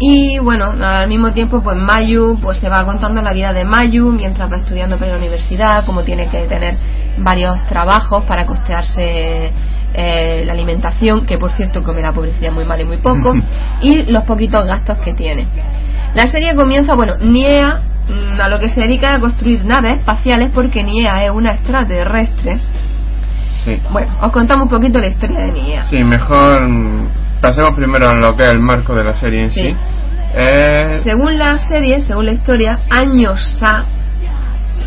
[0.01, 4.11] Y bueno, al mismo tiempo, pues Mayu pues se va contando la vida de Mayu
[4.11, 6.75] mientras va estudiando para la universidad, cómo tiene que tener
[7.19, 9.53] varios trabajos para costearse
[9.95, 13.35] eh, la alimentación, que por cierto come la pobrecilla muy mal y muy poco,
[13.81, 15.47] y los poquitos gastos que tiene.
[16.15, 20.51] La serie comienza, bueno, Niea mm, a lo que se dedica a construir naves espaciales
[20.53, 22.59] porque Niea es una extraterrestre.
[23.65, 23.75] Sí.
[23.91, 25.85] Bueno, os contamos un poquito la historia de Niea.
[25.85, 27.09] Sí, mejor mm,
[27.41, 29.63] pasemos primero a lo que es el marco de la serie en Sí.
[29.63, 29.77] sí.
[30.35, 33.85] Eh, Según la serie, según la historia, años A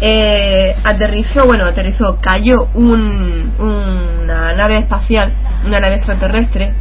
[0.02, 5.34] eh, aterrizó, bueno, aterrizó, cayó un, una nave espacial,
[5.66, 6.74] una nave extraterrestre,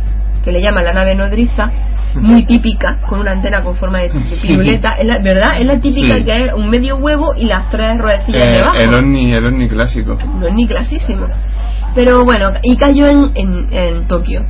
[0.42, 1.70] que le llaman la nave nodriza,
[2.16, 4.48] muy típica, con una antena con forma de, de Sí.
[4.48, 5.58] piruleta, es la, ¿verdad?
[5.58, 6.24] Es la típica Sí.
[6.24, 8.76] que es un medio huevo y las tres ruedecillas eh, debajo.
[8.78, 10.16] el ovni, el ovni clásico.
[10.38, 11.26] No es ni clasísimo.
[11.94, 14.44] Pero bueno, y cayó en, en, en Tokio.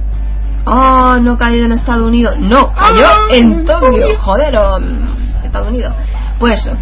[0.67, 2.35] Oh, no cayó en Estados Unidos.
[2.39, 4.17] No, cayó Ah, en Tokio.
[4.19, 5.93] Joder, o, mm, Estados Unidos.
[6.39, 6.73] Pues eso.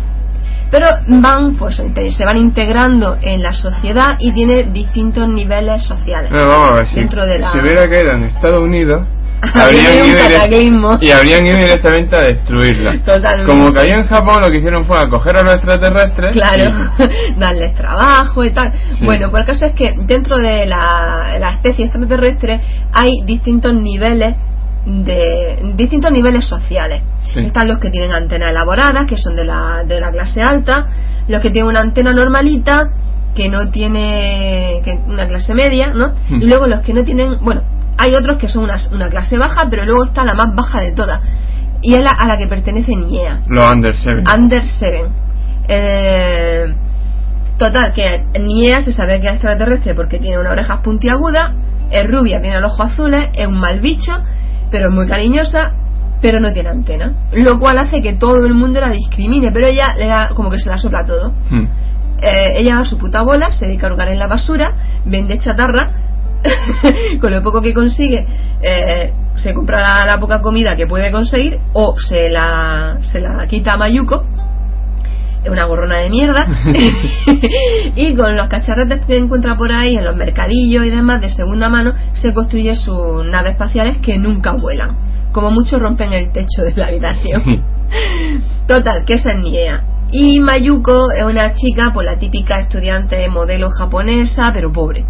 [0.71, 0.87] Pero
[1.21, 6.31] van, pues inte- se van integrando en la sociedad y tiene distintos niveles sociales.
[6.31, 9.07] No, vamos a ver, si, Dentro de la- si hubiera caído en Estados Unidos,
[10.07, 10.99] Ido cataclismo.
[11.01, 12.99] y habrían ido directamente a destruirla.
[13.05, 13.45] Totalmente.
[13.47, 16.33] Como cayó en Japón, lo que hicieron fue acoger a los extraterrestres.
[16.33, 16.65] Claro,
[16.99, 18.73] y- darles trabajo y tal.
[18.99, 19.05] Sí.
[19.05, 22.61] Bueno, pues el caso es que dentro de la, la especie extraterrestre
[22.93, 24.35] hay distintos niveles
[24.85, 27.03] de distintos niveles sociales.
[27.23, 27.41] Sí.
[27.41, 30.87] Están los que tienen antenas elaboradas, que son de la, de la clase alta,
[31.29, 32.91] los que tienen una antena normalita,
[33.35, 36.15] que no tiene que una clase media, ¿no?
[36.29, 36.43] Hmm.
[36.43, 37.63] Y luego los que no tienen, bueno,
[37.99, 40.93] hay otros que son una, una clase baja, pero luego está la más baja de
[40.93, 41.21] todas.
[41.83, 43.43] Y es la a la que pertenece Niea.
[43.49, 44.25] Los Under Seven.
[44.35, 45.07] Under Seven.
[45.69, 46.75] Eh,
[47.59, 51.53] total, que Niea se sabe que es extraterrestre porque tiene unas orejas puntiagudas,
[51.91, 54.13] es rubia, tiene los ojos azules, es un mal bicho,
[54.71, 55.73] pero es muy cariñosa,
[56.21, 57.15] pero no tiene antena.
[57.33, 60.59] Lo cual hace que todo el mundo la discrimine, pero ella le da como que
[60.59, 61.33] se la sopla todo.
[61.51, 61.67] Hmm.
[62.21, 64.75] Eh, ella a su puta bola, se dedica a hurgar en la basura,
[65.05, 65.91] vende chatarra,
[67.21, 68.27] con lo poco que consigue,
[68.61, 73.47] eh, se compra la, la poca comida que puede conseguir o se la, se la
[73.47, 74.25] quita a Mayuko,
[75.45, 76.47] es una gorrona de mierda,
[77.97, 81.69] y con los cacharretes que encuentra por ahí en los mercadillos y demás de segunda
[81.69, 85.31] mano, se construye sus naves espaciales que nunca vuelan.
[85.33, 87.65] Como mucho rompen el techo de la habitación.
[88.67, 89.85] Total, que esa es Niea.
[90.11, 95.07] Y Mayuko es una chica, pues la típica estudiante modelo japonesa, pero pobre.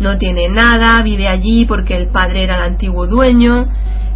[0.00, 3.68] No tiene nada, vive allí porque el padre era el antiguo dueño.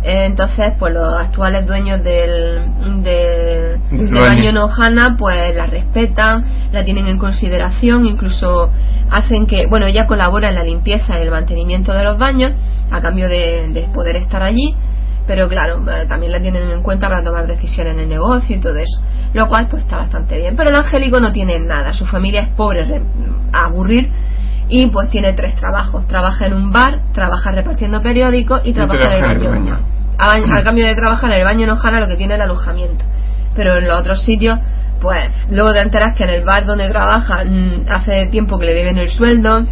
[0.02, 4.52] eh, Entonces, pues los actuales dueños del, del, Del baño.
[4.52, 8.70] Nohana, pues la respetan, la tienen en consideración, incluso
[9.11, 12.52] hacen que, bueno, ella colabora en la limpieza y el mantenimiento de los baños
[12.90, 14.74] a cambio de, de poder estar allí
[15.27, 18.59] pero claro, eh, también la tienen en cuenta para tomar decisiones en el negocio y
[18.59, 19.01] todo eso,
[19.32, 20.57] lo cual pues está bastante bien.
[20.57, 23.02] Pero el angélico no tiene nada, su familia es pobre, re-
[23.52, 24.11] a aburrir,
[24.70, 29.12] y pues tiene tres trabajos, trabaja en un bar, trabaja repartiendo periódicos y trabaja en
[29.12, 29.72] el trabaja en el baño.
[29.72, 29.86] baño.
[30.18, 32.44] A, a cambio de trabajar en el baño en Ojana lo que tiene es el
[32.44, 33.05] alojamiento,
[33.55, 34.59] pero en los otros sitios
[35.01, 38.74] pues luego te enteras que en el bar donde trabaja mm, hace tiempo que le
[38.74, 39.66] deben el sueldo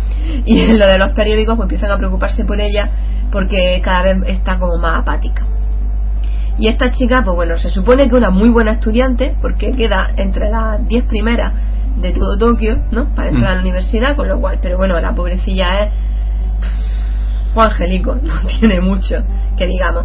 [0.45, 2.91] y en lo de los periódicos pues empiezan a preocuparse por ella
[3.31, 5.47] porque cada vez está como más apática.
[6.59, 10.51] Y esta chica, pues bueno, se supone que una muy buena estudiante, porque queda entre
[10.51, 11.53] las 10 primeras
[12.01, 13.15] de todo Tokio, ¿no?
[13.15, 13.65] Para entrar a la Mm.
[13.65, 15.89] universidad, con lo cual, pero bueno, la pobrecilla es
[17.55, 19.17] Juan Angelico, no tiene mucho,
[19.57, 20.05] que digamos.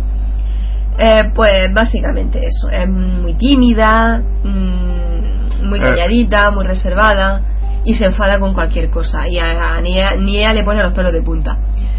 [0.98, 5.84] Eh, pues básicamente eso, es muy tímida, mm, muy Eh.
[5.84, 7.42] calladita, muy reservada
[7.84, 11.12] y se enfada con cualquier cosa y a, a Nia, Nia le pone los pelos
[11.12, 11.58] de punta.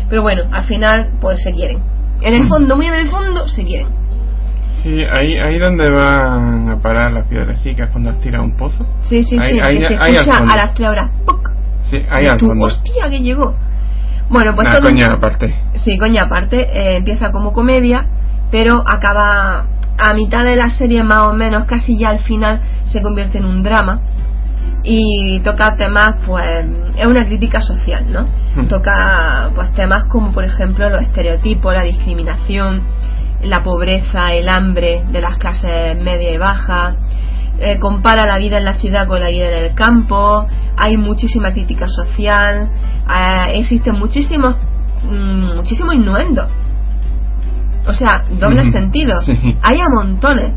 [0.09, 1.79] Pero bueno, al final pues se quieren.
[2.21, 2.49] En el Mm.
[2.49, 3.89] fondo, muy en el fondo, se quieren.
[4.83, 8.87] Sí, ahí, ahí donde van a parar las piedrecicas cuando has tirado un pozo.
[9.03, 11.11] Sí, sí, Ahí- sí, ahí- que se ahí al escucha a las horas.
[11.27, 11.51] ¡puc!
[11.85, 12.67] Sí, ahí Y al tú, fondo.
[12.67, 13.55] hostia, que llegó.
[14.29, 15.55] Bueno, pues Una todo- coña aparte.
[15.75, 18.07] Sí, coña aparte, eh, empieza como comedia,
[18.51, 19.67] pero acaba
[20.03, 23.45] a mitad de la serie más o menos, casi ya al final se convierte en
[23.45, 24.01] un drama.
[24.87, 26.45] y toca temas, pues,
[26.97, 28.27] es una crítica social, ¿no?
[28.55, 28.67] Hmm.
[28.69, 32.83] Toca, pues, temas como, por ejemplo, los estereotipos, la discriminación,
[33.45, 36.97] la pobreza, el hambre de las clases media y baja,
[37.61, 40.47] eh, compara la vida en la ciudad con la vida en el campo,
[40.77, 42.69] hay muchísima crítica social,
[43.09, 44.57] eh, existen muchísimos,
[45.03, 46.49] mm, muchísimos innuendos.
[47.87, 49.21] O sea, doble Ujú, sentido.
[49.23, 49.33] sí.
[49.63, 50.53] Hay a montones.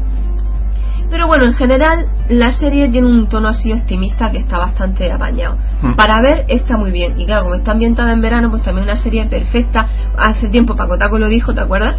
[1.10, 5.58] Pero bueno, en general la serie tiene un tono así optimista que está bastante apañado.
[5.82, 5.96] Mm.
[5.96, 7.20] Para ver está muy bien.
[7.20, 9.88] Y claro, como está ambientada en verano, pues también una serie perfecta.
[10.18, 11.96] Hace tiempo Paco Taco lo dijo, ¿te acuerdas?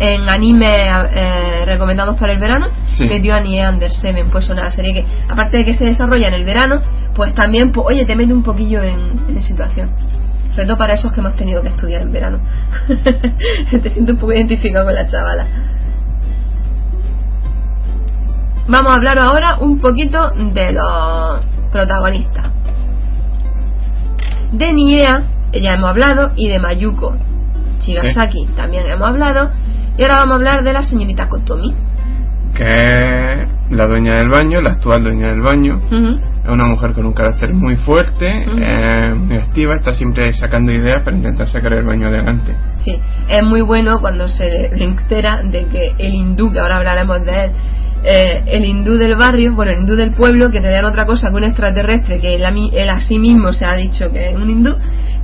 [0.00, 0.66] En anime
[1.12, 3.04] eh, recomendados para el verano, Sí.
[3.04, 6.34] metió a Nie Under Seven, pues una serie que, aparte de que se desarrolla en
[6.34, 6.78] el verano,
[7.14, 9.90] pues también, pues, oye, te mete un poquillo en, en situación.
[10.52, 12.40] Sobre todo para esos que hemos tenido que estudiar en verano.
[13.70, 15.46] te siento un poco identificado con la chavala.
[18.68, 21.40] Vamos a hablar ahora un poquito de los
[21.72, 22.46] protagonistas.
[24.52, 25.22] De Niea,
[25.52, 27.16] ya hemos hablado, y de Mayuko.
[27.80, 29.50] Chigasaki también hemos hablado.
[29.98, 31.74] Y ahora vamos a hablar de la señorita Kotomi.
[32.54, 35.80] Que es la dueña del baño, la actual dueña del baño.
[36.44, 41.02] Es una mujer con un carácter muy fuerte, eh, muy activa, está siempre sacando ideas
[41.02, 42.54] para intentar sacar el baño adelante.
[42.78, 42.98] Sí,
[43.28, 47.44] es muy bueno cuando se le entera de que el hindú, que ahora hablaremos de
[47.44, 47.50] él,
[48.04, 51.28] eh, el hindú del barrio, bueno, el hindú del pueblo, que te dan otra cosa
[51.30, 54.30] que un extraterrestre, que él a, mí- él a sí mismo se ha dicho que
[54.30, 54.76] es un hindú,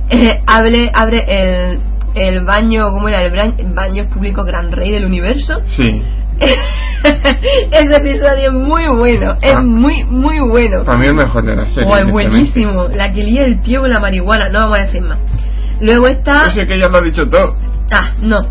[0.09, 1.79] eh, hable, abre el,
[2.15, 3.21] el baño, ¿cómo era?
[3.21, 5.61] El baño público gran rey del universo.
[5.67, 6.01] Sí,
[7.71, 9.61] Ese episodio es muy bueno, es Ah.
[9.61, 10.83] muy, muy bueno.
[10.83, 11.89] para mí el mejor de la serie.
[11.89, 12.87] Oh, es buenísimo.
[12.93, 15.17] La que lía el tío con la marihuana, no vamos a decir más.
[15.79, 16.43] Luego está.
[16.47, 17.55] Yo sé que ya lo ha dicho todo.
[17.91, 18.41] Ah, no.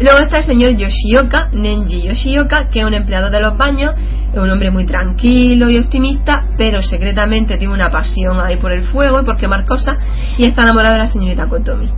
[0.00, 3.94] Luego está el señor Yoshioka, Nenji Yoshioka, que es un empleado de los baños,
[4.32, 8.82] es un hombre muy tranquilo y optimista, pero secretamente tiene una pasión ahí por el
[8.82, 9.98] fuego y por quemar cosas,
[10.38, 11.90] y está enamorado de la señorita Kotomi.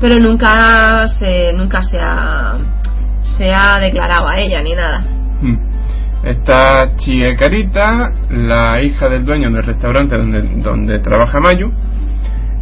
[0.00, 2.54] Pero nunca se, nunca se ha,
[3.36, 5.00] se ha declarado a ella ni nada.
[5.40, 5.56] Hmm.
[6.24, 11.70] Está Chie Carita, la hija del dueño del restaurante donde, donde trabaja Mayu.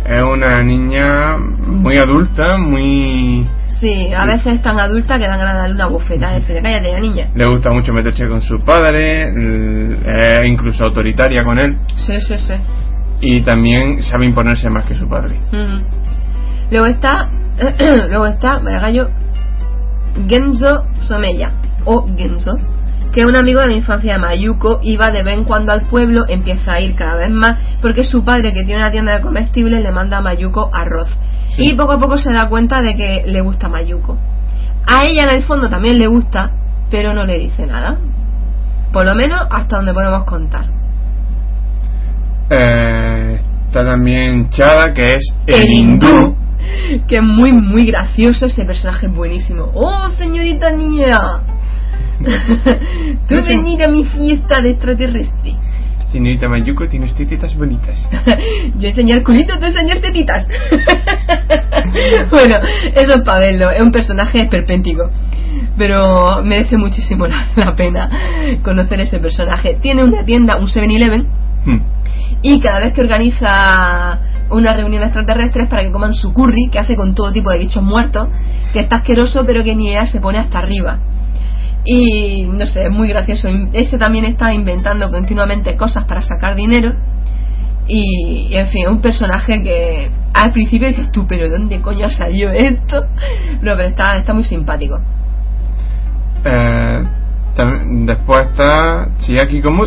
[0.04, 3.46] Es una niña muy adulta, muy...
[3.80, 6.60] Sí, a veces es tan adulta que dan ganas de darle una bofetada y decirle,
[6.62, 7.28] cállate ya niña.
[7.34, 12.36] Le gusta mucho meterse con su padre, l- es incluso autoritaria con él Sí, sí,
[12.36, 12.52] sí.
[13.22, 15.38] y también sabe imponerse más que su padre.
[15.50, 15.82] Ujú.
[16.70, 17.28] Luego está,
[18.08, 19.10] luego está, vaya gallo,
[20.28, 21.52] Genzo Someya,
[21.84, 22.56] o Genzo,
[23.12, 25.72] que es un amigo de la infancia de Mayuko, y va de vez en cuando
[25.72, 29.14] al pueblo, empieza a ir cada vez más, porque su padre, que tiene una tienda
[29.14, 31.08] de comestibles, le manda a Mayuko arroz.
[31.50, 31.70] Sí.
[31.70, 34.18] Y poco a poco se da cuenta de que le gusta Mayuko.
[34.86, 36.50] A ella en el fondo también le gusta,
[36.90, 37.98] pero no le dice nada.
[38.92, 40.66] Por lo menos hasta donde podemos contar.
[42.50, 46.06] Eh, está también Chada, que es el, el hindú.
[46.06, 46.36] hindú,
[47.08, 49.70] que es muy muy gracioso ese personaje buenísimo.
[49.74, 51.40] Oh señorita Nia
[53.28, 55.54] tú venid a mi fiesta de extraterrestre.
[56.08, 58.08] Señorita Mayuko, tiene usted tetas bonitas.
[58.78, 60.46] yo enseñar culito tú enseñar tetitas.
[62.30, 62.56] Bueno
[62.94, 65.10] eso es para verlo es un personaje esperpéntico
[65.76, 68.08] pero merece muchísimo la, la pena
[68.62, 69.78] conocer ese personaje.
[69.80, 71.26] Tiene una tienda un 7-Eleven
[71.64, 71.80] Hmm.
[72.42, 74.20] Y cada vez que organiza
[74.50, 77.58] una reunión de extraterrestres para que coman su curry, que hace con todo tipo de
[77.58, 78.28] bichos muertos,
[78.72, 80.98] que está asqueroso pero que ni ella se pone hasta arriba.
[81.84, 83.48] Y no sé, es muy gracioso.
[83.72, 86.94] Ese también está inventando continuamente cosas para sacar dinero.
[87.86, 92.50] Y, en fin, un personaje que al principio dices tú, pero ¿dónde coño ha salido
[92.50, 93.02] esto?
[93.60, 94.98] No, pero está, está muy simpático.
[96.44, 97.04] Eh,
[98.06, 99.84] después está Chiaki Komu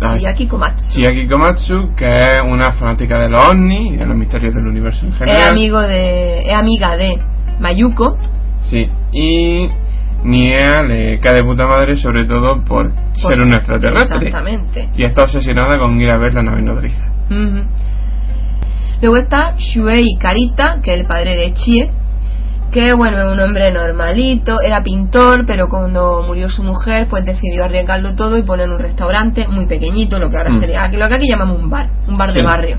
[0.00, 0.94] ay, Chiaki Komatsu.
[0.94, 5.06] Chiaki Komatsu, que es una fanática de los ovnis y de los misterios del universo
[5.06, 5.42] en general.
[5.42, 7.20] Es amigo de, es amiga de
[7.60, 8.18] Mayuko.
[8.62, 9.68] Sí, y
[10.24, 14.26] Nia le cae de puta madre sobre todo por, ser un extraterrestre.
[14.26, 14.88] Exactamente.
[14.96, 17.12] Y está obsesionada con ir a ver la nave nodriza.
[17.30, 17.64] Ujú.
[19.02, 21.90] Luego está Shuei Karita, que es el padre de Chie,
[22.74, 27.64] que bueno, es un hombre normalito, era pintor, pero cuando murió su mujer, pues decidió
[27.64, 30.58] arriesgarlo todo y poner un restaurante muy pequeñito, lo que ahora Mm.
[30.60, 32.78] sería, lo que aquí llamamos un bar, un bar de barrio.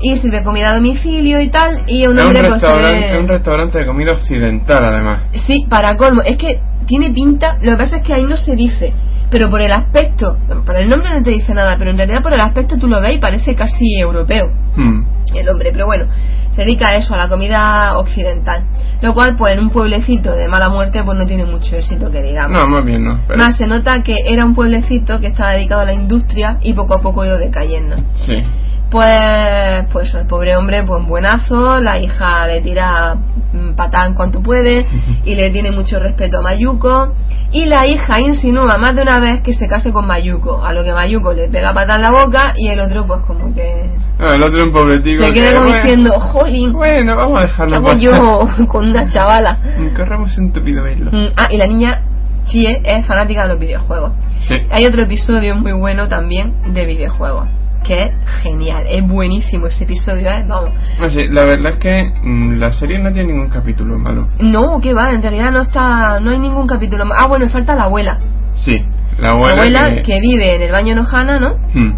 [0.00, 3.20] Y sirve comida a domicilio y tal, y es un Es un, hombre restaurante, eh,
[3.20, 5.24] un restaurante de comida occidental además.
[5.46, 6.22] Sí, para colmo.
[6.22, 8.94] Es que tiene pinta, lo que pasa es que ahí no se dice,
[9.30, 12.32] pero por el aspecto, por el nombre no te dice nada, pero en realidad por
[12.32, 15.02] el aspecto tú lo ves y parece casi europeo Hmm.
[15.34, 16.06] el hombre, pero bueno,
[16.52, 18.64] se dedica a eso, a la comida occidental,
[19.02, 22.22] lo cual pues en un pueblecito de mala muerte pues no tiene mucho éxito que
[22.22, 22.60] digamos.
[22.60, 23.20] No, más bien no.
[23.28, 26.72] pero- Más se nota que era un pueblecito que estaba dedicado a la industria y
[26.72, 27.96] poco a poco ido decayendo.
[28.16, 28.42] Sí.
[28.90, 34.42] Pues, pues el pobre hombre, pues buenazo, la hija le tira mm, patá en cuanto
[34.42, 34.84] puede
[35.24, 37.14] y le tiene mucho respeto a Mayuko
[37.52, 40.82] y la hija insinúa más de una vez que se case con Mayuko, a lo
[40.82, 43.84] que Mayuko le pega patá en la boca y el otro pues como que
[44.20, 47.98] No, el otro se queda que, como diciendo, jolín, Bueno, vamos a ¿qué dejarlo pasar.
[48.00, 49.58] yo con una chavala?
[49.96, 51.10] Corremos un tupido velo.
[51.10, 52.02] Mm, Ah, y la niña
[52.44, 54.12] Chie es fanática de los videojuegos.
[54.42, 54.54] Sí.
[54.70, 57.48] Hay otro episodio muy bueno también de videojuegos,
[57.84, 58.08] que es
[58.42, 60.44] genial, es buenísimo ese episodio, ¿eh?
[60.48, 60.70] Vamos.
[61.00, 64.28] No sé, la verdad es que mm, la serie no tiene ningún capítulo malo.
[64.38, 67.18] No, que va, en realidad no está, no hay ningún capítulo más.
[67.24, 68.18] Ah, bueno, falta la abuela.
[68.54, 68.84] Sí,
[69.18, 69.54] la La abuela.
[69.62, 70.20] abuela que...
[70.20, 71.54] vive en el baño Nojana, ¿no?
[71.74, 71.92] Hmm.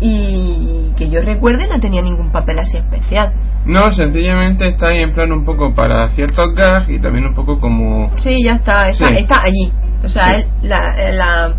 [0.00, 3.32] Y que yo recuerde no tenía ningún papel así especial.
[3.64, 7.58] No, sencillamente está ahí en plan un poco para ciertos gags y también un poco
[7.60, 8.10] como...
[8.16, 9.14] Sí, ya está, está, Sí.
[9.16, 9.72] está allí.
[10.04, 10.34] O sea, Sí.
[10.36, 11.54] él- la, eh, la,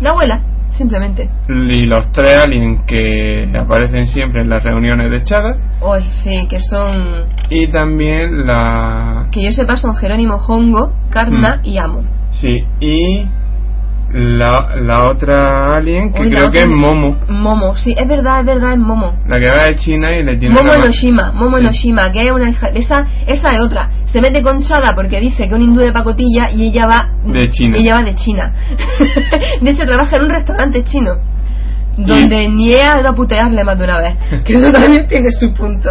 [0.00, 0.40] la abuela,
[0.72, 1.28] simplemente.
[1.48, 5.56] Y los tres aliens que aparecen siempre en las reuniones de Chada.
[5.80, 9.26] Uy, sí, que son, Y también la...
[9.32, 11.66] que yo sepa son Jerónimo Hongo, Karna Mm.
[11.66, 12.02] y Amo.
[12.30, 13.26] Sí, y
[14.12, 17.16] la, la otra alien que Uy, creo que es Momo.
[17.28, 19.16] Momo, sí, es verdad, es verdad, es Momo.
[19.26, 20.54] La que va de China y le tiene...
[20.54, 21.94] Momo la ma- Enoshima, Momo Sí.
[22.12, 23.88] Que es una hija, esa, esa es otra.
[24.04, 27.48] Se mete con Chada porque dice que un hindú de pacotilla y ella va De
[27.48, 27.76] China.
[27.78, 28.52] Ella va de China.
[29.60, 31.12] de hecho trabaja en un restaurante chino.
[31.96, 34.16] Donde ni he ido a putearle más de una vez.
[34.44, 35.90] Que eso también tiene su punto.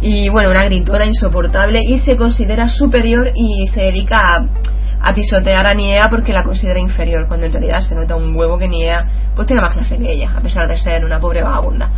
[0.00, 4.44] Y bueno, una gritora insoportable y se considera superior y se dedica a,
[5.02, 8.58] a pisotear a Niea porque la considera inferior, cuando en realidad se nota un huevo
[8.58, 11.90] que Niea pues tiene más clase que ella, a pesar de ser una pobre vagabunda.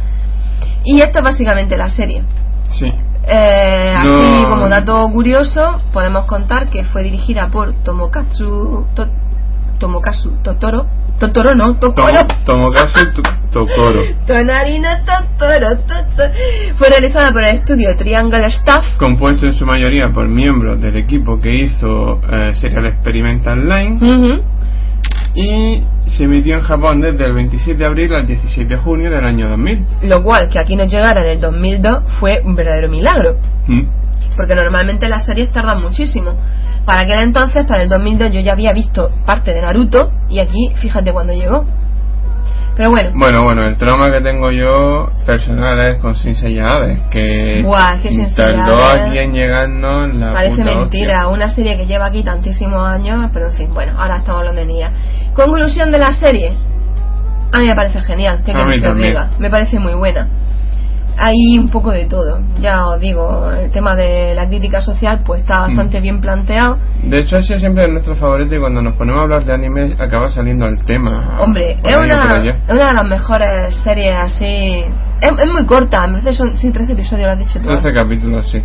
[0.84, 2.22] Y esto es básicamente la serie.
[2.70, 2.86] Sí.
[3.26, 4.20] Eh, No.
[4.20, 9.08] Así como dato curioso, podemos contar que fue dirigida por Tomokatsu To-
[9.78, 10.86] Tomokazu Totoro.
[11.18, 12.12] Totoro no, Tokoro.
[12.44, 14.02] Tomo, Tomokazu Tokoro.
[14.26, 16.32] Tonarina Totoro, Totoro.
[16.76, 18.96] Fue realizada por el estudio Triangle Staff.
[18.98, 23.96] Compuesto en su mayoría por miembros del equipo que hizo eh, Serial Experimental Line.
[23.96, 24.42] Ujú.
[25.36, 29.24] Y se emitió en Japón desde el 27 de abril al 16 de junio del
[29.24, 29.86] año 2000.
[30.02, 33.36] Lo cual, que aquí nos llegara en el 2002, fue un verdadero milagro.
[33.66, 33.82] Mm.
[34.36, 36.34] Porque normalmente las series tardan muchísimo.
[36.84, 40.12] Para aquel entonces, para el 2002, yo ya había visto parte de Naruto.
[40.28, 41.64] Y aquí, fíjate cuando llegó.
[42.76, 43.10] Pero bueno.
[43.14, 48.10] Bueno, bueno, el trauma que tengo yo personal es con Sin Hades, que Buah, que
[48.10, 51.28] Saint tardó aquí en llegarnos la Parece puta mentira, hostia.
[51.28, 54.72] una serie que lleva aquí tantísimos años, pero en fin, bueno, ahora estamos hablando de
[54.72, 54.90] ella.
[55.34, 56.52] Conclusión de la serie.
[57.52, 59.30] A mí me parece genial, ¿qué que os diga?
[59.38, 60.28] Me parece muy buena.
[61.18, 62.40] Hay un poco de todo.
[62.60, 66.02] Ya os digo, el tema de la crítica social pues está bastante Mm.
[66.02, 66.76] bien planteado.
[67.04, 69.94] De hecho, ese siempre es nuestro favorito y cuando nos ponemos a hablar de anime
[69.98, 71.36] acaba saliendo el tema.
[71.38, 74.84] Hombre, es una, es una de las mejores series así...
[75.20, 77.66] Es, es muy corta, me parece son sí, 13 episodios, lo has dicho tú.
[77.68, 78.62] 13 capítulos, sí.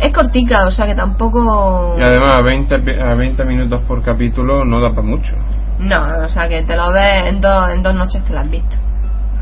[0.00, 1.94] Es cortica, o sea que tampoco...
[1.98, 5.34] Y además a 20, pi- a 20 minutos por capítulo no da para mucho.
[5.78, 8.50] No, o sea que te lo ves en dos, en dos noches te lo has
[8.50, 8.76] visto.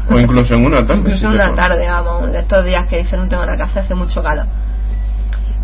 [0.08, 1.00] O incluso en una tarde.
[1.00, 3.82] Incluso en una tarde, vamos, de estos días que dicen no tengo nada que hacer,
[3.84, 4.46] hace mucho calor.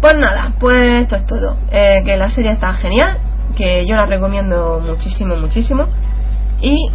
[0.01, 1.57] Pues nada, pues esto es todo.
[1.71, 3.19] Eh, que la serie está genial,
[3.57, 5.89] que yo la recomiendo muchísimo, muchísimo.
[6.61, 6.91] Y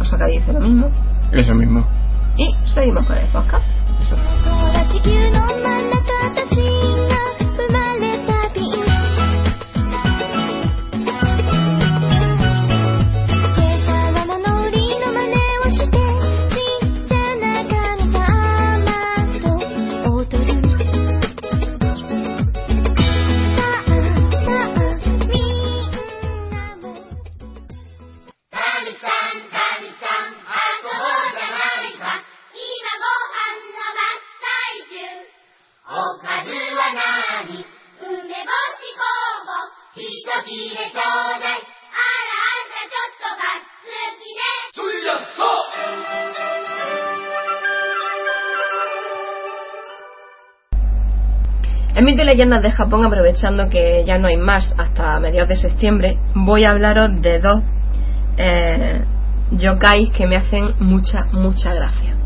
[0.00, 0.90] os acá dice lo mismo.
[1.32, 1.84] Eso mismo.
[2.36, 3.64] Y seguimos con el podcast.
[4.00, 4.16] Eso.
[52.10, 55.54] En Mito y Leyendas de Japón, aprovechando que ya no hay más hasta mediados de
[55.54, 57.62] septiembre, voy a hablaros de dos
[58.36, 59.04] eh,
[59.52, 62.16] yokais que me hacen mucha, mucha gracia.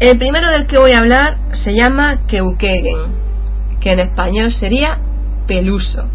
[0.00, 4.98] El primero del que voy a hablar se llama Keukegen, que en español sería
[5.46, 6.08] peluso.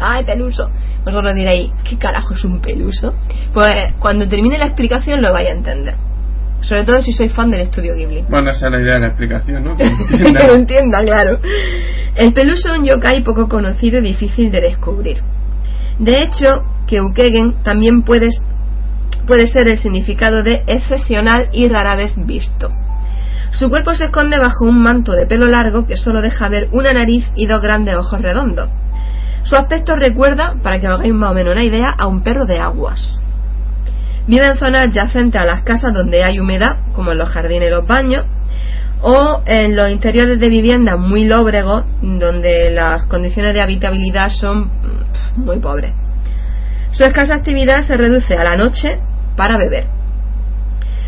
[0.00, 0.72] ¡Ay, peluso!
[1.04, 3.14] Vosotros diréis, ¿qué carajo es un peluso?
[3.54, 5.94] Pues cuando termine la explicación lo vais a entender.
[6.62, 8.24] Sobre todo si sois fan del estudio Ghibli.
[8.28, 9.76] Bueno, esa es la idea de la explicación, ¿no?
[9.76, 9.84] Que
[10.38, 11.38] que lo entienda, claro.
[12.16, 15.22] El peluso es un yokai poco conocido y difícil de descubrir.
[15.98, 18.28] De hecho, Keukegen también puede,
[19.26, 22.70] puede ser el significado de excepcional y rara vez visto.
[23.52, 26.92] Su cuerpo se esconde bajo un manto de pelo largo que solo deja ver una
[26.92, 28.70] nariz y dos grandes ojos redondos.
[29.42, 32.46] Su aspecto recuerda, para que os hagáis más o menos una idea, a un perro
[32.46, 33.22] de aguas.
[34.26, 37.70] Vive en zonas adyacentes a las casas donde hay humedad, como en los jardines y
[37.70, 38.26] los baños,
[39.02, 44.70] o en los interiores de viviendas muy lóbregos, donde las condiciones de habitabilidad son
[45.36, 45.94] muy pobres.
[46.92, 48.98] Su escasa actividad se reduce a la noche
[49.36, 49.86] para beber.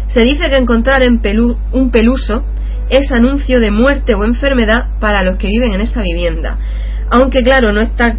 [0.09, 1.21] Se dice que encontrar en
[1.73, 2.45] un peluso
[2.89, 6.59] es anuncio de muerte o enfermedad para los que viven en esa vivienda.
[7.11, 8.17] Aunque claro, no está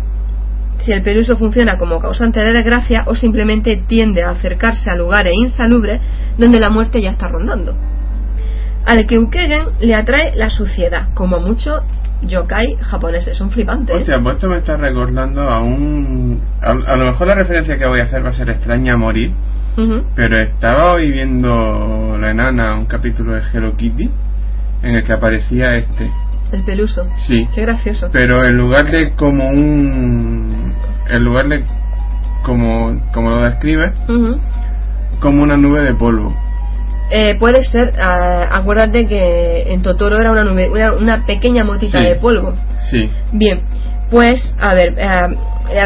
[0.84, 5.34] si el peluso funciona como causante de desgracia o simplemente tiende a acercarse a lugares
[5.35, 5.99] insalubres
[6.38, 7.76] donde la muerte ya está rondando.
[8.85, 11.81] Al Keukegen le atrae la suciedad, como muchos
[12.23, 13.95] yokai japoneses, son flipantes.
[13.95, 13.99] ¿eh?
[13.99, 16.41] Hostia, pues esto me está recordando a un...
[16.61, 18.97] A, a lo mejor la referencia que voy a hacer va a ser extraña a
[18.97, 19.31] morir,
[20.15, 24.10] pero estaba hoy viendo La Enana, un capítulo de Hello Kitty,
[24.84, 26.11] en el que aparecía este.
[26.51, 27.03] El peluso.
[27.26, 28.10] Sí, Qué gracioso.
[28.14, 30.62] pero en lugar de como un...
[31.09, 31.63] En lugar de
[32.43, 33.93] como, como lo describe,
[35.19, 36.34] como una nube de polvo.
[37.11, 41.99] Eh, puede ser, ah, acuérdate que en Totoro era una, nube, una, una pequeña motita
[41.99, 42.03] Sí.
[42.05, 42.53] de polvo.
[42.89, 43.61] Sí, Bien,
[44.09, 45.38] pues a ver, eh,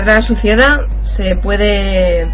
[0.05, 2.27] la suciedad se puede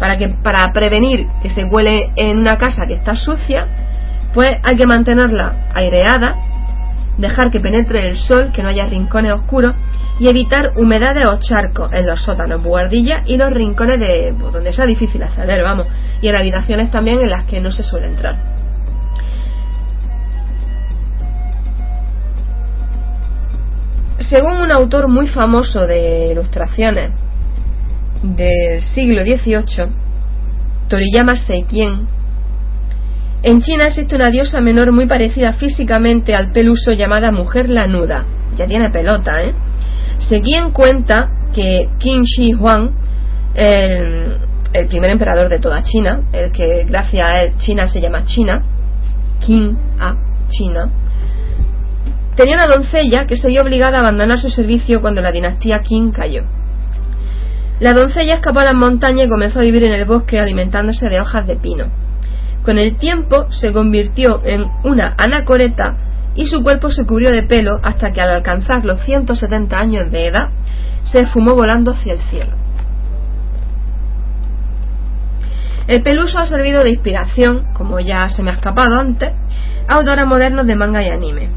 [0.00, 3.66] para que para prevenir que se cuele en una casa que está sucia,
[4.34, 6.34] pues hay que mantenerla aireada,
[7.18, 9.74] dejar que penetre el sol, que no haya rincones oscuros
[10.18, 14.72] y evitar humedades o charcos en los sótanos, buhardillas y los rincones de pues, donde
[14.72, 15.88] sea difícil acceder, vamos,
[16.20, 18.36] y en habitaciones también en las que no se suele entrar.
[24.18, 27.10] Según un autor muy famoso de ilustraciones
[28.22, 29.88] del siglo XVIII,
[30.88, 32.06] Toriyama Seikien,
[33.42, 38.24] en China existe una diosa menor muy parecida físicamente al peluso llamada Mujer Lanuda.
[38.56, 39.54] Ya tiene pelota, ¿eh?
[40.28, 42.90] Seikien cuenta que Qin Shi Huang,
[43.54, 44.38] el,
[44.72, 48.64] el primer emperador de toda China, el que gracias a él China se llama China,
[49.40, 50.16] Qin a
[50.48, 50.90] China,
[52.36, 56.10] tenía una doncella que se vio obligada a abandonar su servicio cuando la dinastía Qin
[56.10, 56.44] cayó.
[57.80, 61.20] La doncella escapó a las montañas y comenzó a vivir en el bosque alimentándose de
[61.20, 61.86] hojas de pino.
[62.64, 65.96] Con el tiempo se convirtió en una anacoreta
[66.34, 70.26] y su cuerpo se cubrió de pelo hasta que al alcanzar los 170 años de
[70.26, 70.48] edad
[71.04, 72.52] se esfumó volando hacia el cielo.
[75.86, 79.32] El peluso ha servido de inspiración, como ya se me ha escapado antes,
[79.86, 81.50] a autores modernos de manga y anime.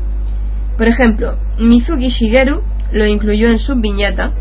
[0.77, 4.31] Por ejemplo, Mizuki Shigeru lo incluyó en sus viñetas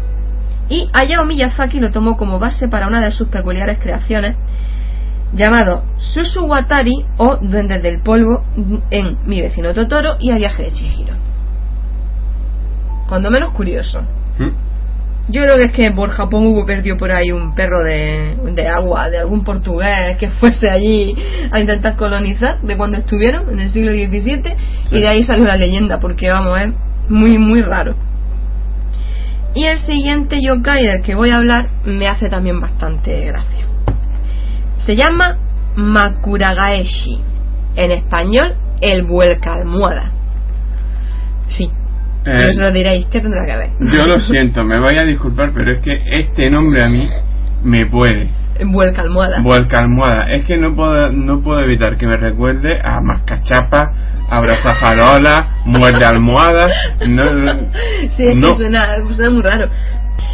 [0.69, 4.37] y Hayao Miyazaki lo tomó como base para una de sus peculiares creaciones
[5.37, 8.45] llamado Susuwatari o Duendes del Polvo
[8.91, 11.15] en Mi vecino Totoro y El viaje de Chihiro.
[13.09, 14.01] Cuando menos curioso.
[14.39, 14.67] ¿Mm?
[15.29, 18.69] Yo creo que es que por Japón hubo perdido por ahí un perro de, de
[18.69, 21.17] agua, de algún portugués que fuese allí
[21.51, 24.43] a intentar colonizar, de cuando estuvieron, en el siglo XVII,
[24.85, 24.97] Sí.
[24.97, 26.69] y de ahí salió la leyenda, porque vamos, es
[27.09, 27.97] muy, muy raro.
[29.55, 33.66] Y el siguiente yokai del que voy a hablar me hace también bastante gracia.
[34.87, 35.37] Se llama
[35.77, 37.21] Makuragaeshi.
[37.77, 40.11] En español, el vuelca almohada.
[41.49, 41.71] Sí,
[42.25, 43.71] Eh, se lo diréis, ¿qué tendrá que ver?
[43.81, 47.09] yo lo siento, me vaya a disculpar, pero es que este nombre a mí
[47.63, 48.31] me puede.
[48.65, 49.43] Vuelca almohada.
[49.43, 50.25] Vuelca almohada.
[50.31, 53.93] Es que no puedo, no puedo evitar que me recuerde a mascachapa,
[54.31, 56.67] abrazafarola, muerde almohada.
[57.07, 57.25] No,
[58.17, 58.49] Sí, es no.
[58.49, 59.69] que suena, suena muy raro.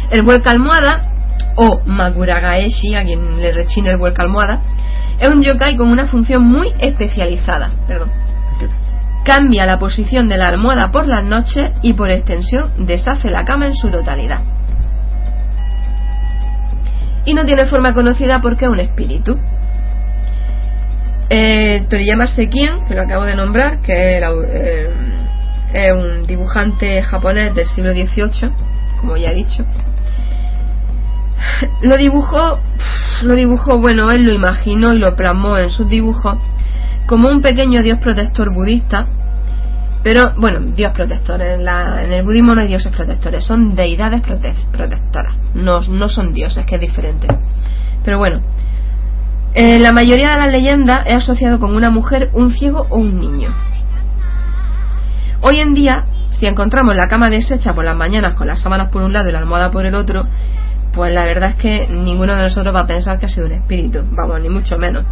[0.09, 1.12] El vuelca almohada,
[1.55, 4.61] o Makuragaeshi, a quien le rechine el vuelca almohada,
[5.19, 7.69] es un yokai con una función muy especializada.
[7.87, 8.11] Perdón.
[9.23, 13.67] Cambia la posición de la almohada por las noches y por extensión deshace la cama
[13.67, 14.41] en su totalidad.
[17.25, 19.39] Y no tiene forma conocida porque es un espíritu.
[21.29, 24.23] Eh, Toriyama Sekien, que lo acabo de nombrar, que es,
[24.53, 24.89] eh,
[25.73, 28.51] es un dibujante japonés del siglo XVIII,
[28.99, 29.65] como ya he dicho.
[31.81, 32.59] Lo dibujó,
[33.23, 36.37] lo dibujó, bueno, él lo imaginó y lo plasmó en sus dibujos
[37.07, 39.05] como un pequeño dios protector budista
[40.03, 41.41] Pero bueno, Dios protector.
[41.41, 45.35] En, la- en el budismo no hay dioses protectores, son deidades prote- protectoras.
[45.53, 47.27] No, no son dioses, que es diferente.
[48.03, 48.41] Pero bueno,
[49.53, 53.19] en la mayoría de las leyendas es asociado con una mujer, un ciego o un
[53.19, 53.53] niño.
[55.41, 59.01] Hoy en día, si encontramos la cama deshecha por las mañanas con las sábanas por
[59.03, 60.25] un lado y la almohada por el otro,
[60.93, 63.53] pues la verdad es que ninguno de nosotros va a pensar que ha sido un
[63.53, 65.03] espíritu, vamos, ni mucho menos.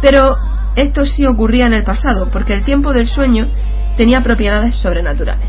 [0.00, 0.36] Pero
[0.76, 3.48] esto sí ocurría en el pasado, porque el tiempo del sueño
[3.96, 5.48] tenía propiedades sobrenaturales.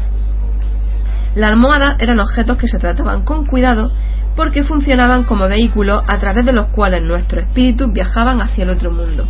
[1.35, 3.91] La almohada eran objetos que se trataban con cuidado
[4.35, 8.91] porque funcionaban como vehículos a través de los cuales nuestros espíritus viajaban hacia el otro
[8.91, 9.27] mundo.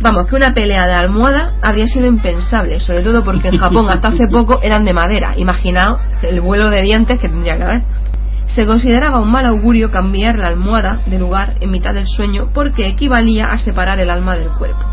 [0.00, 4.08] Vamos, que una pelea de almohada habría sido impensable, sobre todo porque en Japón hasta
[4.08, 5.34] hace poco eran de madera.
[5.36, 7.82] Imaginaos el vuelo de dientes que tendría que haber.
[8.46, 12.86] Se consideraba un mal augurio cambiar la almohada de lugar en mitad del sueño porque
[12.86, 14.84] equivalía a separar el alma del cuerpo.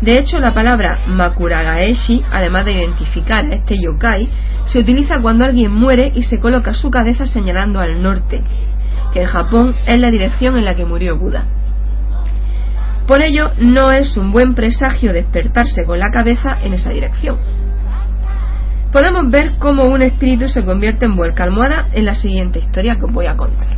[0.00, 4.28] De hecho, la palabra makuragaeshi, además de identificar a este yokai,
[4.66, 8.42] se utiliza cuando alguien muere y se coloca su cabeza señalando al norte,
[9.12, 11.44] que en Japón es la dirección en la que murió Buda.
[13.08, 17.38] Por ello, no es un buen presagio despertarse con la cabeza en esa dirección.
[18.92, 23.04] Podemos ver cómo un espíritu se convierte en vuelca almohada en la siguiente historia que
[23.04, 23.68] os voy a contar.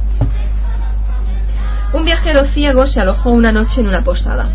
[1.93, 4.51] Un viajero ciego se alojó una noche en una posada.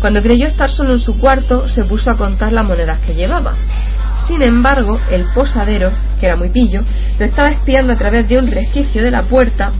[0.00, 3.52] Cuando creyó estar solo en su cuarto, se puso a contar las monedas que llevaba.
[4.26, 6.80] Sin embargo, el posadero, que era muy pillo,
[7.18, 9.72] lo estaba espiando a través de un resquicio de la puerta,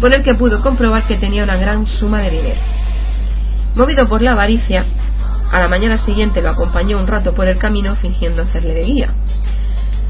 [0.00, 2.60] por el que pudo comprobar que tenía una gran suma de dinero.
[3.74, 4.84] Movido por la avaricia,
[5.52, 9.14] a la mañana siguiente lo acompañó un rato por el camino fingiendo hacerle de guía.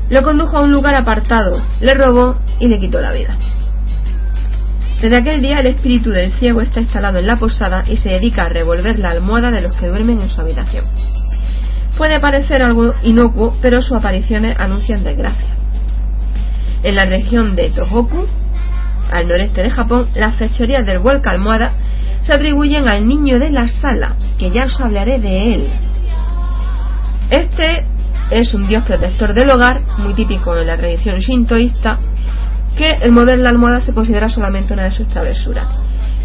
[0.09, 3.37] Lo condujo a un lugar apartado, le robó y le quitó la vida.
[5.01, 8.45] Desde aquel día el espíritu del ciego está instalado en la posada y se dedica
[8.45, 10.85] a revolver la almohada de los que duermen en su habitación.
[11.99, 15.57] Puede parecer algo inocuo, pero sus apariciones anuncian desgracia.
[16.83, 18.27] En la región de Tohoku,
[19.11, 21.73] al noreste de Japón, las fechorías del vuelca almohada
[22.27, 25.69] se atribuyen al niño de la sala, que ya os hablaré de él.
[27.31, 27.87] Este
[28.31, 31.99] es un dios protector del hogar, muy típico en la tradición shintoísta,
[32.77, 35.67] que el mover la almohada se considera solamente una de sus travesuras.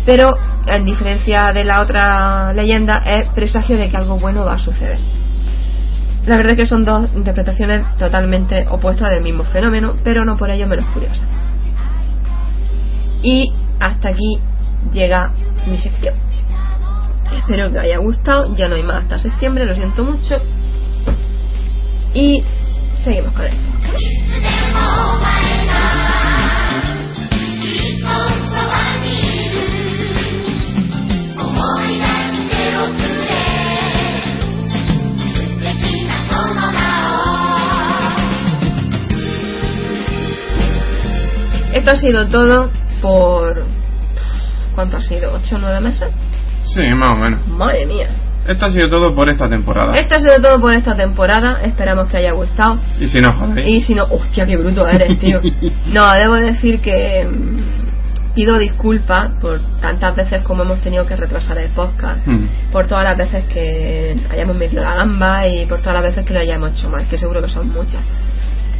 [0.03, 4.57] Pero, en diferencia de la otra leyenda, es presagio de que algo bueno va a
[4.57, 4.99] suceder.
[6.25, 10.49] La verdad es que son dos interpretaciones totalmente opuestas del mismo fenómeno, pero no por
[10.49, 11.27] ello menos curiosas.
[13.21, 14.39] Y hasta aquí
[14.91, 15.33] llega
[15.67, 16.15] mi sección.
[17.37, 18.55] Espero que os haya gustado.
[18.55, 20.35] Ya no hay más hasta septiembre, lo siento mucho.
[22.13, 22.43] Y
[23.03, 23.71] seguimos con esto.
[41.73, 42.69] Esto ha sido todo
[43.01, 43.70] por
[44.81, 45.31] ¿Cuánto ha sido?
[45.37, 46.09] ¿8 o 9 meses?
[46.73, 47.47] Sí, más o menos.
[47.49, 48.09] Madre mía.
[48.47, 49.93] Esto ha sido todo por esta temporada.
[49.95, 51.61] Esto ha sido todo por esta temporada.
[51.61, 52.79] Esperamos que haya gustado.
[52.99, 53.67] Y si no, joder.
[53.67, 55.39] Y si no, hostia, qué bruto eres, tío.
[55.85, 61.59] No, debo decir que mm, pido disculpas por tantas veces como hemos tenido que retrasar
[61.59, 62.45] el podcast, Hmm.
[62.71, 66.33] por todas las veces que hayamos metido la gamba y por todas las veces que
[66.33, 68.01] lo hayamos hecho mal, que seguro que son muchas.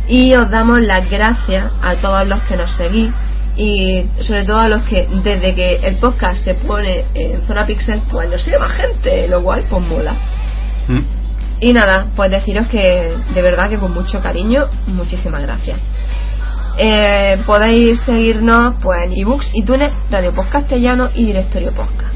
[0.07, 3.11] Y os damos las gracias a todos los que nos seguís
[3.55, 8.01] y sobre todo a los que desde que el podcast se pone en Zona Pixel,
[8.09, 10.15] pues nos sigue más gente, lo cual pues mola.
[10.87, 11.21] Mm.
[11.59, 15.79] Y nada, pues deciros que de verdad que con mucho cariño, muchísimas gracias.
[16.77, 22.15] Eh, podéis seguirnos pues en ebooks, iTunes, Radio Post Castellano y Directorio Podcast.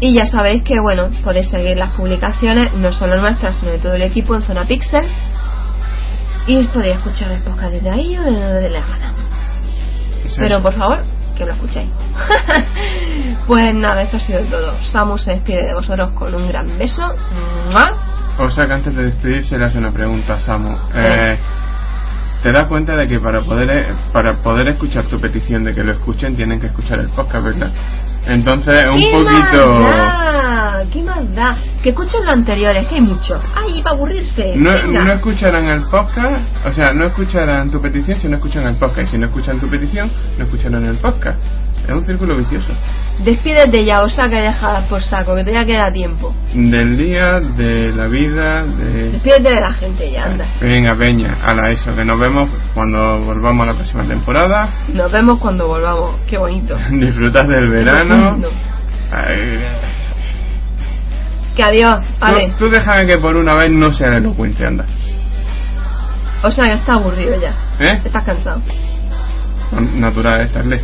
[0.00, 3.94] Y ya sabéis que bueno, podéis seguir las publicaciones, no solo nuestras, sino de todo
[3.94, 5.08] el equipo en Zona Pixel.
[6.46, 9.12] Y podéis escuchar el podcast desde ahí o de donde la gana.
[10.38, 10.98] Pero por favor,
[11.36, 11.90] que lo escuchéis.
[13.46, 14.80] pues nada, esto ha sido todo.
[14.82, 17.02] Samu se despide de vosotros con un gran beso.
[17.72, 17.92] ¡Mua!
[18.38, 20.76] O sea que antes de despedirse le hace una pregunta a Samu.
[20.94, 21.38] Eh,
[22.42, 25.82] te das cuenta de que para poder eh, para poder escuchar tu petición de que
[25.82, 27.72] lo escuchen tienen que escuchar el podcast, ¿verdad?
[28.26, 30.84] Entonces un ¿Qué poquito más da?
[30.92, 31.56] ¿Qué más da?
[31.82, 33.40] Que escuchen lo anterior, es que hay mucho.
[33.54, 34.54] ¡Ay, para aburrirse!
[34.56, 35.04] no, Venga.
[35.04, 39.08] no escucharán el podcast, o sea, no escucharán tu petición si no escuchan el podcast.
[39.08, 41.38] Y si no escuchan tu petición, no escucharán el podcast.
[41.86, 42.72] Es un círculo vicioso.
[43.24, 46.34] Despídete ya, o saca y dejadas por saco, que todavía queda tiempo.
[46.52, 49.12] Del día, de la vida, de...
[49.12, 50.46] Despídete de la gente ya, anda.
[50.60, 54.68] Venga, peña, a eso, que nos vemos cuando volvamos a la próxima temporada.
[54.92, 56.20] Nos vemos cuando volvamos.
[56.26, 56.76] Qué bonito.
[56.90, 58.36] Disfrutad del verano.
[59.12, 59.64] Ay,
[61.54, 62.48] Que adiós, vale.
[62.58, 64.84] Tú, tú déjame que por una vez no sea elocuente, anda.
[66.42, 67.54] O sea, que estás aburrido ya.
[67.78, 68.02] ¿Eh?
[68.04, 68.60] Estás cansado.
[69.94, 70.80] Natural, esta es ley.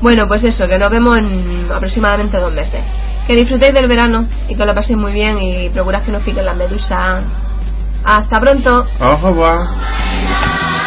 [0.00, 2.82] Bueno, pues eso, que nos vemos en aproximadamente dos meses.
[3.26, 6.46] Que disfrutéis del verano y que lo paséis muy bien y procurad que no piquen
[6.46, 7.24] las medusas.
[8.04, 8.86] Hasta pronto.
[9.00, 10.77] Revoir.